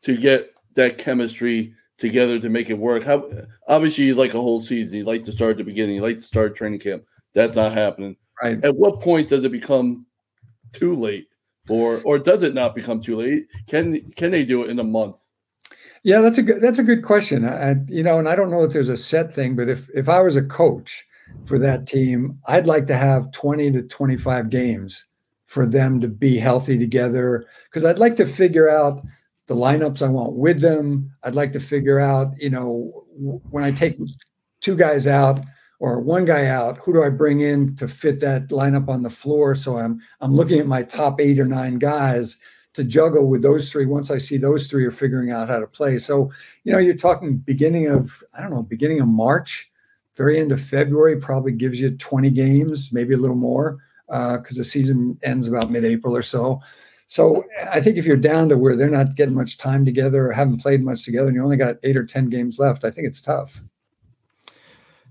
to 0.02 0.16
get 0.16 0.54
that 0.74 0.98
chemistry 0.98 1.74
together 1.98 2.38
to 2.38 2.48
make 2.48 2.70
it 2.70 2.78
work? 2.78 3.02
How 3.02 3.30
obviously 3.68 4.04
you 4.04 4.14
like 4.14 4.34
a 4.34 4.40
whole 4.40 4.60
season. 4.60 4.98
You 4.98 5.04
like 5.04 5.24
to 5.24 5.32
start 5.32 5.52
at 5.52 5.56
the 5.58 5.64
beginning. 5.64 5.96
You 5.96 6.02
like 6.02 6.16
to 6.16 6.22
start 6.22 6.56
training 6.56 6.80
camp. 6.80 7.04
That's 7.34 7.54
not 7.54 7.72
happening. 7.72 8.16
Right. 8.42 8.62
At 8.64 8.76
what 8.76 9.00
point 9.00 9.28
does 9.28 9.44
it 9.44 9.52
become 9.52 10.06
too 10.72 10.94
late, 10.94 11.28
or 11.68 12.00
or 12.04 12.18
does 12.18 12.42
it 12.42 12.54
not 12.54 12.74
become 12.74 13.00
too 13.00 13.16
late? 13.16 13.46
Can 13.66 14.10
can 14.12 14.30
they 14.30 14.44
do 14.44 14.64
it 14.64 14.70
in 14.70 14.78
a 14.78 14.84
month? 14.84 15.18
Yeah, 16.02 16.20
that's 16.20 16.38
a 16.38 16.42
good 16.42 16.60
that's 16.60 16.78
a 16.78 16.84
good 16.84 17.02
question. 17.02 17.44
I, 17.44 17.76
you 17.88 18.02
know, 18.02 18.18
and 18.18 18.28
I 18.28 18.36
don't 18.36 18.50
know 18.50 18.62
if 18.62 18.72
there's 18.72 18.88
a 18.88 18.96
set 18.96 19.32
thing, 19.32 19.56
but 19.56 19.68
if 19.68 19.88
if 19.94 20.08
I 20.08 20.20
was 20.20 20.36
a 20.36 20.42
coach 20.42 21.06
for 21.44 21.58
that 21.58 21.86
team. 21.86 22.38
I'd 22.46 22.66
like 22.66 22.86
to 22.88 22.96
have 22.96 23.30
20 23.32 23.72
to 23.72 23.82
25 23.82 24.50
games 24.50 25.06
for 25.46 25.66
them 25.66 26.00
to 26.00 26.08
be 26.08 26.38
healthy 26.38 26.78
together 26.78 27.46
because 27.64 27.84
I'd 27.84 27.98
like 27.98 28.16
to 28.16 28.26
figure 28.26 28.68
out 28.68 29.02
the 29.46 29.56
lineups 29.56 30.04
I 30.04 30.08
want 30.08 30.34
with 30.34 30.60
them. 30.60 31.12
I'd 31.22 31.34
like 31.34 31.52
to 31.52 31.60
figure 31.60 32.00
out, 32.00 32.32
you 32.38 32.50
know, 32.50 33.04
when 33.50 33.64
I 33.64 33.70
take 33.70 33.98
two 34.60 34.76
guys 34.76 35.06
out 35.06 35.40
or 35.78 36.00
one 36.00 36.24
guy 36.24 36.46
out, 36.46 36.78
who 36.78 36.92
do 36.92 37.02
I 37.02 37.10
bring 37.10 37.40
in 37.40 37.76
to 37.76 37.88
fit 37.88 38.20
that 38.20 38.48
lineup 38.48 38.88
on 38.88 39.02
the 39.02 39.10
floor? 39.10 39.54
So 39.54 39.78
I'm 39.78 40.00
I'm 40.20 40.34
looking 40.34 40.58
at 40.58 40.66
my 40.66 40.82
top 40.82 41.20
eight 41.20 41.38
or 41.38 41.46
nine 41.46 41.78
guys 41.78 42.38
to 42.74 42.84
juggle 42.84 43.26
with 43.26 43.42
those 43.42 43.70
three 43.70 43.86
once 43.86 44.10
I 44.10 44.18
see 44.18 44.36
those 44.36 44.66
three 44.66 44.84
are 44.84 44.90
figuring 44.90 45.30
out 45.30 45.48
how 45.48 45.60
to 45.60 45.66
play. 45.66 45.98
So, 45.98 46.30
you 46.64 46.72
know, 46.72 46.78
you're 46.78 46.94
talking 46.94 47.38
beginning 47.38 47.86
of, 47.86 48.22
I 48.36 48.42
don't 48.42 48.50
know, 48.50 48.62
beginning 48.62 49.00
of 49.00 49.08
March 49.08 49.70
very 50.16 50.40
end 50.40 50.50
of 50.50 50.60
February 50.60 51.16
probably 51.18 51.52
gives 51.52 51.80
you 51.80 51.90
20 51.90 52.30
games, 52.30 52.90
maybe 52.92 53.14
a 53.14 53.18
little 53.18 53.36
more, 53.36 53.78
because 54.08 54.56
uh, 54.56 54.60
the 54.60 54.64
season 54.64 55.18
ends 55.22 55.46
about 55.46 55.70
mid-April 55.70 56.16
or 56.16 56.22
so. 56.22 56.60
So 57.06 57.44
I 57.70 57.80
think 57.80 57.96
if 57.96 58.06
you're 58.06 58.16
down 58.16 58.48
to 58.48 58.58
where 58.58 58.74
they're 58.74 58.90
not 58.90 59.14
getting 59.14 59.34
much 59.34 59.58
time 59.58 59.84
together 59.84 60.26
or 60.26 60.32
haven't 60.32 60.60
played 60.60 60.82
much 60.82 61.04
together, 61.04 61.28
and 61.28 61.36
you 61.36 61.42
only 61.42 61.56
got 61.56 61.76
eight 61.84 61.96
or 61.96 62.04
10 62.04 62.28
games 62.30 62.58
left, 62.58 62.84
I 62.84 62.90
think 62.90 63.06
it's 63.06 63.20
tough. 63.20 63.60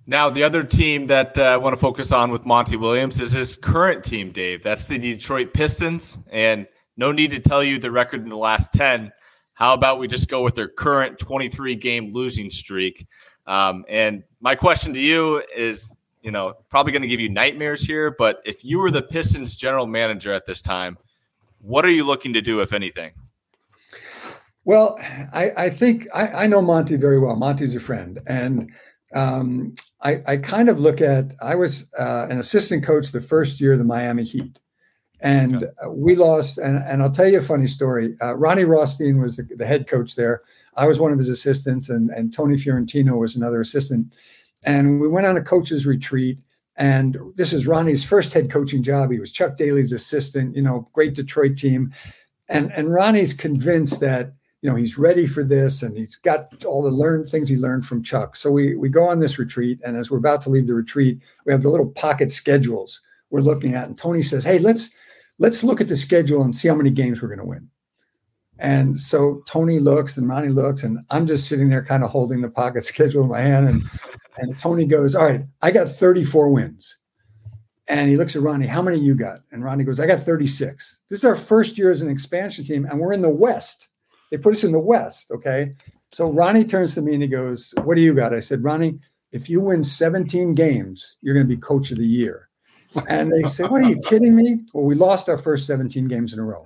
Now, 0.08 0.30
the 0.30 0.44
other 0.44 0.64
team 0.64 1.08
that 1.08 1.38
uh, 1.38 1.42
I 1.42 1.58
want 1.58 1.74
to 1.74 1.82
focus 1.82 2.12
on 2.12 2.32
with 2.32 2.46
Monty 2.46 2.76
Williams 2.76 3.20
is 3.20 3.32
his 3.32 3.58
current 3.58 4.04
team, 4.04 4.32
Dave. 4.32 4.62
That's 4.62 4.86
the 4.86 5.00
Detroit 5.00 5.54
Pistons. 5.54 6.20
And 6.30 6.68
no 6.96 7.12
need 7.12 7.32
to 7.32 7.40
tell 7.40 7.64
you 7.64 7.80
the 7.80 7.90
record 7.90 8.22
in 8.22 8.30
the 8.30 8.38
last 8.38 8.72
10. 8.74 9.12
How 9.54 9.74
about 9.74 10.00
we 10.00 10.08
just 10.08 10.28
go 10.28 10.44
with 10.44 10.54
their 10.54 10.68
current 10.68 11.18
23 11.18 11.76
game 11.76 12.14
losing 12.14 12.52
streak? 12.52 13.08
Um, 13.48 13.86
and 13.90 14.24
my 14.42 14.54
question 14.54 14.94
to 14.94 15.00
you 15.00 15.42
is, 15.56 15.96
you 16.22 16.32
know, 16.32 16.54
probably 16.70 16.92
going 16.92 17.02
to 17.02 17.08
give 17.08 17.20
you 17.20 17.30
nightmares 17.30 17.82
here, 17.82 18.12
but 18.12 18.42
if 18.46 18.64
you 18.64 18.80
were 18.80 18.92
the 18.92 19.02
Pistons 19.02 19.56
general 19.56 19.88
manager 19.88 20.34
at 20.34 20.46
this 20.46 20.62
time, 20.62 20.98
what 21.66 21.86
are 21.86 21.92
you 21.92 22.06
looking 22.06 22.34
to 22.34 22.42
do, 22.42 22.62
if 22.62 22.74
anything? 22.74 23.12
Well, 24.64 24.98
I, 25.34 25.52
I 25.58 25.70
think 25.70 26.08
I, 26.14 26.28
I, 26.28 26.48
know 26.48 26.62
Monty 26.62 26.96
very 26.96 27.20
well. 27.20 27.36
Monty's 27.36 27.76
a 27.76 27.80
friend, 27.80 28.20
and 28.28 28.72
um, 29.14 29.76
I, 30.02 30.22
I, 30.28 30.38
kind 30.38 30.70
of 30.70 30.80
look 30.80 31.02
at. 31.02 31.34
I 31.42 31.54
was 31.54 31.92
uh, 32.00 32.28
an 32.30 32.40
assistant 32.40 32.84
coach 32.84 33.12
the 33.12 33.22
first 33.22 33.62
year 33.62 33.74
of 33.74 33.78
the 33.78 33.86
Miami 33.86 34.24
Heat, 34.24 34.60
and 35.22 35.58
okay. 35.58 35.68
we 35.88 36.16
lost. 36.16 36.58
And, 36.58 36.78
and, 36.78 37.04
I'll 37.04 37.12
tell 37.12 37.28
you 37.28 37.38
a 37.38 37.42
funny 37.42 37.68
story. 37.68 38.16
Uh, 38.24 38.36
Ronnie 38.36 38.66
Rothstein 38.66 39.20
was 39.20 39.38
the, 39.38 39.44
the 39.44 39.68
head 39.68 39.88
coach 39.88 40.16
there 40.16 40.42
I 40.78 40.88
was 40.88 41.00
one 41.00 41.12
of 41.12 41.18
his 41.18 41.30
assistants, 41.30 41.90
and, 41.90 42.10
and 42.10 42.34
Tony 42.34 42.58
Fiorentino 42.58 43.16
was 43.16 43.36
another 43.36 43.62
assistant. 43.62 44.14
And 44.64 45.00
we 45.00 45.08
went 45.08 45.28
on 45.28 45.38
a 45.38 45.44
coach's 45.44 45.86
retreat. 45.86 46.40
And 46.78 47.18
this 47.36 47.54
is 47.54 47.68
Ronnie's 47.68 48.04
first 48.04 48.34
head 48.34 48.52
coaching 48.52 48.84
job. 48.84 49.12
He 49.12 49.20
was 49.20 49.32
Chuck 49.32 49.58
Daly's 49.58 49.94
assistant, 49.94 50.56
you 50.56 50.62
know, 50.62 50.90
great 50.94 51.16
Detroit 51.16 51.58
team. 51.58 51.94
And, 52.50 52.72
and 52.74 52.92
Ronnie's 52.94 53.34
convinced 53.34 54.02
that, 54.02 54.34
you 54.62 54.70
know, 54.70 54.76
he's 54.76 54.98
ready 54.98 55.26
for 55.26 55.44
this 55.44 55.84
and 55.84 55.98
he's 55.98 56.16
got 56.16 56.66
all 56.66 56.84
the 56.84 56.92
learned 56.92 57.28
things 57.28 57.48
he 57.48 57.56
learned 57.56 57.86
from 57.86 58.04
Chuck. 58.04 58.36
So 58.36 58.52
we, 58.52 58.76
we 58.76 58.90
go 58.90 59.08
on 59.08 59.20
this 59.20 59.40
retreat. 59.40 59.80
And 59.86 59.96
as 59.96 60.12
we're 60.12 60.18
about 60.18 60.42
to 60.44 60.50
leave 60.50 60.68
the 60.68 60.74
retreat, 60.74 61.20
we 61.46 61.54
have 61.54 61.64
the 61.64 61.70
little 61.70 61.92
pocket 61.92 62.32
schedules 62.32 63.00
we're 63.30 63.42
looking 63.42 63.74
at. 63.74 63.88
And 63.88 63.98
Tony 63.98 64.22
says, 64.22 64.44
Hey, 64.44 64.60
let's, 64.60 64.94
let's 65.40 65.64
look 65.64 65.80
at 65.80 65.88
the 65.88 65.98
schedule 65.98 66.42
and 66.42 66.56
see 66.56 66.68
how 66.68 66.76
many 66.76 66.90
games 66.90 67.22
we're 67.22 67.30
going 67.30 67.40
to 67.40 67.46
win. 67.46 67.70
And 68.58 69.00
so 69.00 69.44
Tony 69.48 69.80
looks 69.80 70.18
and 70.18 70.30
Ronnie 70.30 70.48
looks, 70.50 70.84
and 70.84 71.00
I'm 71.12 71.28
just 71.28 71.50
sitting 71.50 71.70
there 71.70 71.84
kind 71.84 72.04
of 72.04 72.10
holding 72.10 72.42
the 72.42 72.50
pocket 72.50 72.86
schedule 72.86 73.24
in 73.24 73.30
my 73.30 73.42
hand. 73.42 73.68
And, 73.68 73.84
and 74.38 74.58
Tony 74.58 74.86
goes, 74.86 75.16
All 75.16 75.26
right, 75.26 75.44
I 75.62 75.72
got 75.72 75.90
34 75.90 76.50
wins. 76.50 76.98
And 77.88 78.10
he 78.10 78.18
looks 78.18 78.36
at 78.36 78.42
Ronnie, 78.42 78.68
How 78.68 78.82
many 78.82 79.00
you 79.00 79.16
got? 79.16 79.40
And 79.52 79.64
Ronnie 79.64 79.84
goes, 79.84 80.00
I 80.00 80.08
got 80.08 80.20
36. 80.20 81.02
This 81.10 81.20
is 81.20 81.26
our 81.26 81.36
first 81.36 81.78
year 81.78 81.92
as 81.92 82.02
an 82.02 82.10
expansion 82.10 82.66
team, 82.66 82.86
and 82.86 83.00
we're 83.00 83.14
in 83.14 83.22
the 83.22 83.30
West. 83.30 83.90
They 84.32 84.38
put 84.38 84.56
us 84.56 84.64
in 84.64 84.72
the 84.72 84.80
West. 84.80 85.32
Okay. 85.32 85.76
So 86.12 86.32
Ronnie 86.32 86.64
turns 86.64 86.96
to 86.96 87.02
me 87.02 87.14
and 87.14 87.22
he 87.22 87.28
goes, 87.28 87.74
What 87.84 87.96
do 87.96 88.02
you 88.02 88.14
got? 88.14 88.34
I 88.34 88.40
said, 88.40 88.64
Ronnie, 88.64 89.00
if 89.32 89.50
you 89.50 89.62
win 89.62 89.84
17 89.84 90.54
games, 90.54 91.18
you're 91.22 91.34
going 91.34 91.48
to 91.48 91.56
be 91.56 91.60
coach 91.60 91.92
of 91.92 91.98
the 91.98 92.08
year. 92.08 92.50
And 93.08 93.32
they 93.32 93.44
said, 93.44 93.70
What 93.70 93.82
are 93.82 93.90
you 93.90 94.00
kidding 94.00 94.36
me? 94.36 94.60
Well, 94.74 94.86
we 94.86 94.96
lost 94.96 95.30
our 95.30 95.38
first 95.38 95.68
17 95.68 96.08
games 96.08 96.34
in 96.34 96.40
a 96.40 96.44
row 96.44 96.66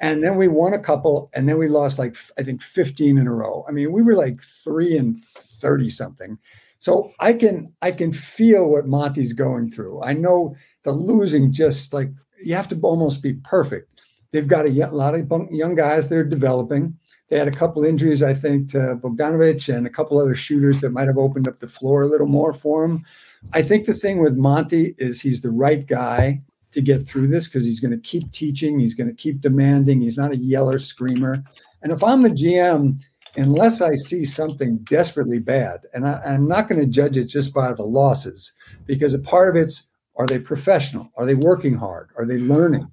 and 0.00 0.22
then 0.22 0.36
we 0.36 0.48
won 0.48 0.74
a 0.74 0.78
couple, 0.78 1.30
and 1.34 1.48
then 1.48 1.58
we 1.58 1.68
lost 1.68 1.98
like 1.98 2.16
I 2.38 2.42
think 2.42 2.62
15 2.62 3.18
in 3.18 3.26
a 3.26 3.34
row. 3.34 3.64
I 3.68 3.72
mean, 3.72 3.92
we 3.92 4.02
were 4.02 4.14
like 4.14 4.42
three 4.42 4.96
and 4.96 5.16
30 5.16 5.90
something. 5.90 6.38
So 6.78 7.12
I 7.18 7.32
can 7.32 7.72
I 7.82 7.90
can 7.92 8.12
feel 8.12 8.68
what 8.68 8.86
Monty's 8.86 9.32
going 9.32 9.70
through. 9.70 10.02
I 10.02 10.12
know 10.12 10.54
the 10.84 10.92
losing 10.92 11.52
just 11.52 11.92
like 11.92 12.10
you 12.42 12.54
have 12.54 12.68
to 12.68 12.80
almost 12.80 13.22
be 13.22 13.34
perfect. 13.34 14.00
They've 14.30 14.46
got 14.46 14.66
a 14.66 14.86
lot 14.90 15.14
of 15.14 15.30
young 15.50 15.74
guys 15.74 16.08
that 16.08 16.18
are 16.18 16.24
developing. 16.24 16.96
They 17.28 17.38
had 17.38 17.48
a 17.48 17.52
couple 17.52 17.84
injuries, 17.84 18.22
I 18.22 18.32
think, 18.32 18.70
to 18.70 18.98
Bogdanovic 19.02 19.74
and 19.74 19.86
a 19.86 19.90
couple 19.90 20.18
other 20.18 20.34
shooters 20.34 20.80
that 20.80 20.92
might 20.92 21.08
have 21.08 21.18
opened 21.18 21.48
up 21.48 21.58
the 21.58 21.66
floor 21.66 22.02
a 22.02 22.06
little 22.06 22.26
more 22.26 22.52
for 22.52 22.84
him. 22.84 23.04
I 23.52 23.62
think 23.62 23.84
the 23.84 23.94
thing 23.94 24.20
with 24.20 24.36
Monty 24.36 24.94
is 24.98 25.20
he's 25.20 25.42
the 25.42 25.50
right 25.50 25.86
guy 25.86 26.42
to 26.72 26.80
get 26.80 27.02
through 27.02 27.28
this 27.28 27.46
because 27.46 27.64
he's 27.64 27.80
going 27.80 27.92
to 27.92 28.08
keep 28.08 28.30
teaching, 28.32 28.78
he's 28.78 28.94
going 28.94 29.08
to 29.08 29.14
keep 29.14 29.40
demanding, 29.40 30.00
he's 30.00 30.18
not 30.18 30.32
a 30.32 30.36
yeller 30.36 30.78
screamer. 30.78 31.42
And 31.82 31.92
if 31.92 32.02
I'm 32.02 32.22
the 32.22 32.30
GM, 32.30 32.98
unless 33.38 33.80
I 33.80 33.94
see 33.94 34.24
something 34.24 34.78
desperately 34.78 35.38
bad, 35.38 35.80
and 35.94 36.06
I, 36.06 36.20
am 36.24 36.48
not 36.48 36.68
going 36.68 36.80
to 36.80 36.86
judge 36.86 37.16
it 37.16 37.26
just 37.26 37.54
by 37.54 37.72
the 37.72 37.84
losses, 37.84 38.52
because 38.86 39.14
a 39.14 39.20
part 39.20 39.48
of 39.48 39.62
it's 39.62 39.88
are 40.16 40.26
they 40.26 40.38
professional? 40.38 41.12
Are 41.16 41.24
they 41.24 41.34
working 41.34 41.74
hard? 41.74 42.10
Are 42.16 42.26
they 42.26 42.38
learning? 42.38 42.90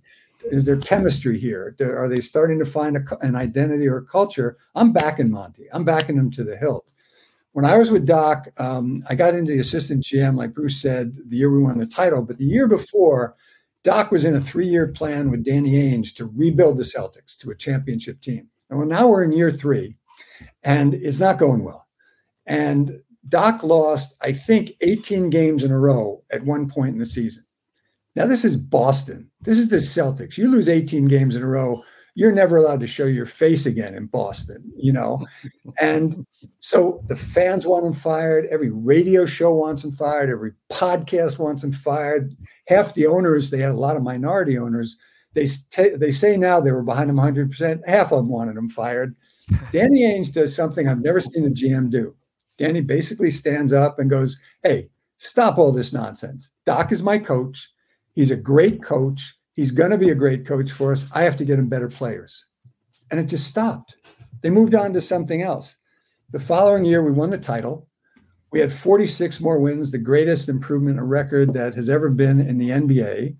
Is 0.51 0.65
there 0.65 0.77
chemistry 0.77 1.39
here? 1.39 1.75
Are 1.81 2.07
they 2.07 2.21
starting 2.21 2.59
to 2.59 2.65
find 2.65 2.97
a, 2.97 3.25
an 3.25 3.35
identity 3.35 3.87
or 3.87 3.97
a 3.97 4.05
culture? 4.05 4.57
I'm 4.75 4.93
backing 4.93 5.31
Monty. 5.31 5.65
I'm 5.73 5.83
backing 5.83 6.17
him 6.17 6.29
to 6.31 6.43
the 6.43 6.55
hilt. 6.55 6.91
When 7.53 7.65
I 7.65 7.77
was 7.77 7.89
with 7.89 8.05
Doc, 8.05 8.47
um, 8.59 9.03
I 9.09 9.15
got 9.15 9.33
into 9.33 9.53
the 9.53 9.59
assistant 9.59 10.03
GM, 10.03 10.35
like 10.35 10.53
Bruce 10.53 10.79
said, 10.79 11.17
the 11.27 11.37
year 11.37 11.51
we 11.51 11.63
won 11.63 11.79
the 11.79 11.87
title. 11.87 12.21
But 12.21 12.37
the 12.37 12.45
year 12.45 12.67
before, 12.67 13.35
Doc 13.83 14.11
was 14.11 14.25
in 14.25 14.35
a 14.35 14.41
three 14.41 14.67
year 14.67 14.87
plan 14.87 15.31
with 15.31 15.43
Danny 15.43 15.73
Ainge 15.73 16.13
to 16.15 16.25
rebuild 16.25 16.77
the 16.77 16.83
Celtics 16.83 17.35
to 17.37 17.49
a 17.49 17.55
championship 17.55 18.21
team. 18.21 18.49
And 18.69 18.77
well, 18.77 18.87
now 18.87 19.07
we're 19.07 19.23
in 19.23 19.31
year 19.31 19.51
three, 19.51 19.95
and 20.63 20.93
it's 20.93 21.19
not 21.19 21.37
going 21.39 21.63
well. 21.63 21.87
And 22.45 23.01
Doc 23.27 23.63
lost, 23.63 24.15
I 24.21 24.31
think, 24.31 24.73
18 24.81 25.29
games 25.29 25.63
in 25.63 25.71
a 25.71 25.79
row 25.79 26.23
at 26.31 26.45
one 26.45 26.69
point 26.69 26.93
in 26.93 26.99
the 26.99 27.05
season. 27.05 27.43
Now, 28.15 28.27
this 28.27 28.45
is 28.45 28.55
Boston. 28.55 29.29
This 29.41 29.57
is 29.57 29.69
the 29.69 29.77
Celtics. 29.77 30.37
You 30.37 30.47
lose 30.47 30.69
18 30.69 31.05
games 31.05 31.35
in 31.35 31.43
a 31.43 31.47
row, 31.47 31.83
you're 32.15 32.31
never 32.31 32.55
allowed 32.55 32.79
to 32.79 32.87
show 32.87 33.05
your 33.05 33.25
face 33.25 33.65
again 33.65 33.93
in 33.93 34.05
Boston, 34.05 34.71
you 34.77 34.93
know? 34.93 35.25
and 35.79 36.25
so 36.59 37.03
the 37.07 37.15
fans 37.17 37.67
want 37.67 37.85
him 37.85 37.93
fired. 37.93 38.45
Every 38.45 38.69
radio 38.69 39.25
show 39.25 39.53
wants 39.53 39.83
him 39.83 39.91
fired. 39.91 40.29
Every 40.29 40.53
podcast 40.71 41.39
wants 41.39 41.63
him 41.63 41.73
fired. 41.73 42.35
Half 42.67 42.93
the 42.93 43.05
owners, 43.05 43.49
they 43.49 43.59
had 43.59 43.71
a 43.71 43.77
lot 43.77 43.97
of 43.97 44.03
minority 44.03 44.57
owners. 44.57 44.95
They, 45.33 45.45
t- 45.45 45.97
they 45.97 46.11
say 46.11 46.37
now 46.37 46.61
they 46.61 46.71
were 46.71 46.83
behind 46.83 47.09
him 47.09 47.17
100%. 47.17 47.81
Half 47.85 48.13
of 48.13 48.19
them 48.19 48.29
wanted 48.29 48.55
him 48.55 48.69
fired. 48.69 49.13
Danny 49.71 50.03
Ainge 50.03 50.33
does 50.33 50.55
something 50.55 50.87
I've 50.87 51.01
never 51.01 51.19
seen 51.19 51.45
a 51.45 51.49
GM 51.49 51.89
do. 51.89 52.15
Danny 52.57 52.81
basically 52.81 53.31
stands 53.31 53.73
up 53.73 53.99
and 53.99 54.09
goes, 54.09 54.39
Hey, 54.63 54.89
stop 55.17 55.57
all 55.57 55.71
this 55.71 55.93
nonsense. 55.93 56.49
Doc 56.65 56.91
is 56.91 57.03
my 57.03 57.17
coach. 57.17 57.69
He's 58.13 58.31
a 58.31 58.35
great 58.35 58.81
coach. 58.81 59.35
He's 59.53 59.71
going 59.71 59.91
to 59.91 59.97
be 59.97 60.09
a 60.09 60.15
great 60.15 60.45
coach 60.45 60.71
for 60.71 60.91
us. 60.91 61.09
I 61.13 61.23
have 61.23 61.35
to 61.37 61.45
get 61.45 61.59
him 61.59 61.69
better 61.69 61.89
players. 61.89 62.45
And 63.11 63.19
it 63.19 63.27
just 63.27 63.47
stopped. 63.47 63.97
They 64.41 64.49
moved 64.49 64.75
on 64.75 64.93
to 64.93 65.01
something 65.01 65.41
else. 65.41 65.77
The 66.31 66.39
following 66.39 66.85
year, 66.85 67.03
we 67.03 67.11
won 67.11 67.29
the 67.29 67.37
title. 67.37 67.87
We 68.51 68.59
had 68.59 68.71
46 68.71 69.41
more 69.41 69.59
wins, 69.59 69.91
the 69.91 69.97
greatest 69.97 70.49
improvement, 70.49 70.99
a 70.99 71.03
record 71.03 71.53
that 71.53 71.75
has 71.75 71.89
ever 71.89 72.09
been 72.09 72.39
in 72.39 72.57
the 72.57 72.69
NBA. 72.69 73.35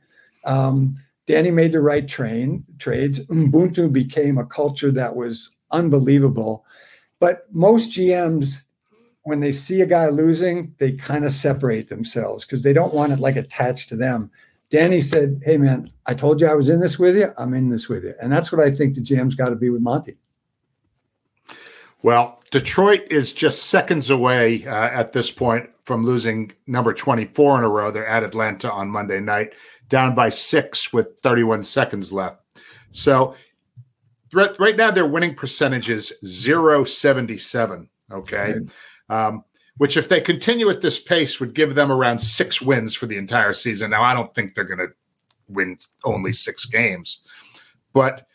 Um, 0.45 0.95
Danny 1.25 1.51
made 1.51 1.71
the 1.71 1.81
right 1.81 2.07
train 2.07 2.63
trades. 2.77 3.25
Ubuntu 3.27 3.91
became 3.91 4.37
a 4.37 4.45
culture 4.45 4.91
that 4.91 5.15
was 5.15 5.55
unbelievable. 5.75 6.65
But 7.19 7.45
most 7.51 7.91
GMs 7.91 8.65
when 9.25 9.39
they 9.39 9.51
see 9.51 9.81
a 9.81 9.87
guy 9.87 10.07
losing, 10.07 10.73
they 10.77 10.91
kind 10.91 11.25
of 11.25 11.31
separate 11.31 11.89
themselves 11.89 12.45
because 12.45 12.61
they 12.61 12.73
don't 12.73 12.93
want 12.93 13.11
it 13.11 13.19
like 13.19 13.35
attached 13.35 13.89
to 13.89 13.95
them. 13.95 14.29
Danny 14.69 15.01
said, 15.01 15.41
Hey, 15.43 15.57
man, 15.57 15.89
I 16.05 16.13
told 16.13 16.41
you 16.41 16.47
I 16.47 16.53
was 16.53 16.69
in 16.69 16.79
this 16.79 16.99
with 16.99 17.17
you. 17.17 17.31
I'm 17.39 17.55
in 17.55 17.69
this 17.69 17.89
with 17.89 18.03
you. 18.03 18.13
And 18.21 18.31
that's 18.31 18.51
what 18.51 18.61
I 18.61 18.69
think 18.69 18.93
the 18.93 19.01
GM's 19.01 19.33
got 19.33 19.49
to 19.49 19.55
be 19.55 19.71
with 19.71 19.81
Monty. 19.81 20.17
Well, 22.03 22.39
Detroit 22.51 23.01
is 23.09 23.33
just 23.33 23.63
seconds 23.63 24.11
away 24.11 24.63
uh, 24.67 24.71
at 24.75 25.11
this 25.11 25.31
point 25.31 25.71
from 25.85 26.05
losing 26.05 26.51
number 26.67 26.93
24 26.93 27.57
in 27.57 27.63
a 27.63 27.69
row. 27.69 27.89
They're 27.89 28.05
at 28.05 28.23
Atlanta 28.23 28.71
on 28.71 28.89
Monday 28.89 29.19
night, 29.19 29.53
down 29.89 30.13
by 30.13 30.29
six 30.29 30.93
with 30.93 31.17
31 31.19 31.63
seconds 31.63 32.13
left. 32.13 32.43
So 32.91 33.35
right, 34.35 34.59
right 34.59 34.75
now, 34.75 34.91
their 34.91 35.05
winning 35.05 35.33
percentage 35.33 35.89
is 35.89 36.13
077. 36.23 37.89
Okay. 38.11 38.55
Um, 39.09 39.43
which, 39.77 39.97
if 39.97 40.07
they 40.07 40.21
continue 40.21 40.69
at 40.69 40.81
this 40.81 40.99
pace, 40.99 41.39
would 41.39 41.53
give 41.53 41.75
them 41.75 41.91
around 41.91 42.19
six 42.19 42.61
wins 42.61 42.95
for 42.95 43.07
the 43.07 43.17
entire 43.17 43.53
season. 43.53 43.91
Now, 43.91 44.03
I 44.03 44.13
don't 44.13 44.33
think 44.33 44.53
they're 44.53 44.63
going 44.63 44.79
to 44.79 44.93
win 45.49 45.77
only 46.03 46.33
six 46.33 46.65
games, 46.65 47.21
but 47.93 48.27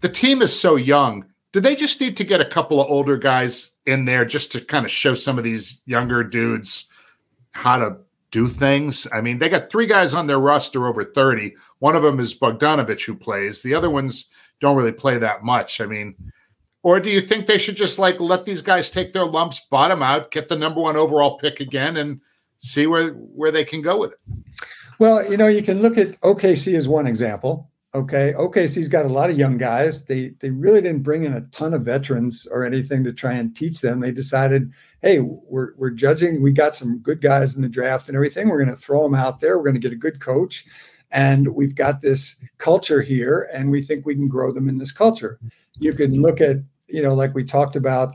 the 0.00 0.08
team 0.08 0.42
is 0.42 0.58
so 0.58 0.76
young. 0.76 1.24
Do 1.52 1.60
they 1.60 1.76
just 1.76 2.00
need 2.00 2.16
to 2.18 2.24
get 2.24 2.40
a 2.40 2.44
couple 2.44 2.80
of 2.80 2.90
older 2.90 3.16
guys 3.16 3.76
in 3.86 4.04
there 4.04 4.24
just 4.24 4.52
to 4.52 4.60
kind 4.60 4.84
of 4.84 4.90
show 4.90 5.14
some 5.14 5.38
of 5.38 5.44
these 5.44 5.80
younger 5.86 6.22
dudes 6.22 6.88
how 7.52 7.78
to 7.78 7.96
do 8.30 8.48
things? 8.48 9.06
I 9.12 9.20
mean, 9.20 9.38
they 9.38 9.48
got 9.48 9.70
three 9.70 9.86
guys 9.86 10.14
on 10.14 10.26
their 10.26 10.40
roster 10.40 10.86
over 10.86 11.04
30. 11.04 11.54
One 11.78 11.96
of 11.96 12.02
them 12.02 12.20
is 12.20 12.38
Bogdanovic, 12.38 13.04
who 13.04 13.14
plays. 13.14 13.62
The 13.62 13.74
other 13.74 13.88
ones 13.88 14.30
don't 14.60 14.76
really 14.76 14.92
play 14.92 15.18
that 15.18 15.44
much. 15.44 15.80
I 15.80 15.86
mean, 15.86 16.14
or 16.82 17.00
do 17.00 17.10
you 17.10 17.20
think 17.20 17.46
they 17.46 17.58
should 17.58 17.76
just 17.76 17.98
like 17.98 18.20
let 18.20 18.44
these 18.44 18.62
guys 18.62 18.90
take 18.90 19.12
their 19.12 19.24
lumps, 19.24 19.60
bottom 19.70 20.02
out, 20.02 20.30
get 20.30 20.48
the 20.48 20.56
number 20.56 20.80
one 20.80 20.96
overall 20.96 21.38
pick 21.38 21.60
again, 21.60 21.96
and 21.96 22.20
see 22.58 22.86
where 22.86 23.10
where 23.10 23.50
they 23.50 23.64
can 23.64 23.82
go 23.82 23.98
with 23.98 24.12
it? 24.12 24.18
Well, 24.98 25.28
you 25.30 25.36
know, 25.36 25.46
you 25.46 25.62
can 25.62 25.80
look 25.80 25.96
at 25.96 26.20
OKC 26.20 26.74
as 26.74 26.88
one 26.88 27.06
example. 27.06 27.70
Okay, 27.94 28.34
OKC's 28.36 28.88
got 28.88 29.06
a 29.06 29.08
lot 29.08 29.30
of 29.30 29.38
young 29.38 29.56
guys. 29.56 30.04
They 30.04 30.30
they 30.40 30.50
really 30.50 30.82
didn't 30.82 31.02
bring 31.02 31.24
in 31.24 31.32
a 31.32 31.40
ton 31.52 31.72
of 31.72 31.84
veterans 31.84 32.46
or 32.50 32.64
anything 32.64 33.02
to 33.04 33.12
try 33.12 33.32
and 33.32 33.56
teach 33.56 33.80
them. 33.80 34.00
They 34.00 34.12
decided, 34.12 34.70
hey, 35.00 35.20
we're 35.20 35.74
we're 35.76 35.90
judging. 35.90 36.42
We 36.42 36.52
got 36.52 36.74
some 36.74 36.98
good 36.98 37.20
guys 37.22 37.56
in 37.56 37.62
the 37.62 37.68
draft 37.68 38.08
and 38.08 38.16
everything. 38.16 38.48
We're 38.48 38.62
going 38.62 38.76
to 38.76 38.82
throw 38.82 39.02
them 39.02 39.14
out 39.14 39.40
there. 39.40 39.56
We're 39.56 39.64
going 39.64 39.74
to 39.74 39.80
get 39.80 39.92
a 39.92 39.96
good 39.96 40.20
coach, 40.20 40.66
and 41.10 41.48
we've 41.48 41.74
got 41.74 42.00
this 42.00 42.42
culture 42.58 43.02
here, 43.02 43.48
and 43.52 43.70
we 43.70 43.82
think 43.82 44.04
we 44.04 44.14
can 44.14 44.28
grow 44.28 44.50
them 44.50 44.68
in 44.68 44.78
this 44.78 44.92
culture 44.92 45.38
you 45.78 45.92
can 45.92 46.20
look 46.20 46.40
at 46.40 46.56
you 46.88 47.02
know 47.02 47.14
like 47.14 47.34
we 47.34 47.44
talked 47.44 47.76
about 47.76 48.14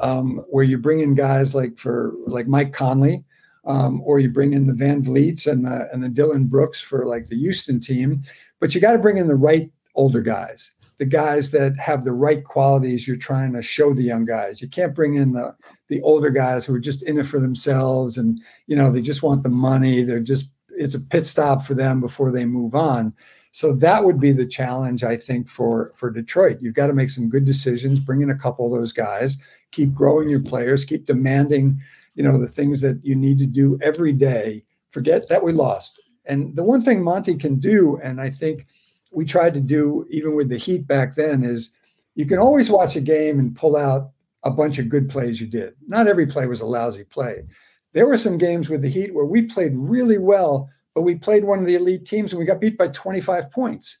um, 0.00 0.38
where 0.48 0.64
you 0.64 0.78
bring 0.78 1.00
in 1.00 1.14
guys 1.14 1.54
like 1.54 1.76
for 1.76 2.14
like 2.26 2.46
Mike 2.46 2.72
Conley, 2.72 3.24
um, 3.66 4.00
or 4.04 4.18
you 4.18 4.30
bring 4.30 4.52
in 4.52 4.66
the 4.66 4.72
VanVleets 4.72 5.50
and 5.50 5.64
the 5.64 5.88
and 5.92 6.02
the 6.02 6.08
Dillon 6.08 6.46
Brooks 6.46 6.80
for 6.80 7.06
like 7.06 7.28
the 7.28 7.38
Houston 7.38 7.80
team, 7.80 8.22
but 8.60 8.74
you 8.74 8.80
got 8.80 8.92
to 8.92 8.98
bring 8.98 9.16
in 9.16 9.28
the 9.28 9.34
right 9.34 9.70
older 9.94 10.22
guys, 10.22 10.72
the 10.96 11.04
guys 11.04 11.50
that 11.50 11.78
have 11.78 12.04
the 12.04 12.12
right 12.12 12.42
qualities 12.42 13.06
you're 13.06 13.16
trying 13.16 13.52
to 13.52 13.60
show 13.60 13.92
the 13.92 14.02
young 14.02 14.24
guys. 14.24 14.62
You 14.62 14.68
can't 14.68 14.94
bring 14.94 15.14
in 15.14 15.32
the 15.32 15.54
the 15.88 16.00
older 16.02 16.30
guys 16.30 16.64
who 16.64 16.74
are 16.74 16.80
just 16.80 17.02
in 17.02 17.18
it 17.18 17.26
for 17.26 17.38
themselves 17.38 18.16
and 18.16 18.40
you 18.66 18.76
know 18.76 18.90
they 18.90 19.02
just 19.02 19.22
want 19.22 19.42
the 19.42 19.50
money. 19.50 20.02
They're 20.02 20.20
just 20.20 20.50
it's 20.76 20.94
a 20.94 21.00
pit 21.00 21.26
stop 21.26 21.62
for 21.62 21.74
them 21.74 22.00
before 22.00 22.30
they 22.30 22.44
move 22.44 22.74
on. 22.74 23.14
So 23.52 23.74
that 23.74 24.04
would 24.04 24.18
be 24.18 24.32
the 24.32 24.46
challenge, 24.46 25.04
I 25.04 25.16
think, 25.16 25.48
for 25.48 25.92
for 25.94 26.10
Detroit. 26.10 26.58
You've 26.60 26.74
got 26.74 26.86
to 26.86 26.94
make 26.94 27.10
some 27.10 27.28
good 27.28 27.44
decisions, 27.44 28.00
bring 28.00 28.22
in 28.22 28.30
a 28.30 28.38
couple 28.38 28.66
of 28.66 28.78
those 28.78 28.92
guys, 28.92 29.38
keep 29.70 29.92
growing 29.92 30.28
your 30.28 30.40
players, 30.40 30.84
keep 30.84 31.06
demanding, 31.06 31.80
you 32.14 32.22
know, 32.22 32.38
the 32.38 32.48
things 32.48 32.80
that 32.80 33.04
you 33.04 33.14
need 33.14 33.38
to 33.38 33.46
do 33.46 33.78
every 33.82 34.12
day. 34.12 34.64
Forget 34.90 35.28
that 35.28 35.42
we 35.42 35.52
lost. 35.52 36.00
And 36.26 36.54
the 36.56 36.62
one 36.62 36.80
thing 36.80 37.02
Monty 37.02 37.36
can 37.36 37.56
do, 37.56 37.98
and 38.02 38.20
I 38.20 38.30
think 38.30 38.66
we 39.12 39.24
tried 39.24 39.54
to 39.54 39.60
do 39.60 40.06
even 40.08 40.34
with 40.34 40.48
the 40.48 40.56
Heat 40.56 40.86
back 40.86 41.14
then, 41.14 41.44
is 41.44 41.74
you 42.14 42.26
can 42.26 42.38
always 42.38 42.70
watch 42.70 42.96
a 42.96 43.00
game 43.00 43.38
and 43.38 43.54
pull 43.54 43.76
out 43.76 44.10
a 44.44 44.50
bunch 44.50 44.78
of 44.78 44.88
good 44.88 45.08
plays 45.08 45.40
you 45.40 45.46
did. 45.46 45.74
Not 45.86 46.06
every 46.06 46.26
play 46.26 46.46
was 46.46 46.60
a 46.60 46.66
lousy 46.66 47.04
play. 47.04 47.44
There 47.92 48.06
were 48.06 48.18
some 48.18 48.38
games 48.38 48.68
with 48.68 48.82
the 48.82 48.88
Heat 48.88 49.14
where 49.14 49.26
we 49.26 49.42
played 49.42 49.72
really 49.74 50.18
well, 50.18 50.70
but 50.94 51.02
we 51.02 51.14
played 51.14 51.44
one 51.44 51.58
of 51.58 51.66
the 51.66 51.74
elite 51.74 52.06
teams 52.06 52.32
and 52.32 52.40
we 52.40 52.46
got 52.46 52.60
beat 52.60 52.78
by 52.78 52.88
25 52.88 53.50
points. 53.50 53.98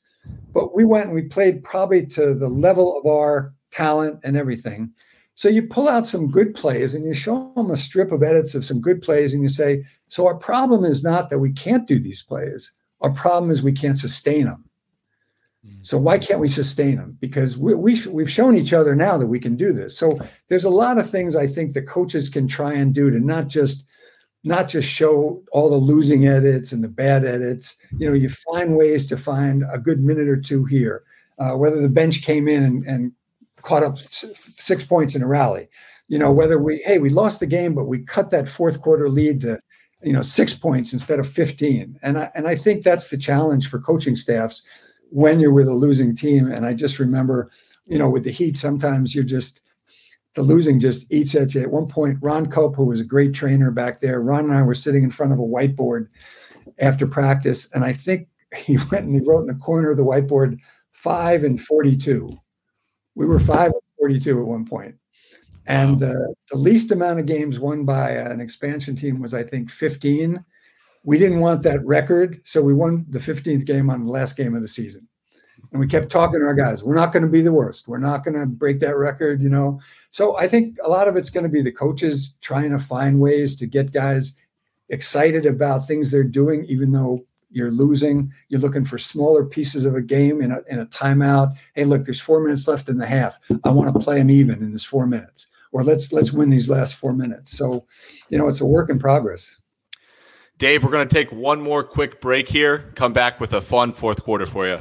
But 0.52 0.74
we 0.74 0.84
went 0.84 1.06
and 1.06 1.14
we 1.14 1.22
played 1.22 1.64
probably 1.64 2.06
to 2.06 2.34
the 2.34 2.48
level 2.48 2.96
of 2.98 3.06
our 3.06 3.52
talent 3.70 4.20
and 4.24 4.36
everything. 4.36 4.92
So 5.34 5.48
you 5.48 5.62
pull 5.62 5.88
out 5.88 6.06
some 6.06 6.30
good 6.30 6.54
plays 6.54 6.94
and 6.94 7.04
you 7.04 7.14
show 7.14 7.52
them 7.56 7.70
a 7.70 7.76
strip 7.76 8.12
of 8.12 8.22
edits 8.22 8.54
of 8.54 8.64
some 8.64 8.80
good 8.80 9.02
plays 9.02 9.32
and 9.32 9.42
you 9.42 9.48
say, 9.48 9.84
so 10.08 10.26
our 10.26 10.36
problem 10.36 10.84
is 10.84 11.02
not 11.02 11.30
that 11.30 11.38
we 11.38 11.52
can't 11.52 11.88
do 11.88 11.98
these 11.98 12.22
plays. 12.22 12.72
Our 13.00 13.10
problem 13.10 13.50
is 13.50 13.62
we 13.62 13.72
can't 13.72 13.98
sustain 13.98 14.44
them. 14.44 14.64
Mm. 15.66 15.86
So 15.86 15.98
why 15.98 16.18
can't 16.18 16.40
we 16.40 16.48
sustain 16.48 16.96
them? 16.96 17.16
Because 17.20 17.56
we, 17.56 17.74
we, 17.74 18.00
we've 18.08 18.30
shown 18.30 18.56
each 18.56 18.72
other 18.72 18.94
now 18.94 19.16
that 19.18 19.26
we 19.26 19.38
can 19.38 19.56
do 19.56 19.72
this. 19.72 19.96
So 19.96 20.18
there's 20.48 20.64
a 20.64 20.70
lot 20.70 20.98
of 20.98 21.08
things 21.08 21.36
I 21.36 21.46
think 21.46 21.72
the 21.72 21.82
coaches 21.82 22.28
can 22.28 22.48
try 22.48 22.72
and 22.72 22.94
do 22.94 23.10
to 23.10 23.20
not 23.20 23.48
just 23.48 23.88
not 24.44 24.68
just 24.68 24.88
show 24.88 25.40
all 25.52 25.70
the 25.70 25.76
losing 25.76 26.26
edits 26.26 26.72
and 26.72 26.82
the 26.82 26.88
bad 26.88 27.24
edits. 27.24 27.76
You 27.98 28.08
know, 28.08 28.14
you 28.14 28.28
find 28.28 28.76
ways 28.76 29.06
to 29.06 29.16
find 29.16 29.64
a 29.70 29.78
good 29.78 30.02
minute 30.02 30.28
or 30.28 30.36
two 30.36 30.64
here. 30.64 31.04
Uh, 31.38 31.52
whether 31.52 31.80
the 31.80 31.88
bench 31.88 32.22
came 32.22 32.48
in 32.48 32.64
and, 32.64 32.84
and 32.84 33.12
caught 33.62 33.84
up 33.84 33.98
six 33.98 34.84
points 34.84 35.14
in 35.14 35.22
a 35.22 35.28
rally, 35.28 35.68
you 36.08 36.18
know, 36.18 36.32
whether 36.32 36.58
we 36.58 36.78
hey 36.84 36.98
we 36.98 37.08
lost 37.08 37.40
the 37.40 37.46
game 37.46 37.74
but 37.74 37.86
we 37.86 38.00
cut 38.00 38.30
that 38.30 38.48
fourth 38.48 38.80
quarter 38.80 39.08
lead 39.08 39.40
to 39.42 39.60
you 40.02 40.12
know 40.12 40.22
six 40.22 40.52
points 40.52 40.92
instead 40.92 41.18
of 41.18 41.28
15 41.28 41.98
and 42.02 42.18
I, 42.18 42.30
and 42.34 42.48
I 42.48 42.56
think 42.56 42.82
that's 42.82 43.08
the 43.08 43.16
challenge 43.16 43.68
for 43.68 43.78
coaching 43.78 44.16
staffs 44.16 44.62
when 45.12 45.40
you're 45.40 45.52
with 45.52 45.68
a 45.68 45.74
losing 45.74 46.16
team 46.16 46.50
and 46.50 46.64
I 46.64 46.74
just 46.74 46.98
remember 46.98 47.50
you 47.86 47.98
know 47.98 48.08
with 48.08 48.24
the 48.24 48.30
Heat 48.30 48.56
sometimes 48.56 49.14
you're 49.14 49.24
just 49.24 49.62
the 50.34 50.42
losing 50.42 50.80
just 50.80 51.10
eats 51.12 51.34
at 51.34 51.54
you. 51.54 51.60
At 51.60 51.70
one 51.70 51.86
point, 51.86 52.18
Ron 52.22 52.46
Culp, 52.46 52.76
who 52.76 52.86
was 52.86 53.00
a 53.00 53.04
great 53.04 53.34
trainer 53.34 53.70
back 53.70 54.00
there, 54.00 54.22
Ron 54.22 54.44
and 54.44 54.54
I 54.54 54.62
were 54.62 54.74
sitting 54.74 55.02
in 55.02 55.10
front 55.10 55.32
of 55.32 55.38
a 55.38 55.42
whiteboard 55.42 56.08
after 56.80 57.06
practice, 57.06 57.70
and 57.74 57.84
I 57.84 57.92
think 57.92 58.28
he 58.56 58.78
went 58.90 59.06
and 59.06 59.14
he 59.14 59.20
wrote 59.20 59.42
in 59.42 59.46
the 59.46 59.54
corner 59.54 59.90
of 59.90 59.96
the 59.96 60.04
whiteboard 60.04 60.58
five 60.92 61.44
and 61.44 61.60
42. 61.60 62.30
We 63.14 63.26
were 63.26 63.40
five 63.40 63.72
and 63.72 63.82
42 63.98 64.40
at 64.40 64.46
one 64.46 64.64
point. 64.64 64.94
And 65.66 66.00
the, 66.00 66.34
the 66.50 66.56
least 66.56 66.90
amount 66.90 67.20
of 67.20 67.26
games 67.26 67.60
won 67.60 67.84
by 67.84 68.10
an 68.10 68.40
expansion 68.40 68.96
team 68.96 69.20
was, 69.20 69.32
I 69.32 69.44
think, 69.44 69.70
15. 69.70 70.44
We 71.04 71.18
didn't 71.18 71.40
want 71.40 71.62
that 71.62 71.84
record. 71.84 72.40
So 72.44 72.62
we 72.62 72.74
won 72.74 73.06
the 73.08 73.18
15th 73.18 73.66
game 73.66 73.90
on 73.90 74.04
the 74.04 74.10
last 74.10 74.36
game 74.36 74.54
of 74.54 74.62
the 74.62 74.68
season. 74.68 75.08
And 75.70 75.80
we 75.80 75.86
kept 75.86 76.10
talking 76.10 76.40
to 76.40 76.46
our 76.46 76.54
guys, 76.54 76.84
we're 76.84 76.94
not 76.94 77.12
going 77.12 77.22
to 77.22 77.28
be 77.28 77.40
the 77.40 77.52
worst. 77.52 77.88
We're 77.88 77.98
not 77.98 78.24
going 78.24 78.38
to 78.38 78.46
break 78.46 78.80
that 78.80 78.96
record, 78.96 79.42
you 79.42 79.48
know. 79.48 79.80
So 80.10 80.36
I 80.38 80.46
think 80.46 80.76
a 80.84 80.88
lot 80.88 81.08
of 81.08 81.16
it's 81.16 81.30
going 81.30 81.44
to 81.44 81.50
be 81.50 81.62
the 81.62 81.72
coaches 81.72 82.36
trying 82.40 82.70
to 82.70 82.78
find 82.78 83.20
ways 83.20 83.54
to 83.56 83.66
get 83.66 83.92
guys 83.92 84.34
excited 84.90 85.46
about 85.46 85.86
things 85.86 86.10
they're 86.10 86.24
doing, 86.24 86.64
even 86.66 86.92
though 86.92 87.24
you're 87.50 87.70
losing. 87.70 88.32
You're 88.48 88.60
looking 88.60 88.84
for 88.84 88.98
smaller 88.98 89.44
pieces 89.44 89.84
of 89.84 89.94
a 89.94 90.02
game 90.02 90.42
in 90.42 90.52
a, 90.52 90.60
in 90.68 90.78
a 90.78 90.86
timeout. 90.86 91.54
Hey, 91.74 91.84
look, 91.84 92.04
there's 92.04 92.20
four 92.20 92.42
minutes 92.42 92.68
left 92.68 92.88
in 92.88 92.98
the 92.98 93.06
half. 93.06 93.38
I 93.64 93.70
want 93.70 93.92
to 93.94 94.00
play 94.00 94.18
them 94.18 94.30
even 94.30 94.62
in 94.62 94.72
this 94.72 94.84
four 94.84 95.06
minutes, 95.06 95.48
or 95.70 95.84
let's 95.84 96.12
let's 96.12 96.32
win 96.32 96.50
these 96.50 96.68
last 96.68 96.96
four 96.96 97.12
minutes. 97.12 97.56
So, 97.56 97.86
you 98.28 98.38
know, 98.38 98.48
it's 98.48 98.60
a 98.60 98.66
work 98.66 98.90
in 98.90 98.98
progress. 98.98 99.58
Dave, 100.62 100.84
we're 100.84 100.92
going 100.92 101.08
to 101.08 101.12
take 101.12 101.32
one 101.32 101.60
more 101.60 101.82
quick 101.82 102.20
break 102.20 102.48
here. 102.48 102.92
Come 102.94 103.12
back 103.12 103.40
with 103.40 103.52
a 103.52 103.60
fun 103.60 103.90
fourth 103.90 104.22
quarter 104.22 104.46
for 104.46 104.68
you. 104.68 104.78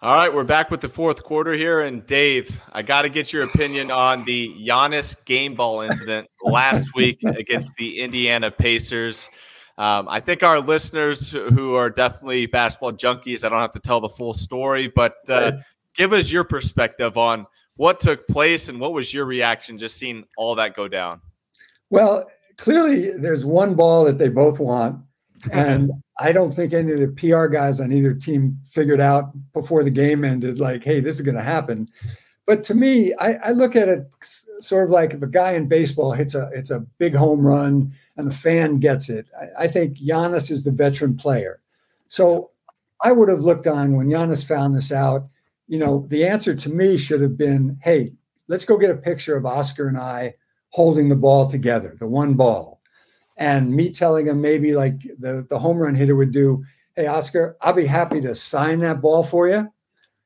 All 0.00 0.14
right, 0.14 0.32
we're 0.32 0.44
back 0.44 0.70
with 0.70 0.80
the 0.80 0.88
fourth 0.88 1.24
quarter 1.24 1.52
here. 1.54 1.80
And 1.80 2.06
Dave, 2.06 2.62
I 2.72 2.82
got 2.82 3.02
to 3.02 3.08
get 3.08 3.32
your 3.32 3.42
opinion 3.42 3.90
on 3.90 4.24
the 4.24 4.54
Giannis 4.64 5.16
game 5.24 5.56
ball 5.56 5.80
incident 5.80 6.28
last 6.44 6.94
week 6.94 7.18
against 7.24 7.72
the 7.76 7.98
Indiana 7.98 8.52
Pacers. 8.52 9.28
Um, 9.76 10.06
I 10.08 10.20
think 10.20 10.44
our 10.44 10.60
listeners 10.60 11.28
who 11.28 11.74
are 11.74 11.90
definitely 11.90 12.46
basketball 12.46 12.92
junkies, 12.92 13.42
I 13.42 13.48
don't 13.48 13.58
have 13.58 13.72
to 13.72 13.80
tell 13.80 14.00
the 14.00 14.08
full 14.08 14.32
story, 14.32 14.86
but 14.86 15.16
uh, 15.28 15.58
give 15.96 16.12
us 16.12 16.30
your 16.30 16.44
perspective 16.44 17.18
on 17.18 17.48
what 17.76 18.00
took 18.00 18.26
place 18.28 18.68
and 18.68 18.80
what 18.80 18.92
was 18.92 19.12
your 19.12 19.24
reaction 19.24 19.78
just 19.78 19.96
seeing 19.96 20.24
all 20.36 20.54
that 20.56 20.74
go 20.74 20.88
down? 20.88 21.20
Well, 21.90 22.30
clearly 22.56 23.10
there's 23.10 23.44
one 23.44 23.74
ball 23.74 24.04
that 24.04 24.18
they 24.18 24.28
both 24.28 24.58
want. 24.58 25.00
And 25.52 25.90
I 26.18 26.32
don't 26.32 26.52
think 26.52 26.72
any 26.72 26.92
of 26.92 27.00
the 27.00 27.08
PR 27.08 27.48
guys 27.48 27.78
on 27.78 27.92
either 27.92 28.14
team 28.14 28.58
figured 28.72 28.98
out 28.98 29.30
before 29.52 29.84
the 29.84 29.90
game 29.90 30.24
ended, 30.24 30.58
like, 30.58 30.82
hey, 30.82 31.00
this 31.00 31.16
is 31.16 31.20
going 31.20 31.34
to 31.34 31.42
happen. 31.42 31.90
But 32.46 32.64
to 32.64 32.74
me, 32.74 33.12
I, 33.18 33.34
I, 33.34 33.50
look 33.50 33.76
at 33.76 33.88
it 33.88 34.10
sort 34.60 34.84
of 34.84 34.90
like 34.90 35.12
if 35.12 35.22
a 35.22 35.26
guy 35.26 35.52
in 35.52 35.68
baseball 35.68 36.12
hits 36.12 36.34
a 36.34 36.48
it's 36.54 36.70
a 36.70 36.80
big 36.98 37.14
home 37.14 37.40
run 37.40 37.92
and 38.16 38.30
the 38.30 38.34
fan 38.34 38.78
gets 38.80 39.08
it. 39.08 39.26
I, 39.38 39.64
I 39.64 39.66
think 39.66 39.98
Giannis 39.98 40.50
is 40.50 40.62
the 40.62 40.70
veteran 40.70 41.16
player. 41.16 41.60
So 42.08 42.50
I 43.02 43.12
would 43.12 43.28
have 43.28 43.40
looked 43.40 43.66
on 43.66 43.96
when 43.96 44.08
Giannis 44.08 44.46
found 44.46 44.74
this 44.74 44.92
out. 44.92 45.28
You 45.66 45.78
know, 45.78 46.06
the 46.08 46.26
answer 46.26 46.54
to 46.54 46.68
me 46.68 46.96
should 46.98 47.20
have 47.20 47.36
been, 47.36 47.78
hey, 47.82 48.12
let's 48.48 48.64
go 48.64 48.76
get 48.76 48.90
a 48.90 48.96
picture 48.96 49.36
of 49.36 49.46
Oscar 49.46 49.88
and 49.88 49.98
I 49.98 50.34
holding 50.70 51.08
the 51.08 51.16
ball 51.16 51.48
together, 51.48 51.94
the 51.98 52.06
one 52.06 52.34
ball 52.34 52.74
and 53.36 53.74
me 53.74 53.90
telling 53.90 54.26
him 54.26 54.40
maybe 54.40 54.74
like 54.74 55.02
the, 55.18 55.46
the 55.48 55.58
home 55.58 55.78
run 55.78 55.94
hitter 55.94 56.16
would 56.16 56.32
do, 56.32 56.64
Hey, 56.94 57.06
Oscar, 57.06 57.56
I'll 57.60 57.72
be 57.72 57.86
happy 57.86 58.20
to 58.20 58.34
sign 58.34 58.80
that 58.80 59.00
ball 59.00 59.24
for 59.24 59.48
you, 59.48 59.68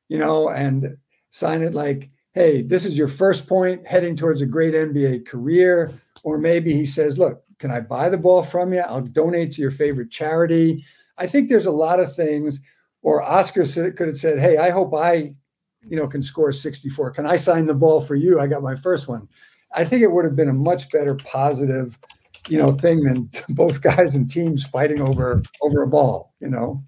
you 0.07 0.19
know, 0.19 0.49
and 0.49 0.97
sign 1.31 1.63
it 1.63 1.73
like, 1.73 2.11
Hey, 2.33 2.61
this 2.61 2.85
is 2.85 2.97
your 2.97 3.07
first 3.07 3.47
point 3.47 3.87
heading 3.87 4.15
towards 4.15 4.41
a 4.41 4.45
great 4.45 4.75
NBA 4.75 5.25
career. 5.25 5.91
Or 6.23 6.37
maybe 6.37 6.73
he 6.73 6.85
says, 6.85 7.17
Look, 7.17 7.43
can 7.57 7.71
I 7.71 7.81
buy 7.81 8.09
the 8.09 8.17
ball 8.17 8.43
from 8.43 8.73
you? 8.73 8.81
I'll 8.81 9.01
donate 9.01 9.53
to 9.53 9.61
your 9.61 9.71
favorite 9.71 10.11
charity. 10.11 10.85
I 11.17 11.27
think 11.27 11.49
there's 11.49 11.65
a 11.65 11.71
lot 11.71 11.99
of 11.99 12.15
things. 12.15 12.61
Or 13.01 13.21
Oscar 13.21 13.63
could 13.91 14.07
have 14.07 14.17
said, 14.17 14.39
Hey, 14.39 14.57
I 14.57 14.69
hope 14.69 14.93
I, 14.93 15.33
you 15.87 15.97
know, 15.97 16.07
can 16.07 16.21
score 16.21 16.51
64. 16.51 17.11
Can 17.11 17.25
I 17.25 17.35
sign 17.35 17.65
the 17.65 17.73
ball 17.73 18.01
for 18.01 18.15
you? 18.15 18.39
I 18.39 18.47
got 18.47 18.61
my 18.61 18.75
first 18.75 19.07
one. 19.07 19.27
I 19.73 19.83
think 19.83 20.01
it 20.01 20.11
would 20.11 20.25
have 20.25 20.35
been 20.35 20.49
a 20.49 20.53
much 20.53 20.91
better 20.91 21.15
positive 21.15 21.97
you 22.47 22.57
know 22.57 22.71
thing 22.73 23.03
than 23.03 23.29
both 23.49 23.81
guys 23.81 24.15
and 24.15 24.29
teams 24.29 24.63
fighting 24.63 25.01
over 25.01 25.41
over 25.61 25.83
a 25.83 25.87
ball 25.87 26.33
you 26.39 26.49
know 26.49 26.83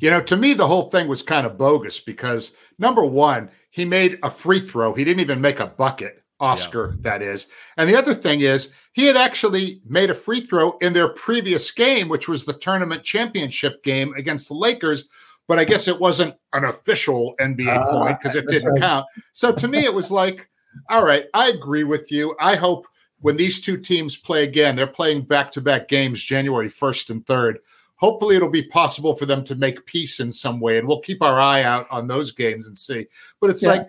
you 0.00 0.10
know 0.10 0.20
to 0.20 0.36
me 0.36 0.54
the 0.54 0.66
whole 0.66 0.90
thing 0.90 1.08
was 1.08 1.22
kind 1.22 1.46
of 1.46 1.58
bogus 1.58 2.00
because 2.00 2.52
number 2.78 3.04
one 3.04 3.50
he 3.70 3.84
made 3.84 4.18
a 4.22 4.30
free 4.30 4.60
throw 4.60 4.94
he 4.94 5.04
didn't 5.04 5.20
even 5.20 5.40
make 5.40 5.60
a 5.60 5.66
bucket 5.66 6.22
oscar 6.40 6.90
yeah. 6.90 6.96
that 7.00 7.22
is 7.22 7.48
and 7.76 7.88
the 7.88 7.96
other 7.96 8.14
thing 8.14 8.40
is 8.40 8.72
he 8.98 9.06
had 9.06 9.16
actually 9.16 9.80
made 9.86 10.10
a 10.10 10.14
free 10.14 10.40
throw 10.40 10.76
in 10.78 10.92
their 10.92 11.08
previous 11.08 11.70
game 11.70 12.08
which 12.08 12.28
was 12.28 12.44
the 12.44 12.52
tournament 12.52 13.04
championship 13.04 13.82
game 13.82 14.12
against 14.14 14.48
the 14.48 14.54
lakers 14.54 15.06
but 15.46 15.58
i 15.58 15.64
guess 15.64 15.86
it 15.86 15.98
wasn't 15.98 16.34
an 16.52 16.64
official 16.64 17.34
nba 17.40 17.68
uh, 17.68 17.90
point 17.90 18.18
because 18.18 18.36
it 18.36 18.46
didn't 18.48 18.72
right. 18.72 18.80
count 18.80 19.06
so 19.32 19.52
to 19.52 19.68
me 19.68 19.84
it 19.84 19.94
was 19.94 20.10
like 20.10 20.48
all 20.90 21.04
right 21.04 21.26
i 21.34 21.48
agree 21.48 21.84
with 21.84 22.10
you 22.10 22.34
i 22.40 22.56
hope 22.56 22.86
when 23.20 23.36
these 23.36 23.60
two 23.60 23.76
teams 23.76 24.16
play 24.16 24.44
again, 24.44 24.76
they're 24.76 24.86
playing 24.86 25.22
back 25.22 25.50
to 25.52 25.60
back 25.60 25.88
games 25.88 26.22
January 26.22 26.68
1st 26.68 27.10
and 27.10 27.26
3rd. 27.26 27.56
Hopefully, 27.96 28.36
it'll 28.36 28.48
be 28.48 28.62
possible 28.62 29.14
for 29.14 29.26
them 29.26 29.44
to 29.44 29.56
make 29.56 29.84
peace 29.86 30.20
in 30.20 30.30
some 30.30 30.60
way, 30.60 30.78
and 30.78 30.86
we'll 30.86 31.00
keep 31.00 31.20
our 31.20 31.40
eye 31.40 31.64
out 31.64 31.86
on 31.90 32.06
those 32.06 32.30
games 32.30 32.68
and 32.68 32.78
see. 32.78 33.06
But 33.40 33.50
it's 33.50 33.64
yeah. 33.64 33.70
like 33.70 33.88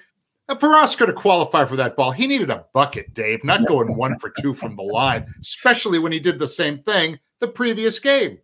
for 0.58 0.70
Oscar 0.70 1.06
to 1.06 1.14
qualify 1.14 1.66
for 1.66 1.76
that 1.76 1.96
ball, 1.96 2.12
he 2.12 2.28
needed 2.28 2.50
a 2.50 2.66
bucket, 2.74 3.14
Dave, 3.14 3.44
not 3.44 3.68
going 3.68 3.96
one 3.96 4.18
for 4.20 4.32
two 4.42 4.54
from 4.54 4.76
the 4.76 4.84
line, 4.84 5.26
especially 5.42 6.00
when 6.00 6.12
he 6.12 6.20
did 6.20 6.40
the 6.40 6.48
same 6.48 6.80
thing 6.80 7.20
the 7.40 7.48
previous 7.48 8.00
game. 8.00 8.40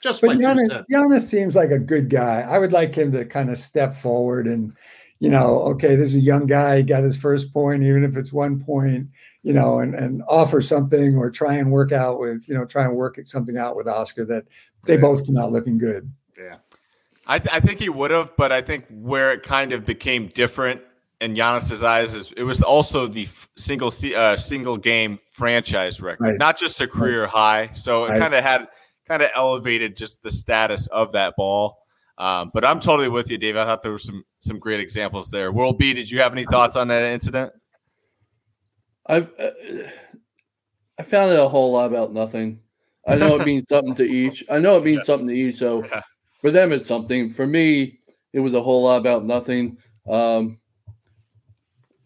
Just 0.00 0.22
but 0.22 0.28
like 0.28 0.38
Giannis, 0.38 0.84
Giannis 0.92 1.22
seems 1.22 1.54
like 1.54 1.70
a 1.70 1.78
good 1.78 2.08
guy. 2.08 2.40
I 2.40 2.58
would 2.58 2.72
like 2.72 2.94
him 2.94 3.12
to 3.12 3.24
kind 3.24 3.50
of 3.50 3.58
step 3.58 3.94
forward 3.94 4.46
and, 4.46 4.72
you 5.18 5.28
know, 5.28 5.60
okay, 5.62 5.94
this 5.94 6.10
is 6.10 6.16
a 6.16 6.20
young 6.20 6.46
guy. 6.46 6.78
He 6.78 6.82
got 6.82 7.04
his 7.04 7.16
first 7.16 7.52
point, 7.52 7.82
even 7.82 8.04
if 8.04 8.16
it's 8.16 8.32
one 8.32 8.64
point 8.64 9.08
you 9.42 9.52
know, 9.52 9.78
and, 9.80 9.94
and 9.94 10.22
offer 10.28 10.60
something 10.60 11.16
or 11.16 11.30
try 11.30 11.54
and 11.54 11.70
work 11.70 11.92
out 11.92 12.18
with, 12.18 12.48
you 12.48 12.54
know, 12.54 12.64
try 12.64 12.84
and 12.84 12.94
work 12.94 13.18
something 13.24 13.56
out 13.56 13.76
with 13.76 13.88
Oscar 13.88 14.24
that 14.26 14.44
they 14.84 14.96
both 14.96 15.26
come 15.26 15.36
out 15.36 15.52
looking 15.52 15.78
good. 15.78 16.12
Yeah. 16.38 16.56
I, 17.26 17.38
th- 17.38 17.54
I 17.54 17.60
think 17.60 17.78
he 17.78 17.88
would 17.88 18.10
have, 18.10 18.36
but 18.36 18.52
I 18.52 18.60
think 18.60 18.86
where 18.90 19.32
it 19.32 19.42
kind 19.42 19.72
of 19.72 19.86
became 19.86 20.28
different 20.28 20.82
in 21.20 21.34
Giannis's 21.34 21.82
eyes 21.82 22.14
is 22.14 22.32
it 22.36 22.42
was 22.42 22.62
also 22.62 23.06
the 23.06 23.24
f- 23.24 23.48
single 23.56 23.92
uh, 24.16 24.36
single 24.36 24.76
game 24.76 25.18
franchise 25.32 26.00
record, 26.00 26.24
right. 26.24 26.38
not 26.38 26.58
just 26.58 26.80
a 26.80 26.86
career 26.88 27.22
right. 27.22 27.30
high. 27.30 27.70
So 27.74 28.04
it 28.04 28.10
right. 28.10 28.20
kind 28.20 28.34
of 28.34 28.42
had 28.42 28.68
kind 29.06 29.22
of 29.22 29.30
elevated 29.34 29.96
just 29.96 30.22
the 30.22 30.30
status 30.30 30.86
of 30.88 31.12
that 31.12 31.34
ball. 31.36 31.78
Um, 32.16 32.50
but 32.52 32.64
I'm 32.64 32.80
totally 32.80 33.08
with 33.08 33.30
you, 33.30 33.38
Dave. 33.38 33.56
I 33.56 33.64
thought 33.64 33.82
there 33.82 33.92
were 33.92 33.98
some 33.98 34.24
some 34.40 34.58
great 34.58 34.80
examples 34.80 35.30
there. 35.30 35.52
World 35.52 35.78
B, 35.78 35.92
did 35.92 36.10
you 36.10 36.20
have 36.20 36.32
any 36.32 36.44
thoughts 36.44 36.76
on 36.76 36.88
that 36.88 37.02
incident? 37.02 37.52
I've 39.06 39.30
uh, 39.38 39.50
I 40.98 41.02
found 41.02 41.32
it 41.32 41.40
a 41.40 41.48
whole 41.48 41.72
lot 41.72 41.86
about 41.86 42.12
nothing. 42.12 42.60
I 43.06 43.16
know 43.16 43.36
it 43.36 43.46
means 43.46 43.64
something 43.68 43.94
to 43.96 44.04
each. 44.04 44.44
I 44.50 44.58
know 44.58 44.76
it 44.76 44.84
means 44.84 44.98
yeah. 44.98 45.04
something 45.04 45.28
to 45.28 45.34
each. 45.34 45.56
So 45.56 45.84
yeah. 45.84 46.02
for 46.40 46.50
them, 46.50 46.72
it's 46.72 46.86
something. 46.86 47.32
For 47.32 47.46
me, 47.46 47.98
it 48.32 48.40
was 48.40 48.54
a 48.54 48.62
whole 48.62 48.84
lot 48.84 49.00
about 49.00 49.24
nothing. 49.24 49.78
Um, 50.08 50.59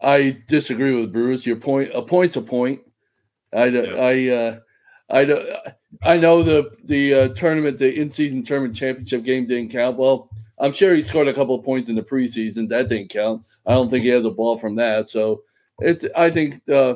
I 0.05 0.41
disagree 0.47 0.95
with 0.95 1.11
Bruce. 1.11 1.45
Your 1.45 1.55
point, 1.55 1.91
a 1.93 2.01
point's 2.01 2.35
a 2.35 2.41
point. 2.41 2.79
I, 3.51 3.65
yeah. 3.65 3.81
I, 3.95 4.29
uh, 4.29 4.59
I, 6.03 6.13
I 6.13 6.17
know 6.17 6.43
the 6.43 6.71
the 6.83 7.13
uh, 7.13 7.27
tournament, 7.29 7.79
the 7.79 7.99
in 7.99 8.11
season 8.11 8.43
tournament 8.43 8.75
championship 8.75 9.23
game 9.23 9.47
didn't 9.47 9.71
count. 9.71 9.97
Well, 9.97 10.29
I'm 10.59 10.73
sure 10.73 10.93
he 10.93 11.01
scored 11.01 11.27
a 11.27 11.33
couple 11.33 11.55
of 11.55 11.65
points 11.65 11.89
in 11.89 11.95
the 11.95 12.01
preseason. 12.01 12.69
That 12.69 12.89
didn't 12.89 13.09
count. 13.09 13.43
I 13.65 13.73
don't 13.73 13.89
think 13.89 14.03
he 14.03 14.09
has 14.09 14.25
a 14.25 14.29
ball 14.29 14.57
from 14.57 14.75
that. 14.75 15.09
So 15.09 15.43
it 15.79 16.05
I 16.15 16.29
think 16.29 16.67
uh, 16.69 16.95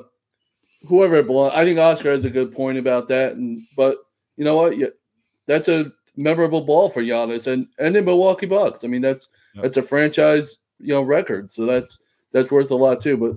whoever 0.87 1.15
it 1.15 1.27
belongs. 1.27 1.53
I 1.55 1.65
think 1.65 1.79
Oscar 1.79 2.11
has 2.11 2.25
a 2.25 2.29
good 2.29 2.53
point 2.53 2.77
about 2.77 3.07
that. 3.07 3.33
And 3.33 3.61
but 3.75 3.97
you 4.37 4.45
know 4.45 4.55
what? 4.55 4.77
Yeah, 4.77 4.87
that's 5.47 5.67
a 5.67 5.91
memorable 6.15 6.61
ball 6.61 6.89
for 6.89 7.01
Giannis 7.01 7.47
and 7.47 7.67
and 7.79 7.95
in 7.95 8.05
Milwaukee 8.05 8.45
Bucks. 8.45 8.83
I 8.83 8.87
mean, 8.87 9.01
that's 9.01 9.29
yep. 9.55 9.63
that's 9.63 9.77
a 9.77 9.83
franchise 9.83 10.57
you 10.79 10.93
know 10.93 11.01
record. 11.01 11.51
So 11.51 11.65
that's 11.65 11.99
that's 12.31 12.51
worth 12.51 12.71
a 12.71 12.75
lot 12.75 13.01
too. 13.01 13.17
But 13.17 13.35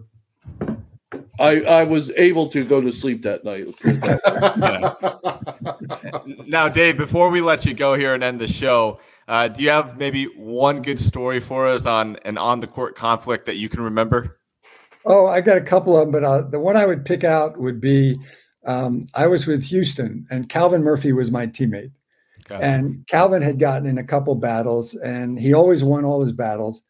I 1.38 1.62
I 1.62 1.84
was 1.84 2.10
able 2.10 2.48
to 2.48 2.64
go 2.64 2.80
to 2.80 2.92
sleep 2.92 3.22
that 3.22 3.44
night. 3.44 3.68
now, 6.46 6.68
Dave, 6.68 6.96
before 6.96 7.30
we 7.30 7.40
let 7.40 7.64
you 7.64 7.74
go 7.74 7.94
here 7.94 8.14
and 8.14 8.22
end 8.22 8.40
the 8.40 8.48
show. 8.48 9.00
Uh, 9.28 9.48
do 9.48 9.62
you 9.62 9.70
have 9.70 9.98
maybe 9.98 10.24
one 10.36 10.82
good 10.82 11.00
story 11.00 11.38
for 11.38 11.68
us 11.68 11.86
on 11.86 12.16
an 12.24 12.36
on 12.36 12.60
the 12.60 12.66
court 12.66 12.96
conflict 12.96 13.46
that 13.46 13.56
you 13.56 13.68
can 13.68 13.80
remember? 13.80 14.38
Oh, 15.04 15.26
I 15.26 15.40
got 15.40 15.56
a 15.56 15.62
couple 15.62 15.96
of 15.96 16.02
them, 16.02 16.12
but 16.12 16.24
uh, 16.24 16.42
the 16.42 16.60
one 16.60 16.76
I 16.76 16.86
would 16.86 17.04
pick 17.04 17.24
out 17.24 17.58
would 17.58 17.80
be 17.80 18.18
um, 18.66 19.04
I 19.14 19.26
was 19.26 19.46
with 19.46 19.64
Houston, 19.64 20.26
and 20.30 20.48
Calvin 20.48 20.82
Murphy 20.82 21.12
was 21.12 21.30
my 21.30 21.46
teammate. 21.46 21.92
Okay. 22.50 22.62
And 22.62 23.06
Calvin 23.06 23.42
had 23.42 23.58
gotten 23.58 23.88
in 23.88 23.98
a 23.98 24.04
couple 24.04 24.34
battles, 24.34 24.94
and 24.94 25.38
he 25.38 25.54
always 25.54 25.84
won 25.84 26.04
all 26.04 26.20
his 26.20 26.32
battles. 26.32 26.82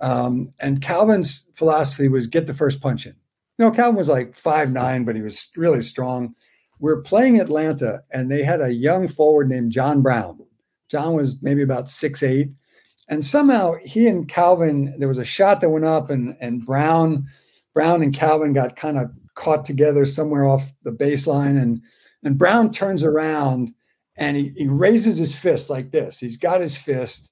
Um, 0.00 0.52
and 0.60 0.80
Calvin's 0.80 1.46
philosophy 1.52 2.08
was 2.08 2.26
get 2.26 2.46
the 2.46 2.54
first 2.54 2.80
punch 2.80 3.06
in. 3.06 3.14
You 3.58 3.66
know, 3.66 3.70
Calvin 3.70 3.96
was 3.96 4.08
like 4.08 4.34
five 4.34 4.70
nine, 4.70 5.04
but 5.04 5.16
he 5.16 5.22
was 5.22 5.50
really 5.56 5.82
strong. 5.82 6.34
We 6.78 6.90
are 6.90 7.02
playing 7.02 7.38
Atlanta, 7.38 8.00
and 8.10 8.30
they 8.30 8.42
had 8.42 8.62
a 8.62 8.72
young 8.72 9.06
forward 9.06 9.48
named 9.48 9.72
John 9.72 10.00
Brown. 10.00 10.38
John 10.88 11.12
was 11.12 11.42
maybe 11.42 11.62
about 11.62 11.88
six 11.88 12.22
eight, 12.22 12.50
and 13.08 13.24
somehow 13.24 13.74
he 13.84 14.06
and 14.06 14.26
Calvin, 14.28 14.94
there 14.98 15.08
was 15.08 15.18
a 15.18 15.24
shot 15.24 15.60
that 15.60 15.70
went 15.70 15.84
up, 15.84 16.10
and 16.10 16.36
and 16.40 16.64
Brown, 16.64 17.26
Brown 17.74 18.02
and 18.02 18.14
Calvin 18.14 18.54
got 18.54 18.76
kind 18.76 18.98
of 18.98 19.10
caught 19.34 19.64
together 19.64 20.06
somewhere 20.06 20.46
off 20.46 20.72
the 20.82 20.92
baseline, 20.92 21.60
and 21.60 21.82
and 22.22 22.38
Brown 22.38 22.70
turns 22.70 23.04
around 23.04 23.74
and 24.20 24.36
he, 24.36 24.52
he 24.56 24.68
raises 24.68 25.18
his 25.18 25.34
fist 25.34 25.70
like 25.70 25.90
this. 25.90 26.20
He's 26.20 26.36
got 26.36 26.60
his 26.60 26.76
fist, 26.76 27.29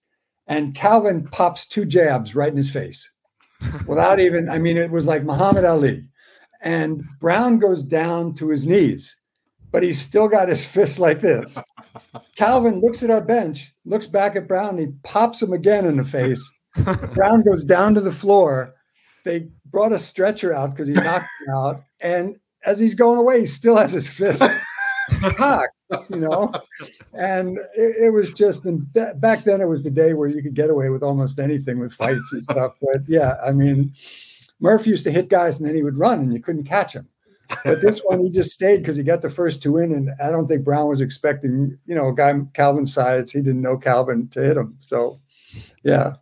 and 0.48 0.74
Calvin 0.74 1.28
pops 1.30 1.68
two 1.68 1.84
jabs 1.84 2.34
right 2.34 2.50
in 2.50 2.56
his 2.56 2.70
face 2.70 3.12
without 3.86 4.18
even, 4.18 4.48
I 4.48 4.58
mean, 4.58 4.76
it 4.76 4.90
was 4.90 5.06
like 5.06 5.22
Muhammad 5.22 5.64
Ali. 5.64 6.06
And 6.60 7.04
Brown 7.20 7.58
goes 7.58 7.82
down 7.82 8.34
to 8.34 8.48
his 8.48 8.66
knees, 8.66 9.16
but 9.70 9.82
he's 9.82 10.00
still 10.00 10.26
got 10.26 10.48
his 10.48 10.64
fist 10.74 10.98
like 10.98 11.20
this. 11.20 11.58
Calvin 12.36 12.80
looks 12.80 13.02
at 13.02 13.10
our 13.10 13.20
bench, 13.20 13.72
looks 13.84 14.06
back 14.06 14.36
at 14.36 14.48
Brown, 14.48 14.70
and 14.70 14.80
he 14.80 14.86
pops 15.04 15.42
him 15.42 15.52
again 15.52 15.84
in 15.84 15.96
the 15.96 16.04
face. 16.04 16.50
Brown 17.14 17.42
goes 17.42 17.64
down 17.64 17.94
to 17.94 18.00
the 18.00 18.12
floor. 18.12 18.72
They 19.24 19.48
brought 19.66 19.92
a 19.92 19.98
stretcher 19.98 20.54
out 20.54 20.70
because 20.70 20.88
he 20.88 20.94
knocked 20.94 21.28
him 21.46 21.54
out. 21.54 21.82
And 22.00 22.36
as 22.64 22.78
he's 22.78 22.94
going 22.94 23.18
away, 23.18 23.40
he 23.40 23.46
still 23.46 23.76
has 23.76 23.92
his 23.92 24.08
fist 24.08 24.42
cocked, 25.36 25.74
you 26.10 26.20
know. 26.20 26.52
And 27.14 27.58
it, 27.74 27.96
it 28.04 28.12
was 28.12 28.32
just, 28.32 28.66
and 28.66 28.86
back 28.92 29.44
then 29.44 29.60
it 29.60 29.68
was 29.68 29.82
the 29.82 29.90
day 29.90 30.14
where 30.14 30.28
you 30.28 30.42
could 30.42 30.54
get 30.54 30.70
away 30.70 30.90
with 30.90 31.02
almost 31.02 31.38
anything 31.38 31.78
with 31.78 31.92
fights 31.92 32.32
and 32.32 32.44
stuff. 32.44 32.72
But 32.80 33.02
yeah, 33.06 33.36
I 33.44 33.52
mean, 33.52 33.92
Murph 34.60 34.86
used 34.86 35.04
to 35.04 35.10
hit 35.10 35.28
guys 35.28 35.58
and 35.58 35.68
then 35.68 35.76
he 35.76 35.82
would 35.82 35.98
run 35.98 36.20
and 36.20 36.32
you 36.32 36.40
couldn't 36.40 36.64
catch 36.64 36.92
him. 36.94 37.08
But 37.64 37.80
this 37.80 38.00
one, 38.04 38.20
he 38.20 38.28
just 38.28 38.52
stayed 38.52 38.78
because 38.78 38.96
he 38.96 39.02
got 39.02 39.22
the 39.22 39.30
first 39.30 39.62
two 39.62 39.78
in, 39.78 39.92
and 39.92 40.10
I 40.22 40.30
don't 40.30 40.46
think 40.46 40.64
Brown 40.64 40.86
was 40.86 41.00
expecting, 41.00 41.78
you 41.86 41.94
know, 41.94 42.08
a 42.08 42.14
guy 42.14 42.38
Calvin 42.52 42.86
sides. 42.86 43.32
He 43.32 43.40
didn't 43.40 43.62
know 43.62 43.78
Calvin 43.78 44.28
to 44.28 44.40
hit 44.40 44.58
him. 44.58 44.76
So, 44.80 45.18
yeah. 45.82 46.16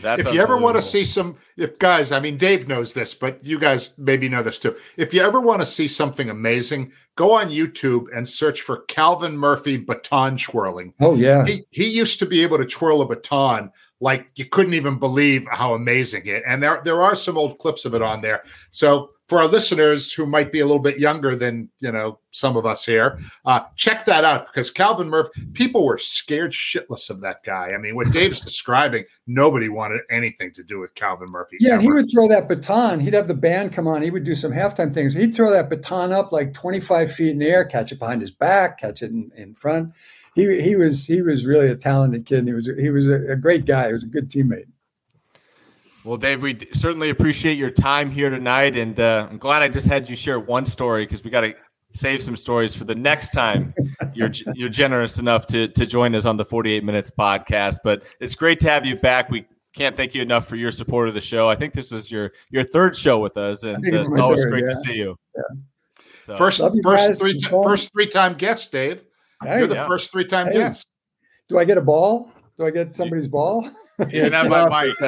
That's 0.00 0.22
if 0.22 0.32
you 0.32 0.40
ever 0.40 0.56
want 0.56 0.76
to 0.76 0.82
see 0.82 1.04
some, 1.04 1.36
if 1.56 1.78
guys, 1.78 2.10
I 2.10 2.20
mean, 2.20 2.36
Dave 2.36 2.66
knows 2.66 2.94
this, 2.94 3.14
but 3.14 3.44
you 3.44 3.58
guys 3.58 3.96
maybe 3.98 4.28
know 4.28 4.42
this 4.42 4.58
too. 4.58 4.74
If 4.96 5.12
you 5.12 5.22
ever 5.22 5.40
want 5.40 5.60
to 5.60 5.66
see 5.66 5.86
something 5.86 6.30
amazing, 6.30 6.92
go 7.16 7.32
on 7.32 7.48
YouTube 7.48 8.06
and 8.16 8.26
search 8.26 8.62
for 8.62 8.82
Calvin 8.82 9.36
Murphy 9.36 9.76
baton 9.76 10.38
twirling. 10.38 10.94
Oh 11.00 11.14
yeah, 11.14 11.44
he 11.44 11.64
he 11.70 11.88
used 11.88 12.18
to 12.20 12.26
be 12.26 12.42
able 12.42 12.58
to 12.58 12.64
twirl 12.64 13.02
a 13.02 13.06
baton 13.06 13.70
like 14.00 14.30
you 14.36 14.46
couldn't 14.46 14.74
even 14.74 14.98
believe 14.98 15.46
how 15.50 15.74
amazing 15.74 16.26
it. 16.26 16.42
And 16.46 16.62
there 16.62 16.80
there 16.84 17.02
are 17.02 17.14
some 17.14 17.36
old 17.36 17.58
clips 17.58 17.84
of 17.84 17.94
it 17.94 18.02
on 18.02 18.22
there. 18.22 18.42
So 18.70 19.10
for 19.28 19.40
our 19.40 19.48
listeners 19.48 20.12
who 20.12 20.24
might 20.24 20.52
be 20.52 20.60
a 20.60 20.66
little 20.66 20.82
bit 20.82 20.98
younger 20.98 21.34
than 21.34 21.68
you 21.80 21.90
know 21.90 22.18
some 22.30 22.56
of 22.56 22.64
us 22.64 22.84
here, 22.84 23.18
uh, 23.44 23.60
check 23.74 24.04
that 24.06 24.24
out 24.24 24.46
because 24.46 24.70
Calvin 24.70 25.08
Murphy, 25.08 25.46
people 25.52 25.84
were 25.84 25.98
scared 25.98 26.52
shitless 26.52 27.10
of 27.10 27.20
that 27.22 27.42
guy. 27.44 27.72
I 27.74 27.78
mean, 27.78 27.96
what 27.96 28.12
Dave's 28.12 28.40
describing, 28.44 29.04
nobody 29.26 29.68
wanted 29.68 30.02
anything 30.10 30.52
to 30.52 30.62
do 30.62 30.78
with 30.78 30.94
Calvin 30.94 31.28
Murphy. 31.30 31.56
Yeah, 31.60 31.74
and 31.74 31.82
he 31.82 31.90
would 31.90 32.06
throw 32.12 32.28
that 32.28 32.48
baton. 32.48 33.00
He'd 33.00 33.14
have 33.14 33.28
the 33.28 33.34
band 33.34 33.72
come 33.72 33.88
on. 33.88 34.02
He 34.02 34.10
would 34.10 34.24
do 34.24 34.34
some 34.34 34.52
halftime 34.52 34.94
things. 34.94 35.14
He'd 35.14 35.34
throw 35.34 35.50
that 35.50 35.70
baton 35.70 36.12
up 36.12 36.30
like 36.32 36.54
25 36.54 37.12
feet 37.12 37.30
in 37.30 37.38
the 37.38 37.48
air, 37.48 37.64
catch 37.64 37.92
it 37.92 37.98
behind 37.98 38.20
his 38.20 38.30
back, 38.30 38.78
catch 38.78 39.02
it 39.02 39.10
in, 39.10 39.30
in 39.36 39.54
front. 39.54 39.92
He 40.34 40.60
he 40.60 40.76
was 40.76 41.06
he 41.06 41.22
was 41.22 41.46
really 41.46 41.68
a 41.68 41.74
talented 41.74 42.26
kid. 42.26 42.46
he 42.46 42.52
was 42.52 42.70
he 42.78 42.90
was 42.90 43.08
a, 43.08 43.32
a 43.32 43.36
great 43.36 43.64
guy. 43.64 43.86
He 43.86 43.92
was 43.94 44.04
a 44.04 44.08
good 44.08 44.30
teammate. 44.30 44.66
Well, 46.06 46.16
Dave, 46.16 46.40
we 46.40 46.68
certainly 46.72 47.10
appreciate 47.10 47.58
your 47.58 47.72
time 47.72 48.12
here 48.12 48.30
tonight, 48.30 48.76
and 48.76 48.98
uh, 49.00 49.26
I'm 49.28 49.38
glad 49.38 49.64
I 49.64 49.68
just 49.68 49.88
had 49.88 50.08
you 50.08 50.14
share 50.14 50.38
one 50.38 50.64
story 50.64 51.04
because 51.04 51.24
we 51.24 51.30
got 51.30 51.40
to 51.40 51.52
save 51.90 52.22
some 52.22 52.36
stories 52.36 52.76
for 52.76 52.84
the 52.84 52.94
next 52.94 53.32
time 53.32 53.74
you're 54.14 54.30
you're 54.54 54.68
generous 54.68 55.18
enough 55.18 55.48
to 55.48 55.66
to 55.66 55.84
join 55.84 56.14
us 56.14 56.24
on 56.24 56.36
the 56.36 56.44
48 56.44 56.84
Minutes 56.84 57.10
podcast. 57.10 57.78
But 57.82 58.04
it's 58.20 58.36
great 58.36 58.60
to 58.60 58.68
have 58.68 58.86
you 58.86 58.94
back. 58.94 59.30
We 59.30 59.46
can't 59.74 59.96
thank 59.96 60.14
you 60.14 60.22
enough 60.22 60.46
for 60.46 60.54
your 60.54 60.70
support 60.70 61.08
of 61.08 61.14
the 61.14 61.20
show. 61.20 61.48
I 61.48 61.56
think 61.56 61.74
this 61.74 61.90
was 61.90 62.08
your 62.08 62.30
your 62.50 62.62
third 62.62 62.96
show 62.96 63.18
with 63.18 63.36
us, 63.36 63.64
and 63.64 63.74
uh, 63.74 63.98
it's, 63.98 64.08
it's 64.08 64.18
always 64.20 64.42
third, 64.42 64.50
great 64.50 64.64
yeah. 64.64 64.70
to 64.70 64.74
see 64.76 64.94
you. 64.94 65.16
Yeah. 65.34 65.42
So. 66.22 66.36
First, 66.36 66.62
first 66.84 67.20
three, 67.20 67.40
first 67.40 67.92
three 67.92 68.06
time 68.06 68.34
guest, 68.34 68.70
Dave. 68.70 69.02
Hey, 69.42 69.58
You're 69.58 69.66
the 69.66 69.74
yeah. 69.74 69.88
first 69.88 70.12
three 70.12 70.24
time 70.24 70.46
hey. 70.46 70.52
guest. 70.52 70.86
Do 71.48 71.58
I 71.58 71.64
get 71.64 71.78
a 71.78 71.82
ball? 71.82 72.30
Do 72.56 72.64
I 72.64 72.70
get 72.70 72.94
somebody's 72.94 73.26
ball? 73.26 73.68
Yeah, 74.10 74.28
not 74.28 74.48
my 74.70 74.84
mic. 74.84 74.94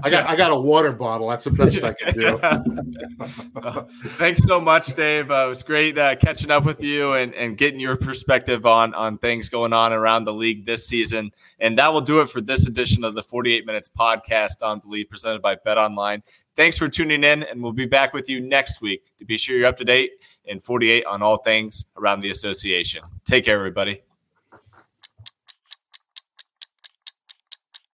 I 0.00 0.10
got 0.10 0.28
I 0.28 0.36
got 0.36 0.52
a 0.52 0.60
water 0.60 0.92
bottle. 0.92 1.28
That's 1.28 1.44
the 1.44 1.50
best 1.50 1.82
I 1.82 1.94
can 1.94 2.14
do. 2.14 2.38
thanks 4.10 4.44
so 4.44 4.60
much, 4.60 4.94
Dave. 4.94 5.30
Uh, 5.30 5.44
it 5.46 5.48
was 5.48 5.62
great 5.62 5.96
uh, 5.96 6.16
catching 6.16 6.50
up 6.50 6.64
with 6.64 6.82
you 6.82 7.14
and, 7.14 7.34
and 7.34 7.56
getting 7.56 7.80
your 7.80 7.96
perspective 7.96 8.66
on 8.66 8.94
on 8.94 9.18
things 9.18 9.48
going 9.48 9.72
on 9.72 9.92
around 9.92 10.24
the 10.24 10.34
league 10.34 10.66
this 10.66 10.86
season. 10.86 11.32
And 11.58 11.78
that 11.78 11.92
will 11.92 12.02
do 12.02 12.20
it 12.20 12.28
for 12.28 12.40
this 12.40 12.66
edition 12.66 13.04
of 13.04 13.14
the 13.14 13.22
48 13.22 13.64
Minutes 13.66 13.88
podcast 13.96 14.62
on 14.62 14.80
Bleav, 14.80 15.08
presented 15.08 15.40
by 15.40 15.56
Bet 15.56 15.78
Online. 15.78 16.22
Thanks 16.56 16.78
for 16.78 16.88
tuning 16.88 17.24
in, 17.24 17.42
and 17.42 17.62
we'll 17.62 17.72
be 17.72 17.86
back 17.86 18.12
with 18.12 18.28
you 18.28 18.40
next 18.40 18.80
week 18.80 19.10
to 19.18 19.24
be 19.24 19.36
sure 19.36 19.56
you're 19.56 19.66
up 19.66 19.78
to 19.78 19.84
date 19.84 20.12
in 20.44 20.60
48 20.60 21.04
on 21.06 21.22
all 21.22 21.38
things 21.38 21.86
around 21.96 22.20
the 22.20 22.30
association. 22.30 23.02
Take 23.24 23.46
care, 23.46 23.56
everybody. 23.56 24.13